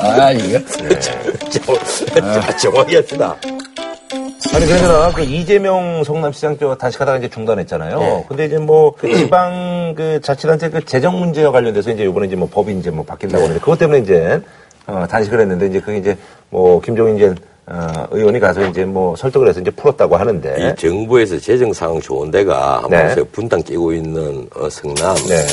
아 0.00 0.30
이거 0.32 0.58
정확히 2.60 2.96
합시다. 2.96 3.36
아니 4.54 4.66
그러잖아 4.66 5.12
그 5.12 5.22
이재명 5.22 6.04
성남시장 6.04 6.58
쪽 6.58 6.76
단식하다가 6.76 7.18
이제 7.18 7.28
중단했잖아요. 7.28 7.98
네. 7.98 8.24
근데 8.28 8.44
이제 8.46 8.58
뭐그 8.58 9.14
지방 9.14 9.94
그 9.96 10.20
자치단체 10.20 10.70
그 10.70 10.84
재정 10.84 11.18
문제와 11.18 11.52
관련돼서 11.52 11.90
이제 11.90 12.04
이번에 12.04 12.26
이제 12.26 12.36
뭐 12.36 12.48
법이 12.50 12.74
이제 12.78 12.90
뭐 12.90 13.04
바뀐다고 13.04 13.42
하는데 13.42 13.60
그것 13.60 13.78
때문에 13.78 14.00
이제 14.00 14.40
어, 14.86 15.06
단식을 15.08 15.40
했는데 15.40 15.66
이제 15.66 15.80
그게 15.80 15.98
이제 15.98 16.18
뭐 16.50 16.80
김종인 16.80 17.16
이제 17.16 17.34
어, 17.68 18.06
의원이 18.12 18.38
가서 18.38 18.64
이제 18.66 18.84
뭐 18.84 19.16
설득을 19.16 19.48
해서 19.48 19.60
이제 19.60 19.72
풀었다고 19.72 20.16
하는데 20.16 20.56
이 20.56 20.80
정부에서 20.80 21.38
재정 21.40 21.72
상황 21.72 22.00
좋은 22.00 22.30
데가 22.30 22.86
네. 22.88 23.14
네. 23.14 23.22
분당 23.32 23.60
끼고 23.60 23.92
있는 23.92 24.48
어, 24.54 24.70
성남, 24.70 25.16
네, 25.26 25.44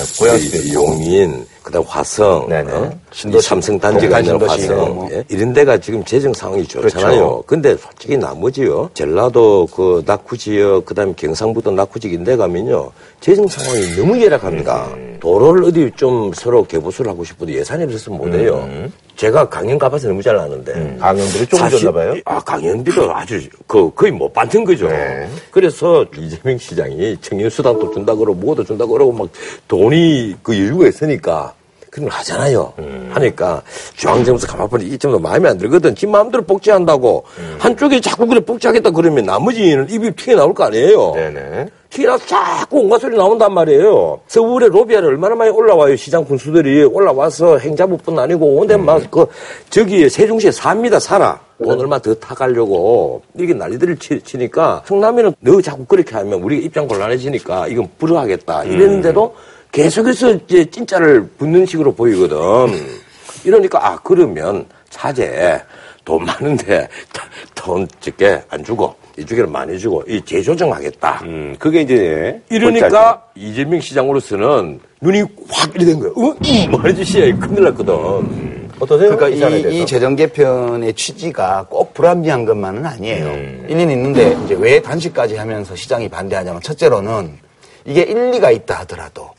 있고. 0.61 0.73
용인, 0.73 1.43
그다음 1.63 1.83
화성, 1.87 2.49
네 2.49 2.61
네. 2.61 2.71
어? 2.71 2.91
신도시, 3.11 3.43
이 3.43 3.49
삼성 3.49 3.79
단지가 3.79 4.19
있는 4.19 4.39
화성, 4.39 4.95
뭐. 4.95 5.09
예? 5.11 5.23
이런 5.29 5.53
데가 5.53 5.79
지금 5.79 6.03
재정 6.03 6.31
상황이 6.33 6.67
좋잖아요. 6.67 7.17
그렇죠. 7.17 7.43
근데 7.47 7.75
솔직히 7.77 8.15
나머지요, 8.15 8.91
전라도 8.93 9.67
그 9.73 10.03
낙후 10.05 10.37
지역, 10.37 10.85
그다음에 10.85 11.13
경상북도 11.15 11.71
낙후 11.71 11.99
지역 11.99 12.13
인데 12.13 12.35
가면요, 12.35 12.91
재정 13.21 13.47
상황이 13.47 13.81
너무 13.95 14.21
열악합니다. 14.21 14.85
음. 14.93 15.12
도로를 15.27 15.63
어디 15.63 15.89
좀 15.95 16.33
서로 16.33 16.65
개보수를 16.65 17.09
하고 17.09 17.23
싶어도 17.23 17.49
예산이 17.53 17.85
없어서 17.85 18.11
못해요. 18.11 18.55
음. 18.69 18.91
제가 19.15 19.47
강연 19.47 19.79
가봐서 19.79 20.09
너무 20.09 20.21
잘 20.21 20.37
아는데. 20.37 20.97
강연들이 20.99 21.45
조금 21.45 21.59
사실- 21.59 21.79
줬나 21.79 21.91
봐요. 21.93 22.15
아, 22.25 22.41
강연비도 22.41 23.15
아주 23.15 23.39
그 23.65 23.89
거의 23.93 24.11
못 24.11 24.33
받는 24.33 24.65
거죠. 24.65 24.89
네. 24.89 25.29
그래서 25.49 26.05
이재명 26.17 26.57
시장이 26.57 27.15
청년수당도 27.21 27.93
준다 27.93 28.13
그러고 28.13 28.33
뭐도 28.33 28.65
준다 28.65 28.85
그러고 28.85 29.13
막 29.13 29.29
돈이 29.69 30.35
그 30.43 30.59
여유가 30.59 30.87
있으니까 30.89 31.53
그런 31.89 32.09
거 32.09 32.15
하잖아요. 32.17 32.73
음. 32.79 33.09
하니까 33.13 33.61
중앙정부에서 33.95 34.45
가만 34.47 34.67
보니 34.67 34.87
이 34.87 34.97
점도 34.97 35.19
마음에 35.19 35.47
안 35.47 35.57
들거든. 35.57 35.95
지 35.95 36.05
마음대로 36.05 36.43
복지한다고 36.43 37.23
음. 37.37 37.55
한쪽에 37.59 38.01
자꾸 38.01 38.25
그래 38.27 38.41
복지하겠다 38.41 38.89
그러면 38.91 39.23
나머지는 39.23 39.89
입이 39.89 40.11
튀어나올 40.17 40.53
거 40.53 40.65
아니에요. 40.65 41.13
네네. 41.15 41.67
튀어나와서 41.93 42.25
자꾸 42.25 42.79
온갖 42.79 42.99
소리 42.99 43.15
나온단 43.15 43.53
말이에요. 43.53 44.19
서울에 44.27 44.67
로비아를 44.67 45.09
얼마나 45.09 45.35
많이 45.35 45.51
올라와요. 45.51 45.95
시장 45.95 46.25
군수들이 46.25 46.85
올라와서 46.85 47.59
행자부뿐 47.59 48.17
아니고 48.17 48.57
온데 48.57 48.73
음. 48.73 48.85
막그 48.85 49.27
저기 49.69 50.09
세종시에 50.09 50.51
삽니다 50.51 50.99
살아. 50.99 51.39
돈 51.63 51.79
얼마 51.79 51.99
더 51.99 52.13
타가려고 52.15 53.21
이렇게 53.35 53.53
난리들을 53.53 53.97
치, 53.97 54.19
치니까 54.21 54.83
성남에는 54.85 55.35
너 55.39 55.61
자꾸 55.61 55.85
그렇게 55.85 56.15
하면 56.15 56.41
우리가 56.41 56.65
입장 56.65 56.87
곤란해지니까 56.87 57.67
이건 57.67 57.87
불허하겠다 57.99 58.65
이랬는데도 58.65 59.35
계속해서 59.71 60.31
이제 60.31 60.65
진짜를 60.65 61.27
붙는 61.37 61.65
식으로 61.67 61.93
보이거든. 61.93 62.37
이러니까 63.45 63.87
아 63.87 63.99
그러면 64.03 64.65
차제 64.89 65.61
돈 66.05 66.25
많은데 66.25 66.87
돈 67.55 67.87
적게 67.99 68.41
안 68.49 68.63
주고 68.63 68.95
이쪽에는 69.17 69.51
많이 69.51 69.77
주고 69.79 70.03
이 70.07 70.21
재조정하겠다. 70.23 71.21
음, 71.23 71.55
그게 71.59 71.81
이제 71.81 72.41
이러니까 72.49 73.23
이재명 73.35 73.79
시장으로서는 73.79 74.79
눈이 75.01 75.21
확 75.49 75.71
이래 75.75 75.85
된 75.85 75.99
거예요. 75.99 76.13
어? 76.15 76.35
말해주 76.77 77.03
씨야 77.03 77.37
큰일 77.37 77.63
났거든. 77.65 78.63
어떠세요? 78.79 79.15
그러니까 79.15 79.49
이 79.49 79.81
이? 79.81 79.85
재정 79.85 80.15
개편의 80.15 80.93
취지가 80.93 81.67
꼭 81.69 81.93
불합리한 81.93 82.45
것만은 82.45 82.85
아니에요. 82.85 83.25
음. 83.27 83.65
일리는 83.69 83.93
있는데 83.93 84.37
이제 84.43 84.55
왜 84.59 84.81
단식까지 84.81 85.35
하면서 85.37 85.75
시장이 85.75 86.09
반대하냐면 86.09 86.61
첫째로는 86.61 87.37
이게 87.85 88.01
일리가 88.01 88.51
있다 88.51 88.79
하더라도 88.81 89.29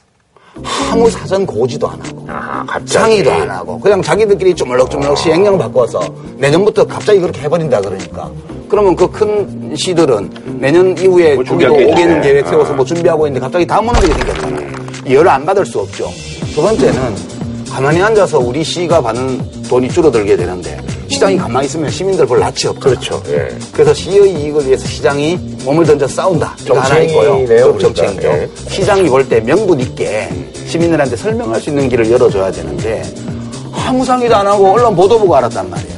아무 0.90 1.10
사전 1.10 1.44
고지도 1.44 1.88
안 1.88 2.00
하고 2.00 2.24
아, 2.28 2.64
갑자기. 2.66 2.92
상의도 2.92 3.32
안 3.32 3.50
하고 3.50 3.78
그냥 3.80 4.00
자기들끼리 4.00 4.54
쪼물럭쪼물럭 4.54 5.18
시행령 5.18 5.58
바꿔서 5.58 6.00
내년부터 6.36 6.86
갑자기 6.86 7.18
그렇게 7.20 7.42
해버린다 7.42 7.80
그러니까 7.80 8.30
그러면 8.68 8.94
그 8.96 9.06
큰 9.08 9.74
시들은 9.76 10.30
내년 10.60 10.96
이후에 10.96 11.34
뭐 11.34 11.44
준비하겠지. 11.44 11.92
5개년 11.92 12.22
계획 12.22 12.46
세워서 12.48 12.72
아. 12.72 12.76
뭐 12.76 12.84
준비하고 12.84 13.26
있는데 13.26 13.44
갑자기 13.44 13.66
다 13.66 13.80
무너지게 13.80 14.12
생겼잖아. 14.14 14.58
열을 15.10 15.28
안 15.28 15.44
받을 15.44 15.66
수 15.66 15.80
없죠. 15.80 16.08
두 16.54 16.62
번째는 16.62 17.14
가만히 17.74 18.00
앉아서 18.00 18.38
우리 18.38 18.62
시가 18.62 19.00
받는 19.00 19.64
돈이 19.68 19.88
줄어들게 19.88 20.36
되는데 20.36 20.78
시장이 21.08 21.36
가만히 21.36 21.66
있으면 21.66 21.90
시민들 21.90 22.24
볼 22.24 22.38
낯이 22.38 22.66
없죠. 22.68 22.74
그렇죠. 22.74 23.20
예. 23.28 23.48
그래서 23.72 23.92
시의 23.92 24.32
이익을 24.32 24.64
위해서 24.66 24.86
시장이 24.86 25.36
몸을 25.64 25.84
던져 25.84 26.06
싸운다. 26.06 26.54
이거 26.64 26.78
하나 26.78 27.00
있고요. 27.00 27.76
정치인이네요. 27.78 28.20
그러니까. 28.20 28.42
예. 28.42 28.48
시장이 28.70 29.08
볼 29.08 29.28
때 29.28 29.40
명분 29.40 29.80
있게 29.80 30.28
시민들한테 30.66 31.16
설명할 31.16 31.60
수 31.60 31.70
있는 31.70 31.88
길을 31.88 32.12
열어줘야 32.12 32.52
되는데 32.52 33.02
아무 33.72 34.04
상의도 34.04 34.36
안 34.36 34.46
하고 34.46 34.72
언론 34.72 34.94
보도 34.94 35.18
보고 35.18 35.34
알았단 35.34 35.68
말이에요. 35.68 35.94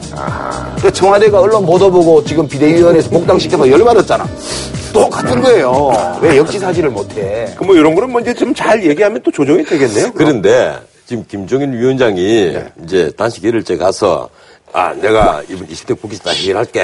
그 0.80 0.90
청와대가 0.90 1.40
언론 1.40 1.66
보도 1.66 1.90
보고 1.90 2.24
지금 2.24 2.48
비대위원회에서 2.48 3.10
복당시켜서 3.10 3.70
열받았잖아. 3.70 4.26
똑같은 4.94 5.42
거예요. 5.42 5.92
왜 6.22 6.38
역지사지를 6.38 6.88
못해? 6.88 7.52
그 7.54 7.64
뭐 7.66 7.74
이런 7.76 7.94
거는 7.94 8.10
뭐 8.12 8.20
이제 8.22 8.32
좀 8.32 8.54
잘 8.54 8.82
얘기하면 8.82 9.20
또 9.22 9.30
조정이 9.30 9.62
되겠네요. 9.62 10.12
그런데 10.14 10.72
지금 11.06 11.24
김종인 11.28 11.72
위원장이 11.72 12.56
이제 12.84 13.10
단식 13.16 13.44
열흘째 13.44 13.76
가서 13.76 14.28
아 14.72 14.92
내가 14.94 15.40
이번 15.48 15.66
20대 15.68 15.98
국회에서 16.00 16.24
다 16.24 16.30
해결할게. 16.32 16.80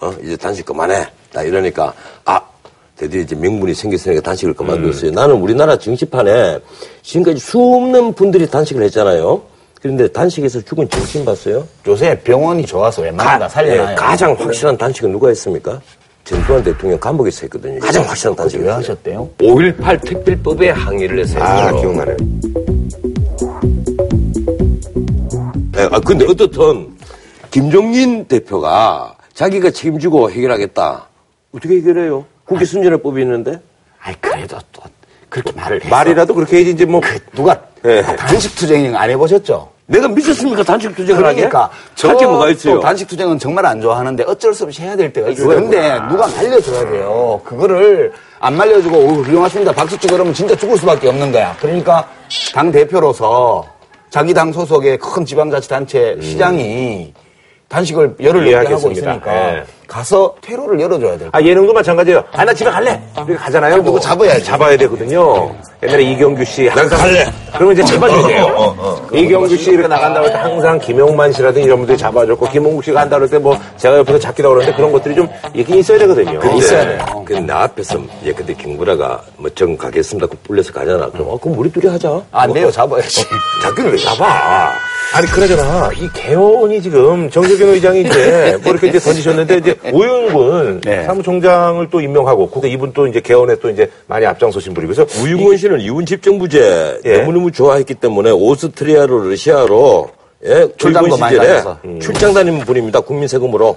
어 0.00 0.14
이제 0.22 0.36
단식 0.36 0.64
그만해. 0.64 1.08
나 1.32 1.42
이러니까 1.42 1.92
아 2.24 2.40
드디어 2.96 3.20
이제 3.20 3.34
명분이 3.34 3.74
생겼으니까 3.74 4.22
단식을 4.22 4.54
그만뒀어요. 4.54 5.10
나는 5.10 5.34
우리나라 5.36 5.76
정치판에 5.76 6.60
지금까지 7.02 7.40
수없는 7.40 8.14
분들이 8.14 8.48
단식을 8.48 8.80
했잖아요. 8.84 9.42
그런데 9.82 10.06
단식에서 10.08 10.60
죽은 10.62 10.88
정치인 10.88 11.24
봤어요? 11.24 11.66
요새 11.86 12.18
병원이 12.20 12.64
좋아서 12.64 13.02
웬만하면 13.02 13.40
다 13.40 13.48
살려놔요. 13.48 13.90
예, 13.90 13.94
가장 13.96 14.36
확실한 14.38 14.78
단식은 14.78 15.10
누가 15.10 15.28
했습니까? 15.28 15.80
전두환 16.24 16.62
대통령 16.62 16.98
감옥에서 16.98 17.42
했거든요. 17.42 17.80
가장 17.80 18.04
확실한 18.04 18.36
단식을 18.36 18.64
왜 18.64 18.70
했어요. 18.70 18.82
하셨대요? 18.82 19.30
5.18 19.38 20.04
특별법에 20.04 20.70
항의를 20.70 21.20
했어요. 21.20 21.42
아, 21.42 21.72
기억나네요. 21.72 22.16
네, 25.78 25.88
아, 25.92 26.00
근데 26.00 26.26
어떻든, 26.28 26.96
김종인 27.52 28.24
대표가 28.24 29.14
자기가 29.32 29.70
책임지고 29.70 30.28
해결하겠다. 30.28 31.06
어떻게 31.54 31.76
해결해요? 31.76 32.24
국회 32.44 32.64
순전화법이 32.64 33.22
있는데? 33.22 33.60
아이, 34.02 34.12
그래도 34.20 34.58
또 34.72 34.82
그렇게 35.28 35.52
말을 35.52 35.80
했어. 35.80 35.88
말이라도 35.88 36.34
그렇게 36.34 36.56
해야지 36.56 36.72
이제 36.72 36.84
뭐. 36.84 37.00
누가 37.32 37.56
예. 37.84 38.02
단식 38.02 38.56
투쟁 38.56 38.96
안 38.96 39.08
해보셨죠? 39.08 39.70
내가 39.86 40.08
미쳤습니까? 40.08 40.64
단식 40.64 40.96
투쟁을 40.96 41.24
하게? 41.24 41.48
그러니까 41.48 41.70
할게 42.02 42.26
뭐가 42.26 42.46
저 42.46 42.50
있어요? 42.50 42.74
또 42.74 42.80
단식 42.80 43.06
투쟁은 43.06 43.38
정말 43.38 43.64
안 43.64 43.80
좋아하는데 43.80 44.24
어쩔 44.24 44.52
수 44.52 44.64
없이 44.64 44.82
해야 44.82 44.96
될 44.96 45.12
때가 45.12 45.28
있어요. 45.28 45.46
근데 45.46 45.92
누가 46.08 46.26
말려줘야 46.26 46.90
돼요. 46.90 47.40
그거를 47.44 48.12
안 48.40 48.56
말려주고 48.56 48.96
오, 48.96 49.08
훌륭하십니다. 49.22 49.72
박수 49.72 49.96
치고 49.96 50.14
그러면 50.14 50.34
진짜 50.34 50.56
죽을 50.56 50.76
수밖에 50.76 51.08
없는 51.08 51.30
거야. 51.30 51.56
그러니까 51.60 52.08
당 52.52 52.72
대표로서 52.72 53.77
자기 54.10 54.32
당 54.34 54.52
소속의 54.52 54.98
큰 54.98 55.24
지방자치단체 55.24 56.18
시장이 56.20 57.12
단식을 57.68 58.16
열흘 58.20 58.50
넘게 58.50 58.72
하고. 58.72 58.90
있으니까 58.90 59.56
예. 59.56 59.64
가서 59.92 60.34
퇴로를 60.42 60.78
열어줘야 60.80 61.16
돼요. 61.16 61.30
아, 61.32 61.40
예능도 61.40 61.72
마찬가지예요. 61.72 62.22
아, 62.32 62.44
나 62.44 62.52
집에 62.52 62.70
갈래! 62.70 63.00
이렇게 63.16 63.34
가잖아요. 63.36 63.76
누구 63.76 63.92
뭐. 63.92 64.00
잡아야지. 64.00 64.44
잡아야 64.44 64.76
되거든요. 64.76 65.50
옛날에 65.82 66.02
이경규 66.02 66.44
씨. 66.44 66.64
난 66.66 66.86
갈래! 66.88 67.24
그러면 67.54 67.72
이제 67.72 67.82
잡아줘야 67.84 68.26
돼요. 68.26 68.98
이경규 69.14 69.56
씨 69.56 69.70
이렇게 69.70 69.88
나간다고 69.88 70.26
할 70.26 70.32
때 70.32 70.38
항상 70.38 70.78
김용만 70.78 71.32
씨라든지 71.32 71.64
이런 71.66 71.78
분들이 71.78 71.96
잡아줬고, 71.96 72.50
김홍국 72.50 72.84
씨가 72.84 73.00
한다고 73.00 73.22
할 73.22 73.30
때 73.30 73.38
뭐, 73.38 73.56
제가 73.78 73.96
옆에서 73.98 74.18
잡기도 74.18 74.50
그러는데 74.50 74.76
그런 74.76 74.92
것들이 74.92 75.14
좀 75.14 75.26
있긴 75.54 75.78
있어야 75.78 75.98
되거든요. 76.00 76.38
있어야 76.58 76.84
네. 76.84 76.98
돼요. 76.98 77.22
그나 77.24 77.62
앞에서 77.62 77.98
이제 78.22 78.32
근데 78.32 78.52
김구라가 78.52 79.22
뭐 79.38 79.48
정 79.54 79.74
가겠습니다. 79.76 80.26
그 80.26 80.36
불려서 80.44 80.70
가잖아. 80.72 81.08
그럼 81.10 81.28
어, 81.30 81.38
그럼 81.38 81.58
우리 81.58 81.72
둘이 81.72 81.90
하자. 81.90 82.08
아, 82.30 82.42
안 82.42 82.52
돼요. 82.52 82.70
잡아야지. 82.70 83.24
잡기는 83.62 83.90
왜 83.90 83.96
잡아? 83.96 84.72
아니, 85.14 85.26
그러잖아. 85.26 85.90
이 85.96 86.06
개원이 86.12 86.82
지금 86.82 87.30
정재균 87.30 87.68
의장이 87.70 88.02
이제 88.02 88.58
뭐 88.62 88.72
이렇게 88.72 88.88
이제 88.88 88.98
던지셨는데 88.98 89.56
이제 89.56 89.74
오윤군 89.92 90.80
네. 90.82 91.04
사무총장을 91.04 91.88
또 91.90 92.00
임명하고 92.00 92.50
그 92.50 92.66
이분 92.66 92.92
또 92.92 93.06
이제 93.06 93.20
개원에 93.20 93.56
또 93.56 93.70
이제 93.70 93.90
많이 94.06 94.26
앞장서신 94.26 94.74
분이고 94.74 94.94
그래서 94.94 95.22
우유건 95.22 95.56
씨는 95.56 95.80
이군 95.80 96.06
집정부제 96.06 97.00
예. 97.04 97.18
너무너무 97.18 97.50
좋아했기 97.50 97.94
때문에 97.94 98.30
오스트리아로 98.30 99.28
러시아로 99.30 100.10
예, 100.44 100.68
출장도 100.76 101.16
많이 101.16 101.34
시절에 101.34 101.48
다녀서. 101.48 101.78
출장 102.00 102.32
다니는 102.32 102.60
분입니다. 102.60 103.00
국민 103.00 103.26
세금으로. 103.26 103.76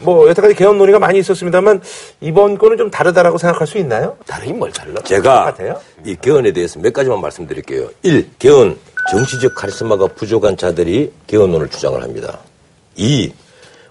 뭐 0.00 0.26
여태까지 0.30 0.54
개헌 0.54 0.78
논의가 0.78 0.98
많이 0.98 1.18
있었습니다만 1.18 1.82
이번 2.22 2.56
거는 2.56 2.78
좀 2.78 2.90
다르다라고 2.90 3.36
생각할 3.36 3.66
수 3.66 3.76
있나요? 3.76 4.16
다르긴 4.26 4.58
뭘 4.58 4.72
달라. 4.72 5.02
제가 5.02 5.52
똑같아요? 5.52 5.78
이 6.06 6.16
개헌에 6.18 6.52
대해서 6.52 6.80
몇 6.80 6.94
가지만 6.94 7.20
말씀드릴게요. 7.20 7.90
1. 8.02 8.26
개헌 8.38 8.78
정치적 9.10 9.54
카리스마가 9.54 10.06
부족한 10.06 10.56
자들이 10.56 11.12
개헌론을 11.26 11.68
주장을 11.68 12.02
합니다. 12.02 12.38
2. 12.96 13.30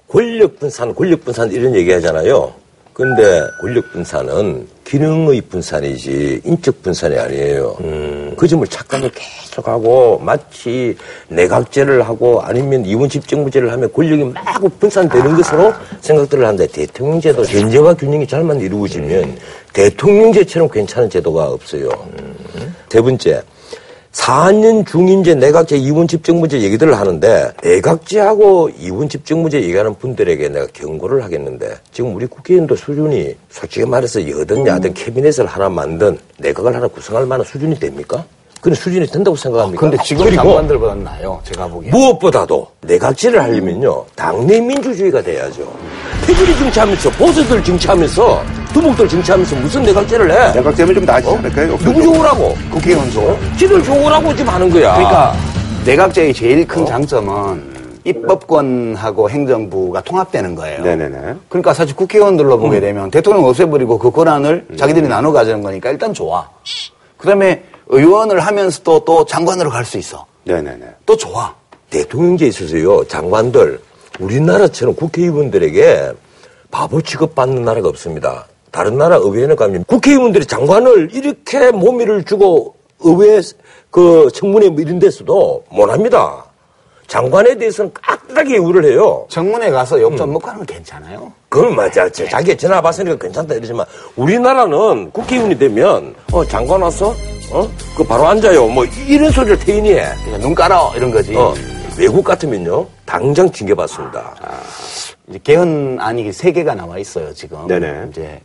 권력 0.08 0.58
분산, 0.60 0.96
권력 0.96 1.24
분산 1.26 1.52
이런 1.52 1.76
얘기 1.76 1.92
하잖아요. 1.92 2.54
근데 2.94 3.42
권력 3.62 3.92
분산은 3.92 4.68
기능의 4.84 5.42
분산이지 5.42 6.42
인적 6.46 6.82
분산이 6.82 7.16
아니에요. 7.16 7.76
그 8.38 8.48
점을 8.48 8.66
착각을 8.66 9.12
계속하고 9.12 10.18
마치 10.20 10.96
내각제를 11.28 12.02
하고 12.02 12.42
아니면 12.42 12.86
이원 12.86 13.08
집정부제를 13.08 13.72
하면 13.74 13.92
권력이 13.92 14.24
마구 14.24 14.70
분산되는 14.70 15.36
것으로 15.36 15.74
생각들을 16.02 16.44
하는데 16.44 16.66
대통령제도 16.68 17.44
견제와 17.44 17.94
균형이 17.94 18.26
잘만 18.26 18.62
이루어지면 18.62 19.38
대통령제처럼 19.74 20.70
괜찮은 20.70 21.10
제도가 21.10 21.50
없어요. 21.50 21.90
세 22.90 23.02
번째, 23.02 23.44
4년 24.18 24.86
중임제, 24.86 25.36
내각제, 25.36 25.78
이원 25.78 26.08
집정부제 26.08 26.62
얘기들을 26.62 26.98
하는데 26.98 27.52
내각제하고 27.64 28.70
이원 28.80 29.08
집정부제 29.08 29.62
얘기하는 29.62 29.94
분들에게 29.96 30.50
내가 30.50 30.68
경고를 30.74 31.24
하겠는데 31.24 31.76
지금 31.92 32.16
우리 32.16 32.26
국회의원도 32.26 32.76
수준이 32.76 33.36
솔직히 33.50 33.86
말해서 33.86 34.28
여든 34.28 34.66
야든 34.66 34.96
캐비넷을 34.96 35.46
하나 35.46 35.70
만든 35.70 36.18
내각을 36.40 36.76
하나 36.76 36.88
구성할 36.88 37.26
만한 37.26 37.46
수준이 37.46 37.80
됩니까? 37.80 38.26
그런 38.60 38.76
수준이 38.76 39.06
된다고 39.06 39.38
생각합니까? 39.38 39.80
근데 39.80 39.98
지금 40.04 40.34
장관들보다는 40.34 41.04
나요. 41.04 41.40
제가 41.44 41.68
보기에. 41.68 41.92
무엇보다도 41.92 42.68
내각제를 42.82 43.40
하려면요 43.42 44.04
당내 44.16 44.60
민주주의가 44.60 45.22
돼야죠. 45.22 45.72
패들이 46.26 46.58
정치하면서 46.58 47.10
보수들 47.12 47.64
정치하면서 47.64 48.44
두목들 48.78 49.10
정치하면서 49.10 49.56
무슨 49.56 49.82
내각제를 49.82 50.32
해? 50.32 50.54
내각제면 50.54 50.94
좀 50.94 51.04
나아지지 51.06 51.36
않을까요? 51.36 51.78
누구 51.80 52.00
좋으라고? 52.04 52.56
국회의원 52.72 53.10
조. 53.10 53.36
지들 53.58 53.82
좋으라고 53.84 54.36
지금 54.36 54.54
하는 54.54 54.70
거야. 54.70 54.94
그러니까 54.94 55.34
내각제의 55.84 56.32
제일 56.32 56.68
큰 56.68 56.86
장점은 56.86 57.76
입법권하고 58.04 59.32
행정부가 59.32 60.02
통합되는 60.02 60.54
거예요. 60.54 60.84
네네네. 60.84 61.36
그러니까 61.50 61.74
사실 61.74 61.96
국회의원들로 61.96 62.60
보게 62.60 62.80
되면 62.80 63.10
대통령 63.10 63.46
없애버리고 63.46 63.98
그 63.98 64.12
권한을 64.12 64.68
자기들이 64.78 65.08
나눠 65.08 65.32
가지는 65.32 65.64
거니까 65.64 65.90
일단 65.90 66.14
좋아. 66.14 66.48
그 67.18 67.26
다음에 67.28 67.64
의원을 67.88 68.40
하면서도 68.42 69.06
또 69.06 69.26
장관으로 69.26 69.72
갈 69.72 69.84
수 69.86 69.98
있어. 69.98 70.24
네네네. 70.44 70.86
또 71.08 71.18
좋아. 71.18 71.52
대통령제에 71.90 72.50
있어서요, 72.50 73.06
장관들, 73.06 73.80
우리나라처럼 74.20 74.94
국회의원들에게 74.96 76.12
바보 76.70 77.02
취급받는 77.02 77.64
나라가 77.66 77.90
없습니다. 77.90 78.46
다른 78.78 78.96
나라 78.96 79.16
의회는 79.16 79.56
가면 79.56 79.86
국회의원들이 79.86 80.46
장관을 80.46 81.10
이렇게 81.12 81.72
모미를 81.72 82.24
주고 82.24 82.76
의회 83.00 83.42
그 83.90 84.30
청문회 84.36 84.70
뭐 84.70 84.82
이런 84.82 85.00
데서도 85.00 85.64
못 85.72 85.90
합니다. 85.90 86.46
장관에 87.08 87.58
대해서는 87.58 87.92
깍하게 87.92 88.54
예우를 88.54 88.86
해요. 88.86 89.26
정문에 89.30 89.72
가서 89.72 90.00
욕좀 90.00 90.32
먹고 90.32 90.46
건 90.46 90.64
괜찮아요. 90.64 91.34
그건 91.50 91.76
맞아. 91.76 92.08
저 92.10 92.24
자기 92.28 92.56
전화 92.56 92.80
받으니까 92.80 93.16
괜찮다 93.18 93.56
이러지만 93.56 93.84
우리나라는 94.16 95.10
국회의원이 95.10 95.58
되면 95.58 96.14
어 96.32 96.46
장관 96.46 96.80
왔어? 96.84 97.16
어? 97.52 97.68
그 97.98 98.04
바로 98.04 98.28
앉아요. 98.28 98.68
뭐 98.68 98.86
이런 99.08 99.32
소리를 99.32 99.58
태인이 99.58 99.90
해. 99.90 100.04
그냥 100.24 100.40
눈 100.40 100.54
깔아 100.54 100.92
이런 100.96 101.10
거지. 101.10 101.36
어, 101.36 101.52
외국 101.98 102.24
같으면요, 102.24 102.86
당장 103.08 103.52
징계받습니다. 103.52 104.36
이제 105.30 105.40
개헌안이 105.44 106.32
세 106.32 106.52
개가 106.52 106.76
나와 106.76 107.00
있어요 107.00 107.34
지금. 107.34 107.66
네네. 107.66 108.10
이제 108.12 108.22
뭐 108.22 108.40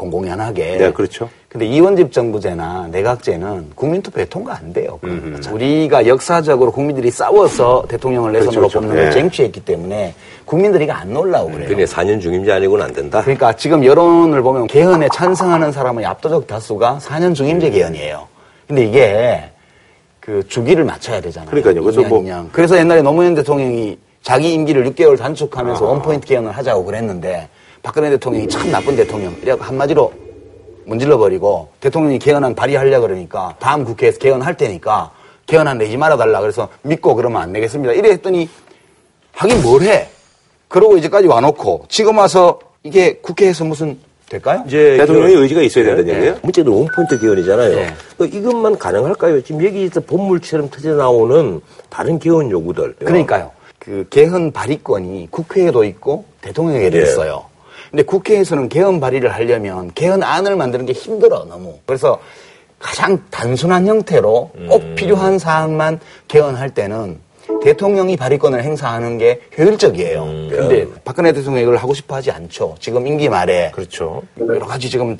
공공연하게. 0.00 0.76
네, 0.78 0.92
그렇죠. 0.92 1.28
근데 1.48 1.66
이원집 1.66 2.12
정부제나 2.12 2.88
내각제는 2.90 3.70
국민투표에 3.74 4.24
통과 4.26 4.56
안 4.56 4.72
돼요. 4.72 4.98
우리가 5.52 6.06
역사적으로 6.06 6.70
국민들이 6.72 7.10
싸워서 7.10 7.84
대통령을 7.88 8.32
내선으로 8.32 8.60
그렇죠, 8.62 8.80
뽑는 8.80 8.94
그렇죠. 8.94 9.10
걸 9.10 9.14
네. 9.14 9.20
쟁취했기 9.20 9.60
때문에 9.64 10.14
국민들이 10.46 10.90
안 10.90 11.12
놀라고 11.12 11.50
그래요. 11.50 11.68
그래, 11.68 11.84
4년 11.84 12.20
중임제 12.20 12.50
아니고는 12.52 12.84
안 12.84 12.92
된다. 12.92 13.20
그러니까 13.22 13.52
지금 13.52 13.84
여론을 13.84 14.40
보면 14.42 14.68
개헌에 14.68 15.08
찬성하는 15.12 15.72
사람의 15.72 16.06
압도적 16.06 16.46
다수가 16.46 16.98
4년 17.02 17.34
중임제 17.34 17.70
개헌이에요. 17.70 18.26
근데 18.66 18.84
이게 18.86 19.50
그 20.20 20.46
주기를 20.48 20.84
맞춰야 20.84 21.20
되잖아요. 21.20 21.50
그러니까요. 21.50 21.82
그래서 21.82 22.00
2년, 22.02 22.08
뭐- 22.08 22.20
2년. 22.22 22.48
그래서 22.52 22.78
옛날에 22.78 23.02
노무현 23.02 23.34
대통령이 23.34 23.98
자기 24.22 24.52
임기를 24.52 24.84
6개월 24.90 25.18
단축하면서 25.18 25.84
원포인트 25.84 26.26
개헌을 26.26 26.52
하자고 26.52 26.84
그랬는데 26.84 27.48
박근혜 27.82 28.10
대통령이 28.10 28.48
참 28.48 28.70
나쁜 28.70 28.96
대통령. 28.96 29.34
이래 29.42 29.52
한마디로 29.58 30.12
문질러 30.84 31.18
버리고 31.18 31.68
대통령이 31.80 32.18
개헌안 32.18 32.54
발의하려 32.54 33.00
그러니까 33.00 33.54
다음 33.58 33.84
국회에서 33.84 34.18
개헌할 34.18 34.56
테니까 34.56 35.10
개헌안 35.46 35.78
내지 35.78 35.96
말아 35.96 36.16
달라. 36.16 36.40
그래서 36.40 36.68
믿고 36.82 37.14
그러면 37.14 37.42
안 37.42 37.52
내겠습니다. 37.52 37.92
이래 37.94 38.10
했더니 38.10 38.48
하긴 39.32 39.62
뭘 39.62 39.82
해? 39.82 40.08
그러고 40.68 40.96
이제까지 40.96 41.26
와놓고 41.26 41.86
지금 41.88 42.18
와서 42.18 42.58
이게 42.82 43.14
국회에서 43.16 43.64
무슨 43.64 43.98
될까요? 44.28 44.62
이제 44.66 44.96
대통령의 44.98 45.34
그- 45.34 45.42
의지가 45.42 45.62
있어야 45.62 45.84
된다는 45.86 46.14
얘기예요? 46.14 46.36
문제는 46.42 46.70
원포인트 46.70 47.18
개헌이잖아요. 47.18 47.74
네. 47.76 47.94
그 48.16 48.26
이것만 48.26 48.78
가능할까요? 48.78 49.42
지금 49.42 49.64
여기서 49.64 50.00
본물처럼 50.02 50.70
터져 50.70 50.94
나오는 50.94 51.60
다른 51.88 52.18
개헌 52.18 52.50
요구들. 52.50 52.94
그러니까요. 52.96 53.50
그 53.80 54.06
개헌 54.10 54.52
발의권이 54.52 55.28
국회에도 55.32 55.82
있고 55.84 56.24
대통령에게도 56.42 56.98
예. 56.98 57.02
있어요. 57.02 57.44
근데 57.90 58.02
국회에서는 58.04 58.68
개헌 58.68 59.00
발의를 59.00 59.32
하려면 59.32 59.90
개헌안을 59.94 60.56
만드는 60.56 60.86
게 60.86 60.92
힘들어 60.92 61.44
너무. 61.44 61.78
그래서 61.86 62.20
가장 62.78 63.22
단순한 63.30 63.86
형태로 63.86 64.52
꼭 64.68 64.94
필요한 64.94 65.38
사항만 65.38 66.00
개헌할 66.28 66.70
때는 66.70 67.18
대통령이 67.62 68.16
발의권을 68.16 68.62
행사하는 68.62 69.18
게 69.18 69.40
효율적이에요. 69.58 70.24
근데 70.50 70.86
박근혜 71.04 71.32
대통령이 71.32 71.64
이걸 71.64 71.76
하고 71.76 71.92
싶어 71.92 72.14
하지 72.14 72.30
않죠. 72.30 72.76
지금 72.78 73.06
임기 73.06 73.28
말에 73.28 73.72
그렇죠. 73.72 74.22
여러 74.38 74.66
가지 74.66 74.88
지금 74.88 75.16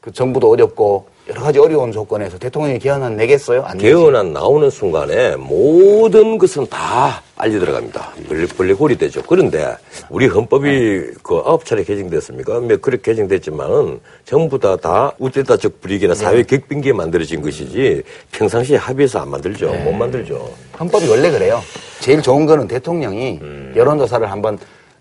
그 0.00 0.12
정부도 0.12 0.50
어렵고 0.50 1.08
여러 1.28 1.40
가지 1.40 1.58
어려운 1.60 1.92
조건에서 1.92 2.36
대통령이 2.36 2.80
개헌안 2.80 3.16
내겠어요? 3.16 3.62
안. 3.64 3.78
개헌안 3.78 4.32
나오는 4.32 4.68
순간에 4.70 5.36
모든 5.36 6.36
것은 6.36 6.66
다 6.66 7.22
빨리 7.36 7.60
들어갑니다. 7.60 8.12
벌레벌레골이 8.28 8.98
되죠. 8.98 9.22
그런데 9.28 9.76
우리 10.10 10.26
헌법이 10.26 11.12
그 11.22 11.36
아홉 11.44 11.64
차례 11.64 11.84
개정됐습니까? 11.84 12.60
몇 12.60 12.82
그렇게 12.82 13.12
개정됐지만은 13.12 14.00
전부 14.24 14.58
다 14.58 14.76
다 14.76 15.12
우대다적 15.18 15.80
불이익이나 15.80 16.14
사회 16.14 16.42
격빙기에 16.42 16.92
만들어진 16.92 17.40
것이지 17.40 18.02
평상시에 18.32 18.76
합의해서 18.76 19.20
안 19.20 19.30
만들죠. 19.30 19.72
못 19.84 19.92
만들죠. 19.92 20.50
헌법이 20.80 21.08
원래 21.08 21.30
그래요. 21.30 21.60
제일 22.00 22.20
좋은 22.20 22.46
거는 22.46 22.66
대통령이 22.66 23.38
여론조사를 23.76 24.28
한번 24.28 24.58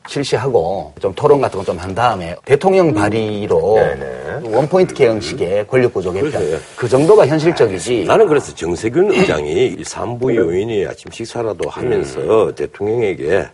실시하고 0.07 0.93
좀 0.99 1.13
토론 1.15 1.41
같은 1.41 1.59
거 1.59 1.63
좀 1.65 1.77
한 1.79 1.93
다음에 1.95 2.35
대통령 2.45 2.93
발의로 2.93 3.79
원포인트 4.43 4.93
개헌식의 4.93 5.67
권력구조 5.67 6.11
개편 6.13 6.31
그렇죠, 6.31 6.51
예. 6.53 6.59
그 6.75 6.87
정도가 6.89 7.27
현실적이지. 7.27 8.05
나는 8.05 8.27
그래서 8.27 8.53
정세균 8.55 9.11
의장이 9.11 9.75
이 9.79 9.83
산부 9.83 10.35
요인이 10.35 10.85
아침 10.87 11.11
식사라도 11.11 11.69
하면서 11.69 12.51
대통령에게 12.55 13.47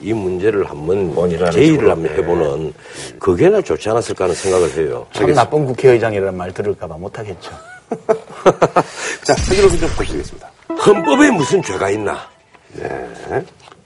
이 0.00 0.12
문제를 0.12 0.68
한번 0.68 1.14
제의를. 1.52 1.88
한번 1.90 2.10
해보는 2.16 2.74
그게 3.20 3.48
나 3.48 3.60
좋지 3.62 3.88
않았을까 3.90 4.24
하는 4.24 4.34
생각을 4.34 4.70
해요. 4.76 5.06
참 5.12 5.32
나쁜 5.32 5.64
국회의장이라는 5.64 6.36
말 6.36 6.52
들을까봐 6.52 6.96
못하겠죠. 6.96 7.52
자, 9.22 9.34
한준호 9.36 9.68
좀 9.78 9.88
보시겠습니다. 9.96 10.50
헌법에 10.84 11.30
무슨 11.30 11.62
죄가 11.62 11.90
있나? 11.90 12.18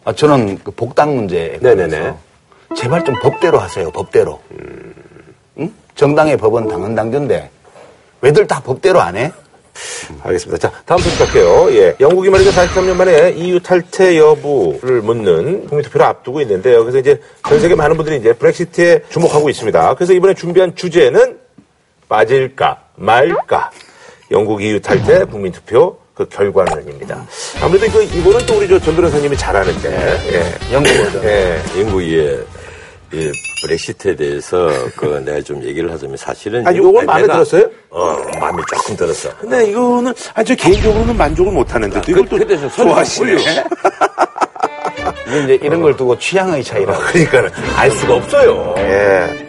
아, 0.06 0.12
저는 0.12 0.60
그 0.62 0.70
복당 0.70 1.16
문제에 1.16 1.58
네네네. 1.60 1.98
관해서 1.98 2.18
제발 2.76 3.04
좀 3.04 3.16
법대로 3.20 3.58
하세요. 3.58 3.90
법대로. 3.90 4.40
응? 5.58 5.74
정당의 5.96 6.36
법은 6.36 6.68
당헌 6.68 6.94
당규인데 6.94 7.50
왜들 8.20 8.46
다 8.46 8.62
법대로 8.62 9.00
안 9.00 9.16
해? 9.16 9.32
알겠습니다. 10.22 10.58
자, 10.68 10.82
다음 10.86 11.00
소식 11.00 11.18
갈게요. 11.18 11.72
예. 11.72 11.96
영국이 11.98 12.30
말이죠. 12.30 12.50
43년 12.52 12.94
만에 12.94 13.30
EU 13.32 13.58
탈퇴 13.60 14.16
여부를 14.16 15.02
묻는 15.02 15.66
국민투표를 15.66 16.06
앞두고 16.06 16.40
있는데요. 16.42 16.80
그래서 16.82 16.98
이제 16.98 17.20
전 17.46 17.58
세계 17.60 17.74
많은 17.74 17.96
분들이 17.96 18.16
이제 18.16 18.32
브렉시트에 18.32 19.02
주목하고 19.08 19.50
있습니다. 19.50 19.94
그래서 19.96 20.12
이번에 20.12 20.34
준비한 20.34 20.76
주제는 20.76 21.38
빠질까 22.08 22.84
말까. 22.94 23.72
영국 24.30 24.62
EU 24.62 24.80
탈퇴 24.80 25.24
국민투표 25.24 25.98
그 26.16 26.26
결과론입니다. 26.30 27.26
아무래도 27.60 27.92
그 27.92 28.02
이거는 28.04 28.46
또 28.46 28.56
우리 28.56 28.66
저 28.66 28.78
전 28.80 28.96
변호사님이 28.96 29.36
잘 29.36 29.54
아는데. 29.54 30.18
예. 30.32 30.74
영국 30.74 30.90
버전. 30.96 31.24
예. 31.24 31.58
영국의 31.78 32.44
이 33.12 33.30
브렉시트에 33.62 34.16
대해서 34.16 34.68
그 34.96 35.06
내가 35.24 35.40
좀 35.42 35.62
얘기를 35.62 35.92
하자면 35.92 36.16
사실은 36.16 36.66
아, 36.66 36.74
요건 36.74 37.04
마음에 37.04 37.22
내가- 37.24 37.34
들었어요? 37.34 37.70
어, 37.90 38.16
마음에 38.40 38.62
조금 38.74 38.96
들었어. 38.96 39.28
근데 39.38 39.66
이거는 39.70 40.12
아니 40.34 40.46
저 40.46 40.54
개인적으로는 40.54 41.16
만족을 41.16 41.52
못 41.52 41.72
하는데 41.74 42.00
또 42.00 42.10
이걸 42.10 42.24
그- 42.26 42.46
또 42.46 42.68
좋아하시네. 42.70 43.36
이제 45.44 45.58
이런 45.62 45.82
걸 45.82 45.94
두고 45.96 46.18
취향의 46.18 46.64
차이라 46.64 46.94
고. 46.94 47.00
그러니까는 47.12 47.50
알 47.76 47.90
수가 47.90 48.14
없어요. 48.14 48.74
예. 48.78 49.45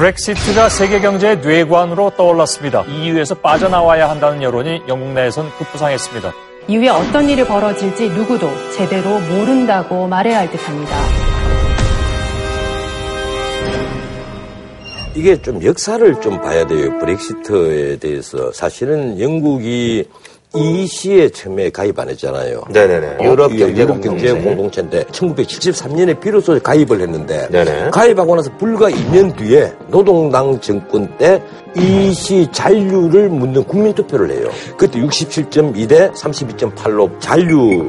브렉시트가 0.00 0.70
세계 0.70 0.98
경제의 0.98 1.40
뇌관으로 1.40 2.12
떠올랐습니다. 2.16 2.84
EU에서 2.84 3.34
빠져나와야 3.34 4.08
한다는 4.08 4.42
여론이 4.42 4.84
영국 4.88 5.12
내에선 5.12 5.50
급부상했습니다. 5.58 6.32
이후에 6.68 6.88
어떤 6.88 7.28
일이 7.28 7.44
벌어질지 7.44 8.08
누구도 8.08 8.48
제대로 8.74 9.20
모른다고 9.20 10.06
말해야 10.06 10.38
할 10.38 10.50
듯합니다. 10.50 10.96
이게 15.14 15.42
좀 15.42 15.62
역사를 15.62 16.20
좀 16.22 16.40
봐야 16.40 16.66
돼요. 16.66 16.98
브렉시트에 16.98 17.98
대해서. 17.98 18.50
사실은 18.52 19.20
영국이 19.20 20.08
EC에 20.54 21.28
처음에 21.28 21.70
가입 21.70 21.98
안 21.98 22.08
했잖아요. 22.08 22.62
네네네. 22.70 23.18
유럽 23.24 23.52
이 23.52 23.58
경제 23.58 23.82
유럽 23.82 24.00
경제 24.00 24.32
공동체. 24.32 24.42
공동체인데 24.42 25.04
1973년에 25.04 26.20
비로소 26.20 26.58
가입을 26.60 27.00
했는데 27.00 27.48
네네. 27.50 27.90
가입하고 27.90 28.34
나서 28.34 28.50
불과 28.56 28.90
2년 28.90 29.36
뒤에 29.36 29.72
노동당 29.88 30.60
정권 30.60 31.16
때 31.18 31.40
EC 31.76 32.48
잔류를 32.50 33.28
묻는 33.28 33.62
국민투표를 33.64 34.30
해요. 34.32 34.48
그때 34.76 34.98
67.2 35.00 35.88
대 35.88 36.10
32.8로 36.10 37.20
잔류 37.20 37.88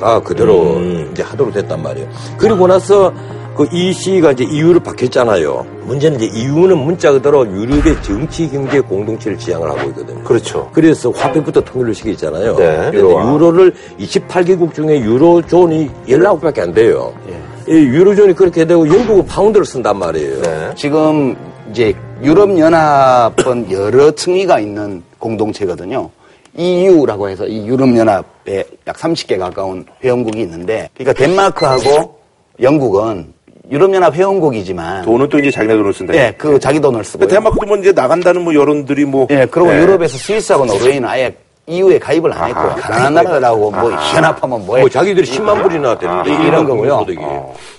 가 0.00 0.18
그대로 0.20 0.76
음. 0.76 1.10
이제 1.12 1.22
하도록 1.22 1.52
됐단 1.52 1.82
말이에요. 1.82 2.08
그리고 2.38 2.66
나서 2.66 3.12
그 3.60 3.68
EC가 3.70 4.32
이제 4.32 4.42
EU로 4.44 4.80
바뀌었잖아요. 4.80 5.66
문제는 5.82 6.18
이제 6.18 6.30
EU는 6.34 6.78
문자 6.78 7.12
그대로 7.12 7.46
유럽의 7.46 8.02
정치 8.02 8.48
경제 8.48 8.80
공동체를 8.80 9.36
지향을 9.36 9.68
하고 9.68 9.90
있거든요. 9.90 10.24
그렇죠. 10.24 10.70
그래서 10.72 11.10
화폐부터 11.10 11.60
통일을 11.60 11.94
시키잖아요. 11.94 12.56
네. 12.56 12.90
유로를 12.94 13.74
28개국 13.98 14.72
중에 14.72 15.00
유로존이 15.00 15.90
19개밖에 16.08 16.60
안 16.60 16.72
돼요. 16.72 17.12
예. 17.28 17.74
이 17.74 17.84
유로존이 17.84 18.34
그렇게 18.34 18.64
되고 18.64 18.88
영국은 18.88 19.26
파운드를 19.26 19.66
쓴단 19.66 19.98
말이에요. 19.98 20.40
네. 20.40 20.70
지금 20.74 21.36
이제 21.70 21.92
유럽연합은 22.22 23.70
여러 23.72 24.10
층위가 24.10 24.58
있는 24.60 25.02
공동체거든요. 25.18 26.08
EU라고 26.56 27.28
해서 27.28 27.46
이 27.46 27.66
유럽연합에 27.66 28.64
약 28.86 28.96
30개 28.96 29.38
가까운 29.38 29.84
회원국이 30.02 30.40
있는데, 30.40 30.88
그러니까 30.94 31.12
덴마크하고 31.12 32.18
영국은 32.62 33.34
유럽연합 33.70 34.14
회원국이지만, 34.14 35.02
돈은 35.02 35.28
또 35.28 35.38
이제 35.38 35.50
자기네 35.50 35.74
돈을 35.76 35.92
쓴다. 35.92 36.14
예, 36.14 36.34
그 36.36 36.58
자기 36.58 36.80
돈을 36.80 37.04
쓰고. 37.04 37.26
대한민국도 37.26 37.66
뭐 37.66 37.76
이제 37.76 37.92
나간다는 37.92 38.42
뭐 38.42 38.54
여론들이 38.54 39.04
뭐. 39.04 39.26
예, 39.30 39.46
그리고 39.50 39.72
예. 39.72 39.78
유럽에서 39.80 40.18
스위스하고 40.18 40.64
노르웨이는 40.66 41.08
아예 41.08 41.32
EU에 41.66 41.98
가입을 42.00 42.32
안 42.32 42.48
했고. 42.48 42.60
가난한 42.80 43.14
나라라고 43.14 43.70
뭐 43.70 43.92
연합하면 44.16 44.66
뭐해. 44.66 44.82
뭐 44.82 44.90
자기들이 44.90 45.24
10만 45.26 45.62
불이나 45.62 45.96
되는데 45.98 46.32
아, 46.32 46.42
이런 46.42 46.64
거고요. 46.66 46.98
소득이. 47.00 47.18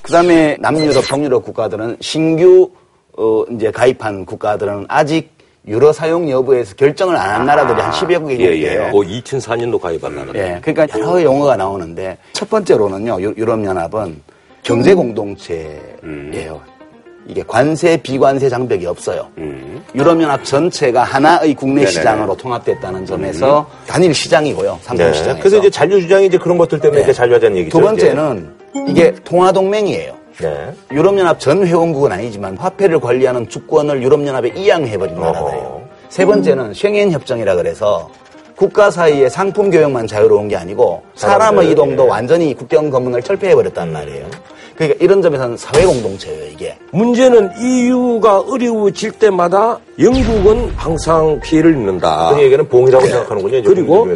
그 0.02 0.12
다음에 0.12 0.56
남유럽, 0.62 1.04
동유럽 1.10 1.44
국가들은 1.44 1.98
신규, 2.00 2.70
어, 3.18 3.44
이제 3.52 3.70
가입한 3.70 4.26
국가들은 4.26 4.86
아직 4.88 5.30
유로 5.68 5.92
사용 5.92 6.30
여부에서 6.30 6.74
결정을 6.76 7.16
안 7.18 7.32
한 7.42 7.46
나라들이 7.46 7.80
한 7.82 7.92
10여 7.92 8.08
개국 8.30 8.32
예, 8.40 8.46
예. 8.46 8.56
있대요. 8.56 8.90
뭐 8.92 9.02
2004년도 9.04 9.80
가입한 9.80 10.16
나라. 10.16 10.32
예, 10.36 10.60
그러니까 10.62 10.98
여러 10.98 11.22
용어가 11.22 11.56
나오는데 11.58 12.18
첫 12.34 12.50
번째로는요, 12.50 13.22
유- 13.22 13.34
유럽연합은 13.38 14.22
경제 14.64 14.94
공동체예요. 14.94 16.62
이게 17.28 17.44
관세, 17.46 17.98
비관세 17.98 18.50
장벽이 18.50 18.86
없어요. 18.86 19.28
유럽연합 19.94 20.44
전체가 20.44 21.04
하나의 21.04 21.54
국내 21.54 21.82
네네네. 21.82 21.92
시장으로 21.92 22.36
통합됐다는 22.36 23.06
점에서 23.06 23.68
단일 23.88 24.14
시장이고요. 24.14 24.80
상품 24.82 25.06
네. 25.06 25.14
시장에서. 25.14 25.40
그래서 25.40 25.58
이제 25.58 25.70
잔류 25.70 26.02
주장이 26.02 26.26
이제 26.26 26.38
그런 26.38 26.58
것들 26.58 26.80
때문에 26.80 27.02
네. 27.02 27.04
이제 27.04 27.14
잔류하자는 27.14 27.58
얘기죠. 27.58 27.78
두 27.78 27.84
번째는 27.84 28.56
이게 28.88 29.14
통화 29.24 29.52
동맹이에요. 29.52 30.14
이제. 30.34 30.48
네. 30.50 30.74
유럽연합 30.92 31.40
전 31.40 31.66
회원국은 31.66 32.12
아니지만 32.12 32.58
화폐를 32.58 33.00
관리하는 33.00 33.48
주권을 33.48 34.02
유럽연합에 34.02 34.54
이양해버린 34.56 35.20
나라예요. 35.20 35.82
세 36.10 36.26
번째는 36.26 36.74
쉥겐 36.74 37.12
협정이라 37.12 37.56
그래서 37.56 38.10
국가 38.62 38.92
사이의 38.92 39.32
상품 39.32 39.72
교역만 39.72 40.06
자유로운 40.06 40.48
게 40.48 40.56
아니고 40.56 41.02
사람의 41.16 41.72
이동도 41.72 42.04
예. 42.04 42.08
완전히 42.08 42.54
국경 42.54 42.92
검문을 42.92 43.24
철폐해버렸단 43.24 43.92
말이에요. 43.92 44.28
그러니까 44.82 45.04
이런 45.04 45.22
점에서는 45.22 45.58
사회 45.58 45.86
공동체예요, 45.86 46.46
이게. 46.52 46.76
문제는 46.92 47.52
EU가 47.62 48.40
어려워질 48.40 49.12
때마다 49.12 49.80
영국은 50.00 50.72
항상 50.76 51.40
피해를 51.44 51.74
입는다. 51.74 52.34
그 52.34 52.42
얘기는 52.42 52.68
봉이라고 52.68 53.06
생각하는군요. 53.06 53.58
이제 53.58 53.70
그리고. 53.70 54.08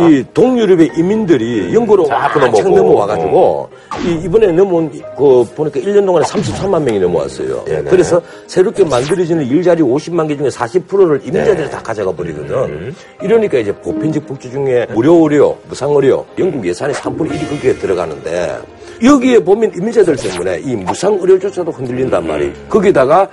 이 0.00 0.24
동유럽의 0.34 0.90
이민들이 0.96 1.72
영국으로 1.72 2.06
자꾸 2.06 2.40
확 2.40 2.50
넘어오고. 2.50 2.76
넘어와가지고 2.76 3.68
이, 4.04 4.24
이번에 4.24 4.48
넘어온 4.48 4.90
그 4.90 5.44
보니까 5.54 5.78
1년 5.78 6.04
동안에 6.04 6.26
33만 6.26 6.82
명이 6.82 6.98
넘어왔어요. 6.98 7.64
네네. 7.66 7.90
그래서 7.90 8.20
새롭게 8.48 8.84
만들어지는 8.84 9.46
일자리 9.46 9.82
50만 9.82 10.26
개 10.26 10.36
중에 10.36 10.48
40%를 10.48 11.20
이민자들이 11.22 11.66
네. 11.66 11.70
다 11.70 11.80
가져가 11.80 12.10
버리거든. 12.10 12.56
음. 12.56 12.96
이러니까 13.22 13.58
이제 13.58 13.72
보편적 13.72 14.26
복지 14.26 14.50
중에 14.50 14.86
무료 14.92 15.14
의료, 15.22 15.56
무상 15.68 15.92
의료, 15.92 16.26
영국 16.40 16.66
예산의 16.66 16.96
3분의 16.96 17.30
1이 17.30 17.48
거기에 17.50 17.74
들어가는데 17.74 18.58
여기에 19.02 19.40
보면 19.40 19.72
이민자들 19.76 20.16
때문에 20.16 20.60
이 20.60 20.74
무상 20.76 21.14
의료조차도 21.14 21.70
흔들린단 21.70 22.26
말이에요. 22.26 22.52
거기다가 22.68 23.28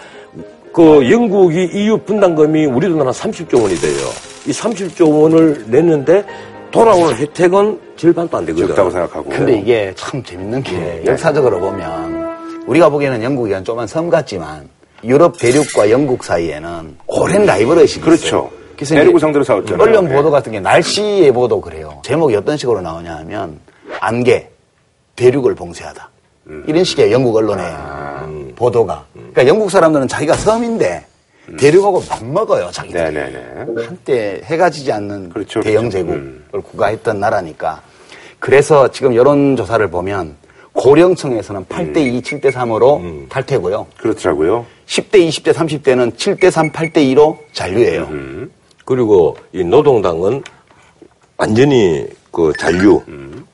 그 0.72 1.10
영국이 1.10 1.70
EU 1.74 1.98
분담금이 2.00 2.66
우리 2.66 2.90
돈한 2.90 3.08
30조 3.08 3.62
원이 3.62 3.76
돼요. 3.76 4.08
이 4.46 4.52
30조 4.52 5.22
원을 5.22 5.66
냈는데 5.68 6.24
돌아오는 6.72 7.16
혜택은 7.16 7.80
절반도 7.96 8.38
안 8.38 8.46
되거든. 8.48 8.68
적다고 8.68 8.90
생각하고. 8.90 9.30
근데 9.30 9.58
이게 9.58 9.94
참 9.96 10.22
재밌는 10.22 10.62
게 10.64 11.04
역사적으로 11.06 11.60
보면 11.60 12.64
우리가 12.68 12.90
보기에는 12.90 13.24
영국이 13.24 13.54
한 13.54 13.64
조그만 13.64 13.88
섬 13.88 14.10
같지만 14.10 14.68
유럽 15.04 15.38
대륙과 15.38 15.90
영국 15.90 16.24
사이에는 16.24 16.98
오랜 17.08 17.46
라이벌 17.46 17.78
의식이 17.80 18.04
그렇죠. 18.04 18.26
있어요. 18.26 18.50
그래서 18.76 19.02
이제 19.02 19.20
상대로 19.20 19.44
싸웠잖아요. 19.44 19.82
언론 19.82 20.12
예. 20.12 20.16
보도 20.16 20.30
같은 20.30 20.52
게 20.52 20.60
날씨 20.60 21.02
예보도 21.24 21.62
그래요. 21.62 22.02
제목이 22.04 22.36
어떤 22.36 22.58
식으로 22.58 22.82
나오냐 22.82 23.16
하면 23.18 23.60
안개, 24.02 24.50
대륙을 25.16 25.56
봉쇄하다. 25.56 26.10
이런 26.68 26.84
식의 26.84 27.12
영국 27.12 27.36
언론의 27.36 27.66
보도가. 28.56 29.06
그러니까 29.14 29.48
영국 29.48 29.72
사람들은 29.72 30.08
자기가 30.08 30.36
섬인데 30.36 31.06
대륙하고 31.58 32.04
맞먹어요, 32.10 32.70
자기들. 32.72 33.14
네네네. 33.14 33.86
한때 33.86 34.42
해가 34.44 34.70
지지 34.70 34.92
않는 34.92 35.30
그렇죠, 35.30 35.62
대영 35.62 35.90
그렇죠. 35.90 35.98
제국을 35.98 36.62
구가했던 36.64 37.20
나라니까. 37.20 37.82
그래서 38.40 38.90
지금 38.90 39.16
여론조사를 39.16 39.88
보면 39.90 40.36
고령층에서는 40.74 41.66
8대2, 41.66 42.22
7대3으로 42.22 43.30
탈퇴고요. 43.30 43.88
그렇더라고요. 43.98 44.66
10대, 44.88 45.28
20대, 45.28 45.54
30대는 45.54 46.16
7대3, 46.16 46.72
8대2로 46.72 47.38
잔류예요. 47.54 48.10
그리고 48.84 49.38
이 49.54 49.64
노동당은 49.64 50.44
완전히 51.38 52.06
그 52.32 52.52
잔류. 52.60 53.02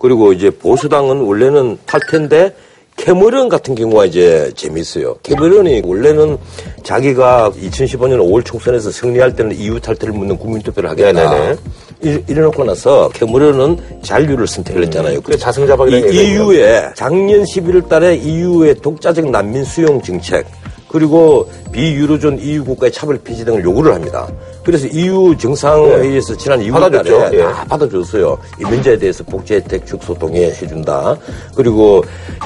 그리고 0.01 0.33
이제 0.33 0.49
보수당은 0.49 1.21
원래는 1.21 1.77
탈퇴인데 1.85 2.55
캐머런 2.97 3.49
같은 3.49 3.73
경우가 3.73 4.05
이제 4.05 4.51
재밌어요. 4.55 5.15
캐머런이 5.23 5.81
원래는 5.85 6.37
자기가 6.83 7.51
2015년 7.61 8.19
5월 8.19 8.43
총선에서 8.43 8.91
승리할 8.91 9.35
때는 9.35 9.55
EU 9.55 9.79
탈퇴를 9.79 10.13
묻는 10.13 10.37
국민투표를 10.37 10.89
하겠다. 10.89 11.11
네네네. 11.13 11.55
이- 12.03 12.23
이래놓고 12.27 12.63
나서 12.63 13.09
캐머런은 13.13 13.77
잔류를 14.03 14.45
선택을 14.47 14.83
했잖아요. 14.85 15.21
그게 15.21 15.37
자승자박이라는 15.37 16.13
이 16.13 16.17
얘기가 16.17 16.33
EU에 16.43 16.81
작년 16.95 17.43
11월 17.43 17.87
달에 17.87 18.15
EU의 18.17 18.75
독자적 18.75 19.29
난민 19.29 19.63
수용 19.63 20.01
정책 20.01 20.45
그리고 20.91 21.49
비유로존 21.71 22.39
EU 22.39 22.65
국가의 22.65 22.91
차별 22.91 23.17
폐지 23.17 23.45
등을 23.45 23.63
요구를 23.63 23.93
합니다. 23.93 24.27
그래서 24.63 24.87
EU 24.87 25.35
정상회의에서 25.37 26.35
지난 26.35 26.59
2월 26.59 26.73
받아줬죠. 26.81 27.17
달에 27.17 27.37
예. 27.37 27.43
다 27.43 27.65
받아줬어요. 27.69 28.37
이민자에 28.59 28.97
대해서 28.97 29.23
복지 29.23 29.55
혜택 29.55 29.85
축소 29.85 30.13
동의해 30.13 30.51
준다. 30.53 31.15
그리고 31.55 32.03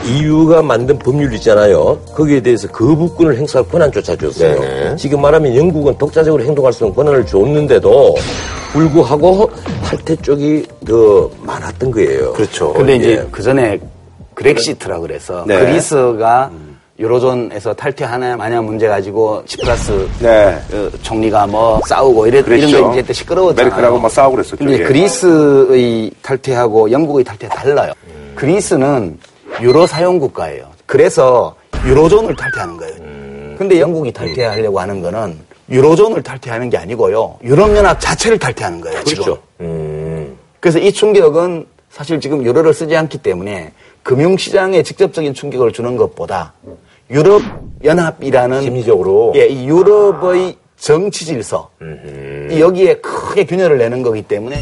EU가 0.07 0.61
만든 0.61 0.97
법률 0.99 1.33
있잖아요. 1.33 1.99
거기에 2.13 2.41
대해서 2.41 2.67
거부권을 2.67 3.35
행사할 3.35 3.67
권한조차 3.67 4.15
줬어요. 4.15 4.59
네네. 4.59 4.95
지금 4.97 5.21
말하면 5.21 5.55
영국은 5.55 5.97
독자적으로 5.97 6.43
행동할 6.43 6.71
수 6.71 6.83
있는 6.83 6.95
권한을 6.95 7.25
줬는데도 7.25 8.15
불구하고 8.73 9.49
탈퇴 9.83 10.15
쪽이 10.17 10.65
더 10.85 11.29
많았던 11.41 11.91
거예요. 11.91 12.33
그렇죠. 12.33 12.73
근데 12.73 12.95
이제 12.97 13.11
예. 13.13 13.27
그 13.31 13.41
전에 13.41 13.79
그렉시트라 14.35 14.99
그래서 14.99 15.45
네. 15.47 15.59
그리스가 15.59 16.51
유로존에서 16.97 17.73
탈퇴하냐 17.73 18.37
마냐 18.37 18.61
문제 18.61 18.87
가지고 18.87 19.43
치프라스 19.45 20.07
네. 20.19 20.57
어, 20.71 20.89
총리가 21.01 21.45
뭐 21.45 21.81
싸우고 21.85 22.27
이래, 22.27 22.41
그랬죠. 22.41 22.69
이런 22.69 22.83
거 22.83 22.93
이제 22.93 23.01
때 23.01 23.13
시끄러웠잖아요. 23.13 23.69
메르켈하고 23.69 23.99
막 23.99 24.09
싸우고 24.09 24.35
그랬었죠. 24.37 24.57
근데 24.57 24.79
예. 24.79 24.83
그리스의 24.83 26.11
탈퇴하고 26.21 26.91
영국의 26.91 27.25
탈퇴 27.25 27.49
달라요. 27.49 27.91
그리스는 28.35 29.19
유로 29.61 29.85
사용 29.87 30.19
국가예요. 30.19 30.69
그래서 30.85 31.55
유로존을 31.85 32.35
탈퇴하는 32.35 32.77
거예요. 32.77 32.95
근데 33.57 33.79
영국이 33.79 34.11
탈퇴하려고 34.13 34.79
하는 34.79 35.01
거는 35.01 35.37
유로존을 35.69 36.23
탈퇴하는 36.23 36.69
게 36.69 36.77
아니고요. 36.77 37.39
유럽연합 37.43 37.99
자체를 37.99 38.39
탈퇴하는 38.39 38.79
거예요. 38.81 39.03
그렇죠. 39.03 39.37
음. 39.59 40.37
그래서 40.61 40.79
이 40.79 40.91
충격은 40.93 41.65
사실 41.89 42.19
지금 42.19 42.43
유로를 42.43 42.73
쓰지 42.73 42.95
않기 42.95 43.19
때문에 43.19 43.71
금융시장에 44.03 44.83
직접적인 44.83 45.33
충격을 45.33 45.71
주는 45.71 45.95
것보다 45.97 46.53
유럽 47.09 47.41
연합이라는 47.83 48.61
심리적으로. 48.61 49.33
예, 49.35 49.47
이 49.47 49.67
유럽의 49.67 50.55
정치 50.77 51.25
질서 51.25 51.69
이 52.51 52.59
여기에 52.59 52.95
크게 52.95 53.45
균열을 53.45 53.77
내는 53.77 54.01
거기 54.03 54.21
때문에 54.21 54.61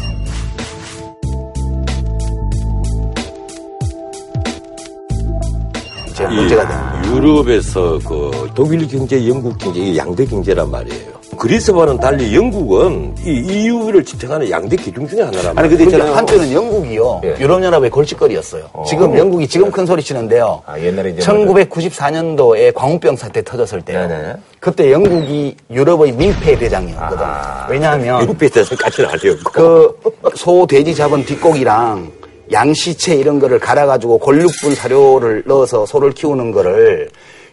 이제 6.08 6.26
문제가 6.26 6.66
거예요. 6.68 7.16
유럽에서 7.16 7.98
그 8.06 8.48
독일 8.54 8.86
경제, 8.86 9.26
영국 9.28 9.58
경제 9.58 9.80
이 9.80 9.96
양대 9.96 10.24
경제란 10.24 10.70
말이에요. 10.70 11.13
그리스와는 11.36 11.98
달리 11.98 12.34
영국은 12.34 13.14
이 13.24 13.30
EU를 13.30 14.04
집행하는 14.04 14.48
양대 14.50 14.76
기둥 14.76 15.06
중에 15.06 15.22
하나란 15.22 15.58
아니. 15.58 15.68
근데 15.68 15.84
있잖아요. 15.84 16.14
한때는 16.14 16.52
영국이요 16.52 17.20
예. 17.24 17.36
유럽연합의 17.38 17.90
골칫거리였어요. 17.90 18.64
지금 18.86 19.16
영국이 19.18 19.46
지금 19.48 19.70
큰 19.70 19.86
소리 19.86 20.02
치는데요. 20.02 20.62
아, 20.66 20.78
옛날에 20.78 21.10
이제 21.10 21.20
1994년도에 21.22 22.74
광우병 22.74 23.16
사태 23.16 23.42
터졌을 23.42 23.82
때요. 23.82 24.06
네네. 24.06 24.34
그때 24.60 24.90
영국이 24.92 25.56
유럽의 25.70 26.12
민폐 26.12 26.56
대장이었거든. 26.58 27.26
왜냐하면 27.68 28.20
미국 28.20 28.38
비슷해서까지는 28.38 29.10
아니었고. 29.10 29.96
그소 30.30 30.66
돼지 30.66 30.94
잡은 30.94 31.24
뒷고기랑 31.24 32.10
양시체 32.52 33.14
이런 33.14 33.38
거를 33.38 33.58
갈아가지고 33.58 34.18
골육분 34.18 34.74
사료를 34.74 35.44
넣어서 35.46 35.86
소를 35.86 36.12
키우는 36.12 36.52
거를 36.52 37.08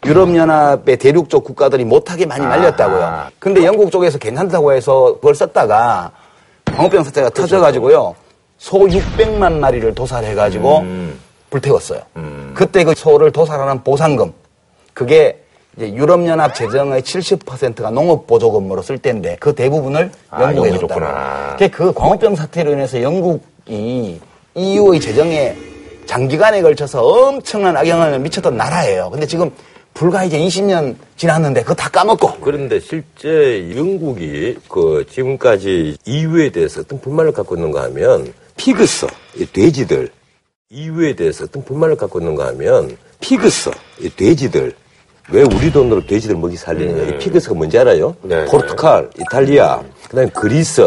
유럽연합의 0.06 0.98
대륙 0.98 1.30
쪽 1.30 1.44
국가들이 1.44 1.86
못하게 1.86 2.26
많이 2.26 2.46
말렸다고요. 2.46 3.28
근데 3.40 3.64
영국 3.66 3.92
쪽에서 3.92 4.18
괜찮다고 4.18 4.74
해서 4.74 5.16
그걸 5.16 5.36
썼다가 5.36 6.12
광우병 6.66 7.04
사태가 7.04 7.30
터져가지고요. 7.30 8.16
소 8.58 8.80
600만 8.80 9.54
마리를 9.54 9.94
도살해가지고 9.94 10.84
불태웠어요. 11.50 12.02
그때 12.54 12.84
그 12.84 12.94
소를 12.96 13.32
도살하는 13.32 13.84
보상금 13.84 14.34
그게 14.94 15.38
유럽연합 15.80 16.54
재정의 16.56 17.02
70%가 17.02 17.92
농업보조금으로 17.92 18.82
쓸 18.82 18.98
때인데 18.98 19.38
그 19.40 19.54
대부분을 19.56 20.12
아, 20.30 20.44
영국에. 20.44 20.70
그게 21.52 21.68
그 21.70 21.94
광우병 21.94 22.36
사태로 22.36 22.72
인해서 22.74 23.02
영국이 23.02 24.20
EU의 24.56 25.00
재정에 25.00 25.56
장기간에 26.08 26.62
걸쳐서 26.62 27.02
엄청난 27.06 27.78
악영향을 27.78 28.20
미쳤던 28.20 28.58
나라예요. 28.58 29.10
근데 29.12 29.26
지금 29.26 29.50
불과 29.94 30.24
이제 30.24 30.40
20년 30.40 30.96
지났는데 31.18 31.62
그거 31.62 31.76
다 31.76 31.90
까먹고 31.90 32.40
그런데 32.42 32.80
실제 32.80 33.72
영국이 33.76 34.58
그 34.68 35.06
지금까지 35.10 35.98
EU에 36.06 36.52
대해서 36.52 36.82
어떤 36.82 37.00
불만을 37.00 37.32
갖고 37.34 37.56
있는가 37.56 37.84
하면 37.84 38.34
PIGS, 38.58 39.08
이 39.36 39.46
돼지들. 39.46 40.10
EU에 40.70 41.16
대해서 41.16 41.44
어떤 41.44 41.66
불만을 41.66 41.96
갖고 41.96 42.20
있는가 42.20 42.48
하면 42.48 42.96
PIGS, 43.20 43.72
이 44.00 44.10
돼지들. 44.10 44.74
왜 45.30 45.44
우리 45.44 45.72
돈으로 45.72 46.06
돼지들 46.06 46.36
먹이 46.36 46.56
살리느냐. 46.56 47.04
이 47.04 47.18
PIGS가 47.20 47.56
뭔지 47.56 47.78
알아요? 47.78 48.16
네. 48.22 48.46
포르투갈, 48.46 49.10
이탈리아, 49.20 49.82
그 50.10 50.16
다음에 50.16 50.30
그리스, 50.34 50.82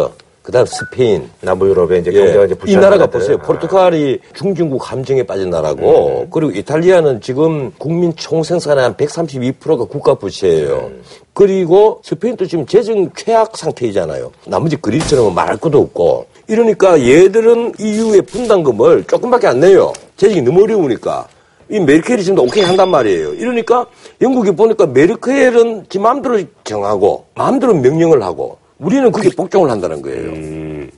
그 0.44 0.52
다음 0.52 0.66
스페인. 0.66 1.30
남부 1.40 1.66
유럽에 1.66 2.00
이제 2.00 2.10
예, 2.12 2.18
경제가 2.18 2.44
이제 2.44 2.54
이 2.66 2.76
나라가. 2.76 3.06
보세요. 3.06 3.38
포르투갈이 3.38 4.20
중진국 4.34 4.92
함정에 4.92 5.22
빠진 5.22 5.48
나라고, 5.48 6.28
그리고 6.30 6.52
이탈리아는 6.52 7.22
지금 7.22 7.72
국민 7.78 8.14
총생산의 8.14 8.84
한 8.84 8.94
132%가 8.94 9.86
국가 9.86 10.14
부채예요. 10.14 10.90
그리고 11.32 11.98
스페인도 12.04 12.46
지금 12.46 12.66
재정 12.66 13.10
최악 13.16 13.56
상태이잖아요. 13.56 14.30
나머지 14.46 14.76
그리스는 14.76 15.34
말할 15.34 15.56
것도 15.56 15.80
없고. 15.80 16.26
이러니까 16.46 17.00
얘들은 17.00 17.72
EU의 17.80 18.20
분담금을 18.20 19.04
조금밖에 19.04 19.46
안 19.46 19.60
내요. 19.60 19.94
재정이 20.18 20.42
너무 20.42 20.64
어려우니까. 20.64 21.26
이 21.70 21.80
메르켈이 21.80 22.22
지금 22.22 22.40
오케이 22.40 22.62
한단 22.62 22.90
말이에요. 22.90 23.32
이러니까 23.32 23.86
영국이 24.20 24.50
보니까 24.50 24.84
메르켈은 24.88 25.86
지 25.88 25.98
마음대로 25.98 26.38
정하고 26.64 27.24
마음대로 27.34 27.72
명령을 27.72 28.22
하고 28.22 28.58
우리는 28.78 29.10
그게 29.12 29.30
복종을 29.30 29.70
한다는 29.70 30.02
거예요. 30.02 30.32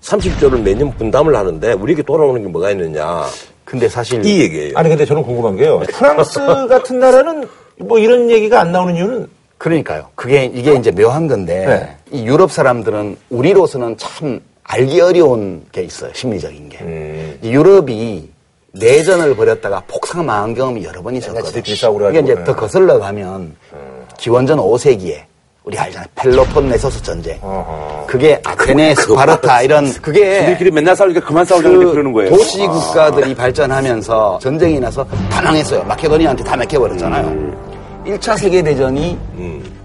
30조를 0.01 0.61
매년 0.63 0.91
분담을 0.97 1.37
하는데 1.37 1.73
우리에게 1.73 2.03
돌아오는 2.03 2.43
게 2.43 2.49
뭐가 2.49 2.71
있느냐. 2.71 3.25
근데 3.65 3.89
사실 3.89 4.25
이 4.25 4.41
얘기예요. 4.41 4.73
아니 4.77 4.89
근데 4.89 5.05
저는 5.05 5.23
궁금한 5.23 5.57
게요. 5.57 5.81
프랑스 5.93 6.39
같은 6.69 6.99
나라는 6.99 7.47
뭐 7.81 7.99
이런 7.99 8.31
얘기가 8.31 8.61
안 8.61 8.73
나오는 8.73 8.95
이유는 8.95 9.29
그러니까요. 9.59 10.09
그게 10.15 10.45
이게 10.45 10.75
이제 10.75 10.91
묘한 10.91 11.27
건데 11.29 11.67
네. 11.67 11.97
이 12.19 12.27
유럽 12.27 12.53
사람들은 12.53 13.17
우리로서는 13.31 13.97
참 13.97 14.41
알기 14.65 15.01
어려운 15.01 15.65
게 15.73 15.83
있어요. 15.83 16.11
심리적인 16.15 16.69
게. 16.69 16.79
음. 16.81 17.39
이 17.43 17.53
유럽이 17.53 18.31
내전을 18.73 19.35
벌였다가 19.37 19.83
폭삭 19.89 20.25
망한 20.25 20.55
경험이 20.55 20.85
여러 20.85 21.03
번 21.03 21.17
있었거든요. 21.17 21.43
이게 22.11 22.21
이제. 22.21 22.45
더 22.45 22.55
거슬러 22.55 22.99
가면 22.99 23.57
기원전 24.19 24.59
5세기에 24.59 25.23
우리 25.67 25.77
알잖아요. 25.77 26.07
펠로폰네소스 26.15 27.03
전쟁. 27.03 27.41
그게 28.07 28.41
아테네, 28.45 28.95
스파르타 28.95 29.63
이런 29.63 29.93
그게 29.95 30.39
지들끼리 30.43 30.71
맨날 30.71 30.95
싸우니까 30.95 31.21
그만 31.23 31.45
싸우자고 31.45 31.77
그 31.77 31.91
그러는 31.91 32.13
거예요. 32.13 32.31
도시 32.31 32.59
국가들이 32.69 33.35
발전하면서 33.35 34.39
전쟁이 34.41 34.79
나서 34.79 35.05
다 35.29 35.43
망했어요. 35.43 35.83
마케도니아한테 35.83 36.45
다 36.45 36.57
먹혀버렸잖아요. 36.57 37.57
1차 38.07 38.39
세계 38.39 38.63
대전이 38.63 39.19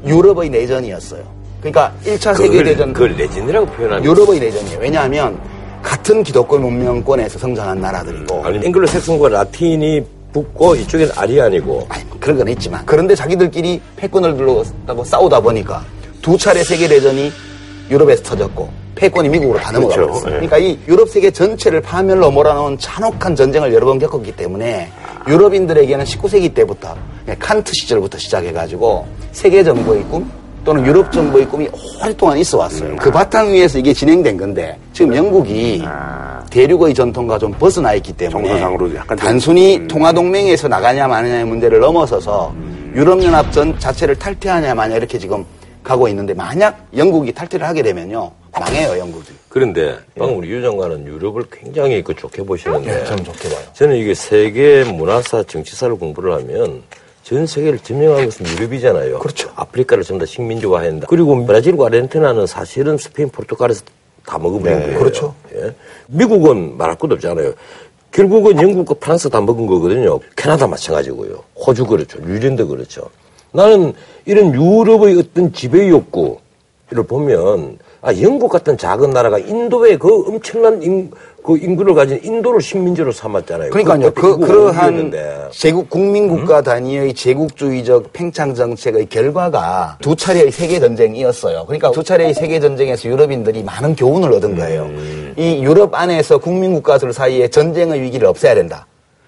유럽의 0.05 0.51
내전이었어요. 0.51 1.23
그러니까 1.61 1.91
1차 2.05 2.37
세계 2.37 2.63
대전 2.63 2.93
그걸 2.93 3.15
내전이라고 3.15 3.65
표현하면 3.65 4.05
유럽의 4.05 4.39
내전이에요. 4.39 4.77
왜냐하면 4.79 5.39
같은 5.81 6.21
기독교 6.21 6.59
문명권에서 6.59 7.39
성장한 7.39 7.81
나라들이고 7.81 8.45
아니 8.45 8.63
앵글로 8.67 8.85
색슨과 8.85 9.29
라틴이 9.29 10.05
붙고 10.31 10.75
이쪽엔 10.75 11.09
아리안이고 11.15 11.87
아니, 11.89 12.03
그런 12.21 12.37
건 12.37 12.47
있지만 12.49 12.83
그런데 12.85 13.15
자기들끼리 13.15 13.81
패권을 13.97 14.37
둘러싸고 14.37 15.03
싸우다 15.03 15.41
보니까 15.41 15.83
두 16.21 16.37
차례 16.37 16.63
세계 16.63 16.87
대전이 16.87 17.31
유럽에서 17.89 18.23
터졌고 18.23 18.69
패권이 18.95 19.27
미국으로 19.27 19.59
다 19.59 19.71
넘어가 19.71 19.95
그렇죠. 19.95 20.11
버렸어요. 20.11 20.31
그러니까 20.33 20.57
이 20.59 20.77
유럽 20.87 21.09
세계 21.09 21.31
전체를 21.31 21.81
파멸로 21.81 22.29
몰아넣은 22.29 22.77
잔혹한 22.77 23.35
전쟁을 23.35 23.73
여러 23.73 23.87
번 23.87 23.97
겪었기 23.97 24.33
때문에 24.33 24.91
유럽인들에게는 25.27 26.05
19세기 26.05 26.53
때부터 26.53 26.95
칸트 27.39 27.73
시절부터 27.73 28.19
시작해가지고 28.19 29.07
세계 29.31 29.63
정부의 29.63 30.03
꿈 30.03 30.29
또는 30.63 30.85
유럽 30.85 31.11
정부의 31.11 31.45
꿈이 31.47 31.67
오랫동안 32.01 32.37
있어 32.37 32.57
왔어요. 32.59 32.95
그 32.97 33.09
바탕 33.11 33.51
위에서 33.51 33.79
이게 33.79 33.93
진행된 33.93 34.37
건데 34.37 34.77
지금 34.93 35.15
영국이 35.15 35.83
대륙의 36.51 36.93
전통과 36.93 37.39
좀 37.39 37.51
벗어나 37.53 37.93
있기 37.95 38.13
때문에 38.13 38.61
약간 38.61 38.77
좀- 39.07 39.17
단순히 39.17 39.77
음. 39.77 39.87
통화동맹에서 39.87 40.67
나가냐 40.67 41.07
마느냐의 41.07 41.45
문제를 41.45 41.79
넘어서서 41.79 42.53
유럽연합 42.93 43.51
전 43.51 43.77
자체를 43.79 44.15
탈퇴하냐 44.15 44.75
마냐 44.75 44.97
이렇게 44.97 45.17
지금 45.17 45.43
가고 45.83 46.07
있는데 46.09 46.33
만약 46.33 46.85
영국이 46.95 47.31
탈퇴를 47.31 47.65
하게 47.67 47.81
되면요 47.81 48.29
망해요 48.51 48.99
영국이. 48.99 49.29
그런데 49.49 49.95
방금 50.17 50.37
우리 50.37 50.49
유 50.49 50.61
장관은 50.61 51.07
유럽을 51.07 51.43
굉장히 51.51 52.03
그 52.03 52.13
좋게 52.13 52.43
보시는데 52.43 52.93
네, 52.99 53.05
저는 53.05 53.23
좋게 53.23 53.49
봐요. 53.49 53.59
저는 53.73 53.95
이게 53.95 54.13
세계 54.13 54.83
문화사 54.83 55.43
정치사를 55.43 55.95
공부를 55.95 56.33
하면 56.33 56.83
전 57.23 57.45
세계를 57.45 57.79
지명한 57.79 58.25
것은 58.25 58.45
유럽이잖아요. 58.47 59.19
그렇죠. 59.19 59.51
아프리카를 59.55 60.03
전부 60.03 60.25
다 60.25 60.29
식민지화한다. 60.29 61.07
그리고 61.07 61.45
브라질과 61.45 61.87
아르헨티나는 61.87 62.47
사실은 62.47 62.97
스페인, 62.97 63.29
포르투갈에서 63.29 63.83
다 64.25 64.37
먹어버린 64.37 64.77
네, 64.77 64.85
거예요. 64.85 64.99
그렇죠. 64.99 65.35
예. 65.55 65.73
미국은 66.07 66.77
말할 66.77 66.97
것도 66.97 67.15
없잖아요. 67.15 67.53
결국은 68.11 68.61
영국과 68.61 68.95
프랑스 68.99 69.29
다 69.29 69.39
먹은 69.39 69.65
거거든요. 69.67 70.19
캐나다 70.35 70.67
마찬가지고요. 70.67 71.43
호주 71.55 71.85
그렇죠. 71.85 72.19
뉴질랜드 72.19 72.67
그렇죠. 72.67 73.09
나는 73.53 73.93
이런 74.25 74.53
유럽의 74.53 75.17
어떤 75.19 75.53
지배 75.53 75.89
욕구를 75.89 77.03
보면 77.07 77.77
아, 78.01 78.13
영국 78.19 78.49
같은 78.49 78.77
작은 78.77 79.11
나라가 79.11 79.37
인도에 79.37 79.97
그 79.97 80.27
엄청난 80.27 80.81
인, 80.81 81.11
그 81.43 81.57
인구를 81.57 81.93
가진 81.95 82.19
인도를 82.23 82.61
식민지로 82.61 83.11
삼았잖아요. 83.11 83.71
그러니까요. 83.71 84.11
그, 84.13 84.37
그러한. 84.37 85.11
제국 85.51 85.89
국민국가 85.89 86.61
단위의 86.61 87.13
제국주의적 87.13 88.13
팽창 88.13 88.53
정책의 88.53 89.07
결과가 89.07 89.97
두 90.01 90.15
차례의 90.15 90.51
세계 90.51 90.79
전쟁이었어요. 90.79 91.65
그러니까 91.65 91.91
두 91.91 92.03
차례의 92.03 92.33
세계 92.33 92.59
전쟁에서 92.59 93.09
유럽인들이 93.09 93.63
많은 93.63 93.95
교훈을 93.95 94.31
얻은 94.33 94.55
거예요. 94.55 94.89
이 95.35 95.63
유럽 95.63 95.95
안에서 95.95 96.37
국민국가들 96.37 97.11
사이에 97.11 97.47
전쟁의 97.47 98.01
위기를 98.01 98.27
없애야 98.27 98.55
된다. 98.55 98.85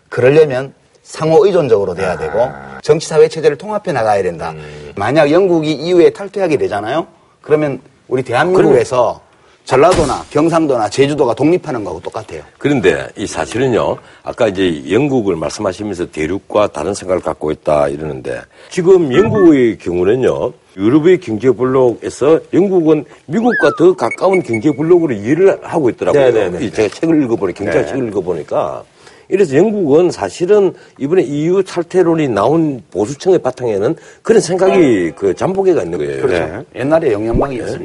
그러려면 0.09 0.73
상호 1.01 1.45
의존적으로 1.45 1.95
돼야 1.95 2.17
되고 2.17 2.47
정치 2.81 3.07
사회 3.07 3.27
체제를 3.27 3.57
통합해 3.57 3.91
나가야 3.91 4.21
된다. 4.23 4.53
만약 4.95 5.31
영국이 5.31 5.71
이후에 5.73 6.11
탈퇴하게 6.11 6.57
되잖아요. 6.57 7.07
그러면 7.41 7.81
우리 8.07 8.21
대한민국에서 8.23 9.19
전라도나 9.65 10.25
경상도나 10.29 10.89
제주도가 10.89 11.33
독립하는 11.33 11.83
거하고 11.83 12.01
똑같아요. 12.01 12.43
그런데 12.57 13.07
이 13.15 13.25
사실은요, 13.25 13.97
아까 14.23 14.47
이제 14.47 14.83
영국을 14.91 15.35
말씀하시면서 15.35 16.11
대륙과 16.11 16.67
다른 16.67 16.93
생각을 16.93 17.21
갖고 17.21 17.51
있다 17.51 17.87
이러는데 17.87 18.41
지금 18.69 19.13
영국의 19.13 19.77
경우는요, 19.77 20.51
유럽의 20.75 21.19
경제 21.19 21.51
블록에서 21.51 22.39
영국은 22.51 23.05
미국과 23.27 23.71
더 23.77 23.95
가까운 23.95 24.41
경제 24.41 24.71
블록으로 24.71 25.13
일을 25.13 25.59
하고 25.61 25.89
있더라고요. 25.89 26.31
네네네. 26.31 26.65
이 26.65 26.71
제가 26.71 26.93
책을 26.95 27.23
읽어보니 27.23 27.53
경제 27.53 27.81
네. 27.81 27.85
책을 27.85 28.07
읽어보니까 28.09 28.83
이래서 29.29 29.55
영국은 29.55 30.11
사실은 30.11 30.73
이번에 30.99 31.23
EU 31.23 31.63
탈퇴론이 31.63 32.27
나온 32.27 32.83
보수층의 32.91 33.39
바탕에는 33.39 33.95
그런 34.21 34.41
생각이 34.41 35.11
그 35.15 35.33
잠복해가 35.33 35.83
있는 35.83 35.97
거예요. 35.97 36.21
그렇죠. 36.21 36.65
옛날에 36.75 37.13
영향방이었어요. 37.13 37.79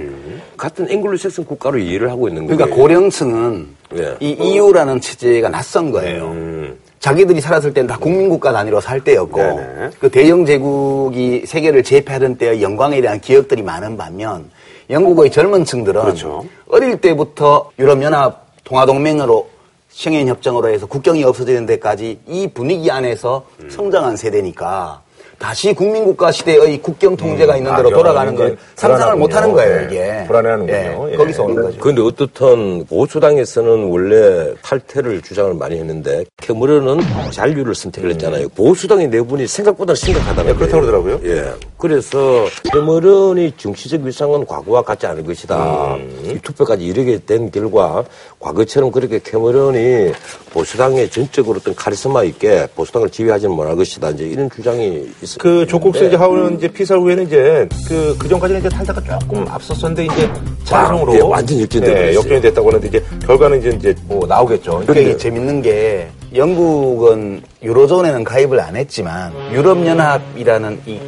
같은 0.58 0.90
앵글로색슨 0.90 1.46
국가로 1.46 1.78
이해를 1.78 2.10
하고 2.10 2.28
있는 2.28 2.46
거예요. 2.46 2.56
그러니까 2.56 2.76
고령층은 2.76 3.68
예. 3.96 4.16
이 4.20 4.32
EU라는 4.32 5.00
체제가 5.00 5.48
낯선 5.48 5.90
거예요. 5.90 6.26
음. 6.26 6.78
자기들이 6.98 7.40
살았을 7.40 7.72
때는 7.72 7.86
다 7.86 7.96
국민국가 7.96 8.52
단위로 8.52 8.80
살 8.80 9.02
때였고 9.02 9.40
네네. 9.40 9.90
그 10.00 10.10
대영 10.10 10.44
제국이 10.44 11.44
세계를 11.46 11.84
제패하던 11.84 12.36
때의 12.36 12.60
영광에 12.60 13.00
대한 13.00 13.20
기억들이 13.20 13.62
많은 13.62 13.96
반면 13.96 14.50
영국의 14.90 15.30
젊은 15.30 15.64
층들은 15.64 16.02
그렇죠. 16.02 16.44
어릴 16.68 17.00
때부터 17.00 17.70
유럽연합 17.78 18.46
동아동맹으로 18.64 19.48
청행 19.90 20.26
협정으로 20.28 20.68
해서 20.68 20.86
국경이 20.86 21.24
없어지는 21.24 21.66
데까지 21.66 22.20
이 22.26 22.48
분위기 22.52 22.90
안에서 22.90 23.46
음. 23.62 23.70
성장한 23.70 24.16
세대니까 24.16 25.02
다시 25.38 25.72
국민국가 25.72 26.32
시대의 26.32 26.82
국경 26.82 27.16
통제가 27.16 27.56
있는 27.56 27.74
대로 27.76 27.90
아, 27.90 27.92
돌아가는 27.92 28.34
걸 28.34 28.56
상상을 28.74 29.16
못 29.16 29.34
하는. 29.34 29.52
거예요, 29.52 29.80
예. 29.80 29.84
이게. 29.86 30.24
불안해하는군요. 30.26 31.08
예, 31.08 31.12
예. 31.12 31.16
거기서 31.16 31.44
오는 31.44 31.62
거죠. 31.62 31.78
그런데 31.80 32.02
어떻든 32.02 32.84
보수당에서는 32.86 33.84
원래 33.88 34.52
탈퇴를 34.62 35.22
주장을 35.22 35.54
많이 35.54 35.78
했는데 35.78 36.24
캐머런은 36.38 37.00
잔류를 37.30 37.74
선택을 37.74 38.10
했잖아요. 38.10 38.48
보수당의 38.50 39.08
내분이 39.08 39.46
생각보다 39.46 39.94
심각하다는 39.94 40.50
예, 40.50 40.54
그렇다고 40.54 40.86
거예요. 40.86 41.02
그러더라고요. 41.02 41.36
예. 41.36 41.52
그래서 41.78 42.46
캐머런이 42.72 43.52
정치적 43.56 44.02
위상은 44.02 44.44
과거와 44.44 44.82
같지 44.82 45.06
않을 45.06 45.24
것이다. 45.24 45.94
음. 45.94 46.22
이 46.24 46.38
투표까지 46.40 46.84
이르게 46.84 47.18
된 47.24 47.50
결과 47.50 48.04
과거처럼 48.40 48.90
그렇게 48.90 49.20
캐머런이 49.22 50.12
보수당에 50.52 51.08
전적으로 51.08 51.58
어떤 51.60 51.74
카리스마 51.74 52.24
있게 52.24 52.66
보수당을 52.74 53.08
지휘하지는 53.10 53.54
못할 53.54 53.76
것이다. 53.76 54.10
이제 54.10 54.24
이런 54.24 54.50
주장이 54.50 55.08
있어요. 55.28 55.38
그 55.38 55.66
조국세 55.66 56.06
이제 56.06 56.16
하우는 56.16 56.56
이제 56.56 56.68
피살 56.68 56.98
후에는 56.98 57.26
이제 57.26 57.68
그, 57.86 58.16
그 58.18 58.28
전까지는 58.28 58.60
이제 58.60 58.68
탈다가 58.68 59.00
조금 59.18 59.46
앞섰었는데 59.48 60.04
이제 60.06 60.30
자성으로. 60.64 61.14
예, 61.16 61.20
완전 61.20 61.60
역전돼 61.60 61.86
예, 61.88 61.94
버렸어요. 61.94 62.14
역전이 62.16 62.40
됐다고 62.40 62.68
하는데 62.68 62.88
이제 62.88 63.04
결과는 63.26 63.58
이제, 63.60 63.68
이제 63.70 63.94
뭐 64.06 64.26
나오겠죠. 64.26 64.80
그게 64.80 64.92
그러니까 64.94 65.18
재밌는 65.18 65.62
게 65.62 66.08
영국은 66.34 67.42
유로존에는 67.62 68.24
가입을 68.24 68.60
안 68.60 68.76
했지만 68.76 69.32
유럽연합이라는 69.52 70.80
이 70.86 70.98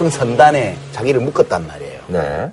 큰 0.00 0.08
선단에 0.08 0.76
자기를 0.92 1.20
묶었단 1.20 1.66
말이에요. 1.66 2.00
네. 2.06 2.50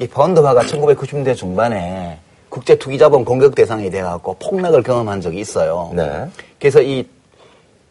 이 0.00 0.08
펀드화가 0.08 0.62
1990년대 0.62 1.36
중반에 1.36 2.18
국제 2.48 2.74
투기자본 2.74 3.24
공격 3.24 3.54
대상이 3.54 3.88
돼갖고 3.90 4.34
폭락을 4.42 4.82
경험한 4.82 5.20
적이 5.20 5.38
있어요. 5.38 5.92
네. 5.94 6.26
그래서 6.58 6.82
이 6.82 7.06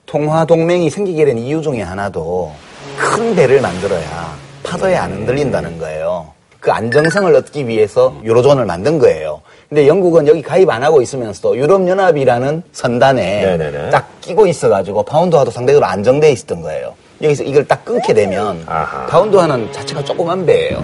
통화 0.06 0.44
동맹이 0.44 0.90
생기게 0.90 1.24
된 1.24 1.38
이유 1.38 1.62
중에 1.62 1.82
하나도 1.82 2.52
큰 2.98 3.36
배를 3.36 3.62
만들어야 3.62 4.36
파도에 4.64 4.96
안 4.96 5.12
흔들린다는 5.12 5.78
거예요. 5.80 6.28
그 6.60 6.72
안정성을 6.72 7.34
얻기 7.36 7.68
위해서 7.68 8.16
유로존을 8.24 8.66
만든 8.66 9.00
거예요. 9.00 9.42
근데 9.70 9.88
영국은 9.88 10.28
여기 10.28 10.42
가입 10.42 10.70
안 10.70 10.84
하고 10.84 11.02
있으면서도 11.02 11.58
유럽연합이라는 11.58 12.64
선단에 12.72 13.46
네네네. 13.46 13.90
딱 13.92 14.10
끼고 14.22 14.48
있어가지고 14.48 15.04
파운드화도 15.04 15.52
상대적으로 15.52 15.86
안정돼 15.86 16.32
있었던 16.32 16.62
거예요. 16.62 16.94
여기서 17.22 17.44
이걸 17.44 17.66
딱 17.68 17.86
끊게 17.86 18.14
되면 18.14 18.64
아하. 18.66 19.06
파운드화는 19.08 19.72
자체가 19.72 20.04
조그만 20.04 20.46
배예요. 20.46 20.84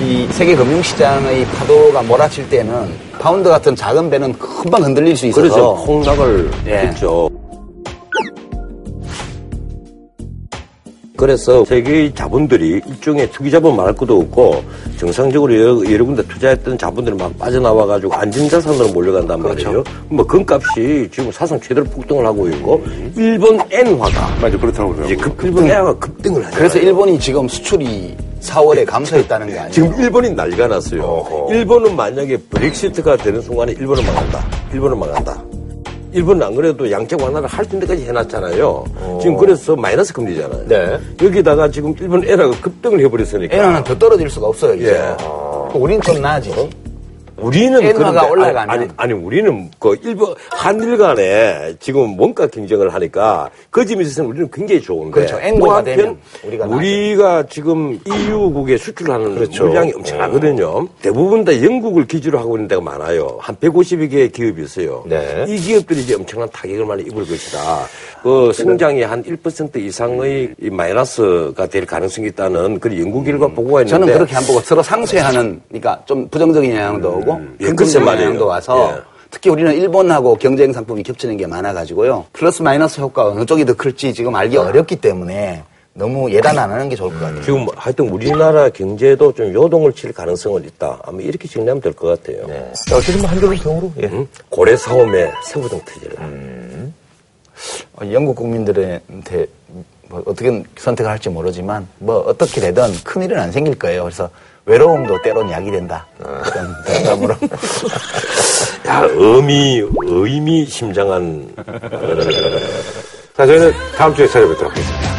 이 0.00 0.26
세계 0.30 0.54
금융시장의 0.56 1.44
파도가 1.46 2.02
몰아칠 2.02 2.48
때는 2.48 2.92
파운드 3.18 3.48
같은 3.48 3.74
작은 3.74 4.10
배는 4.10 4.38
금방 4.38 4.82
흔들릴 4.84 5.16
수 5.16 5.26
있어서 5.26 5.40
그래서 5.40 5.74
폭락을 5.84 6.50
예. 6.66 6.78
했죠. 6.78 7.28
그래서 11.16 11.64
세계의 11.64 12.14
자본들이 12.14 12.82
일종의 12.86 13.30
투기 13.30 13.50
자본 13.50 13.76
말할 13.76 13.94
것도 13.94 14.20
없고 14.20 14.62
정상적으로 14.98 15.54
여러, 15.54 15.92
여러 15.92 16.04
군데 16.04 16.22
투자했던 16.26 16.76
자본들이 16.78 17.16
막 17.16 17.36
빠져나와 17.38 17.86
가지고 17.86 18.14
안전자산으로 18.14 18.88
몰려간단 18.88 19.40
그렇죠. 19.40 19.64
말이에요. 19.64 19.84
뭐 20.08 20.26
금값이 20.26 21.08
지금 21.10 21.32
사상 21.32 21.58
최대로 21.60 21.84
폭등을 21.86 22.24
하고 22.26 22.48
있고 22.48 22.84
일본 23.16 23.58
엔화가 23.70 24.36
맞아, 24.40 24.58
그렇다고. 24.58 24.94
이제 25.04 25.16
급, 25.16 25.42
일본 25.42 25.64
엔화가 25.64 25.98
급등을 25.98 26.44
하죠. 26.46 26.56
그래서 26.56 26.78
일본이 26.78 27.18
지금 27.18 27.48
수출이 27.48 28.14
4월에 28.42 28.86
감소했다는 28.86 29.46
게 29.48 29.54
아니에요. 29.54 29.72
지금 29.72 29.94
일본이 30.00 30.30
난리가 30.30 30.68
났어요. 30.68 31.02
어허. 31.02 31.54
일본은 31.54 31.96
만약에 31.96 32.36
브렉시트가 32.50 33.16
되는 33.16 33.40
순간에 33.40 33.72
일본은 33.72 34.04
망한다. 34.04 34.44
일본은 34.72 34.98
망한다. 34.98 35.42
일본은 36.16 36.46
안 36.46 36.54
그래도 36.54 36.90
양적 36.90 37.20
완화를 37.20 37.46
할 37.46 37.66
때까지 37.66 38.06
해놨잖아요. 38.06 38.84
지금 39.20 39.36
그래서 39.36 39.76
마이너스 39.76 40.14
금리잖아요. 40.14 40.66
네. 40.66 40.98
여기다가 41.22 41.70
지금 41.70 41.94
일본 42.00 42.24
에라가 42.24 42.58
급등을 42.58 43.00
해버렸으니까. 43.00 43.54
엔화는 43.54 43.84
더 43.84 43.98
떨어질 43.98 44.30
수가 44.30 44.46
없어요, 44.46 44.74
이제. 44.74 44.94
예. 44.94 45.16
우린 45.74 46.00
좀 46.00 46.22
나아지지. 46.22 46.70
우리는 47.38 47.82
엔화가 47.82 48.26
올라가면. 48.28 48.70
아니, 48.70 48.84
아니, 48.84 48.92
아니, 48.96 49.12
우리는 49.12 49.70
그 49.78 49.96
일본 50.02 50.34
한일 50.50 50.96
간에 50.96 51.74
지금 51.80 52.16
뭔가 52.16 52.46
경쟁을 52.46 52.92
하니까 52.94 53.50
그 53.70 53.84
점에 53.84 54.02
있어서는 54.02 54.30
우리는 54.30 54.50
굉장히 54.52 54.80
좋은데 54.80 55.12
그렇죠. 55.12 55.36
한편 55.36 55.84
되면 55.84 56.18
우리가 56.44 56.66
우리가 56.66 57.42
지금 57.48 57.98
EU국에 58.04 58.78
수출하는 58.78 59.34
그렇죠. 59.34 59.66
물량이 59.66 59.92
엄청나거든요. 59.94 60.88
대부분 61.02 61.44
다 61.44 61.62
영국을 61.62 62.06
기지로 62.06 62.38
하고 62.38 62.56
있는 62.56 62.68
데가 62.68 62.80
많아요. 62.80 63.36
한 63.40 63.54
150여 63.56 64.10
개의 64.10 64.30
기업이 64.30 64.62
있어요. 64.62 65.04
네. 65.06 65.44
이 65.48 65.56
기업들이 65.56 66.00
이제 66.00 66.14
엄청난 66.14 66.48
타격을 66.50 66.84
많이 66.84 67.02
입을 67.02 67.26
것이다. 67.26 67.86
그 68.22 68.52
성장이 68.52 69.02
한 69.02 69.22
1% 69.22 69.76
이상의 69.76 70.54
이 70.60 70.70
마이너스가 70.70 71.66
될 71.66 71.86
가능성이 71.86 72.28
있다는 72.28 72.80
그런 72.80 72.98
연구 72.98 73.22
결과 73.22 73.46
보고가 73.46 73.82
있는데 73.82 73.98
저는 73.98 74.12
그렇게 74.14 74.34
안 74.34 74.44
보고 74.44 74.60
서로 74.60 74.82
상쇄하는, 74.82 75.60
그러니까 75.68 76.02
좀 76.06 76.26
부정적인 76.28 76.74
영향도 76.74 77.20
오고, 77.26 77.40
예, 77.60 77.64
글쎄 77.66 77.68
긍정적인 77.68 78.04
말이에요. 78.04 78.26
영향도 78.28 78.46
와서, 78.46 78.94
예. 78.96 79.02
특히 79.30 79.50
우리는 79.50 79.72
일본하고 79.74 80.36
경쟁 80.36 80.72
상품이 80.72 81.02
겹치는 81.02 81.36
게 81.36 81.46
많아가지고요. 81.46 82.26
플러스 82.32 82.62
마이너스 82.62 83.00
효과가 83.00 83.30
어느 83.32 83.44
쪽이 83.44 83.64
더 83.64 83.74
클지 83.74 84.14
지금 84.14 84.34
알기 84.34 84.56
어렵기 84.56 84.96
때문에 84.96 85.62
너무 85.94 86.30
예단 86.30 86.58
안 86.58 86.70
하는 86.70 86.88
게 86.88 86.94
좋을 86.96 87.10
것 87.10 87.20
같아요. 87.20 87.42
지금 87.42 87.66
하여튼 87.74 88.08
우리나라 88.08 88.68
경제도 88.68 89.32
좀 89.32 89.52
요동을 89.52 89.92
칠 89.94 90.12
가능성은 90.12 90.64
있다. 90.64 91.00
아마 91.04 91.20
이렇게 91.22 91.48
정리하면 91.48 91.80
될 91.80 91.92
것 91.94 92.08
같아요. 92.22 92.46
자, 92.86 92.96
어쨌든 92.96 93.22
뭐 93.22 93.30
한겨울 93.30 93.56
경우로. 93.56 93.92
예. 94.02 94.08
응? 94.12 94.26
고래 94.48 94.76
사움에 94.76 95.32
세부등 95.44 95.80
터지라. 95.84 96.22
어, 97.94 98.12
영국 98.12 98.36
국민들한테 98.36 99.46
뭐 100.08 100.22
어떻게 100.26 100.62
선택을 100.76 101.10
할지 101.10 101.28
모르지만 101.30 101.86
뭐 101.98 102.18
어떻게 102.20 102.60
되든 102.60 102.84
큰 103.02 103.22
일은 103.22 103.38
안 103.38 103.50
생길 103.50 103.76
거예요. 103.78 104.02
그래서 104.04 104.28
외로움도 104.66 105.22
때론 105.22 105.50
약이 105.50 105.70
된다. 105.70 106.04
그런 106.18 106.74
농담으로. 106.84 107.34
야, 108.86 109.06
의미, 109.10 109.82
의미 110.02 110.66
심장한. 110.66 111.48
자, 113.36 113.46
저희는 113.46 113.72
다음 113.96 114.14
주에 114.14 114.26
찾아뵙도록 114.26 114.72
하겠습니다. 114.72 115.15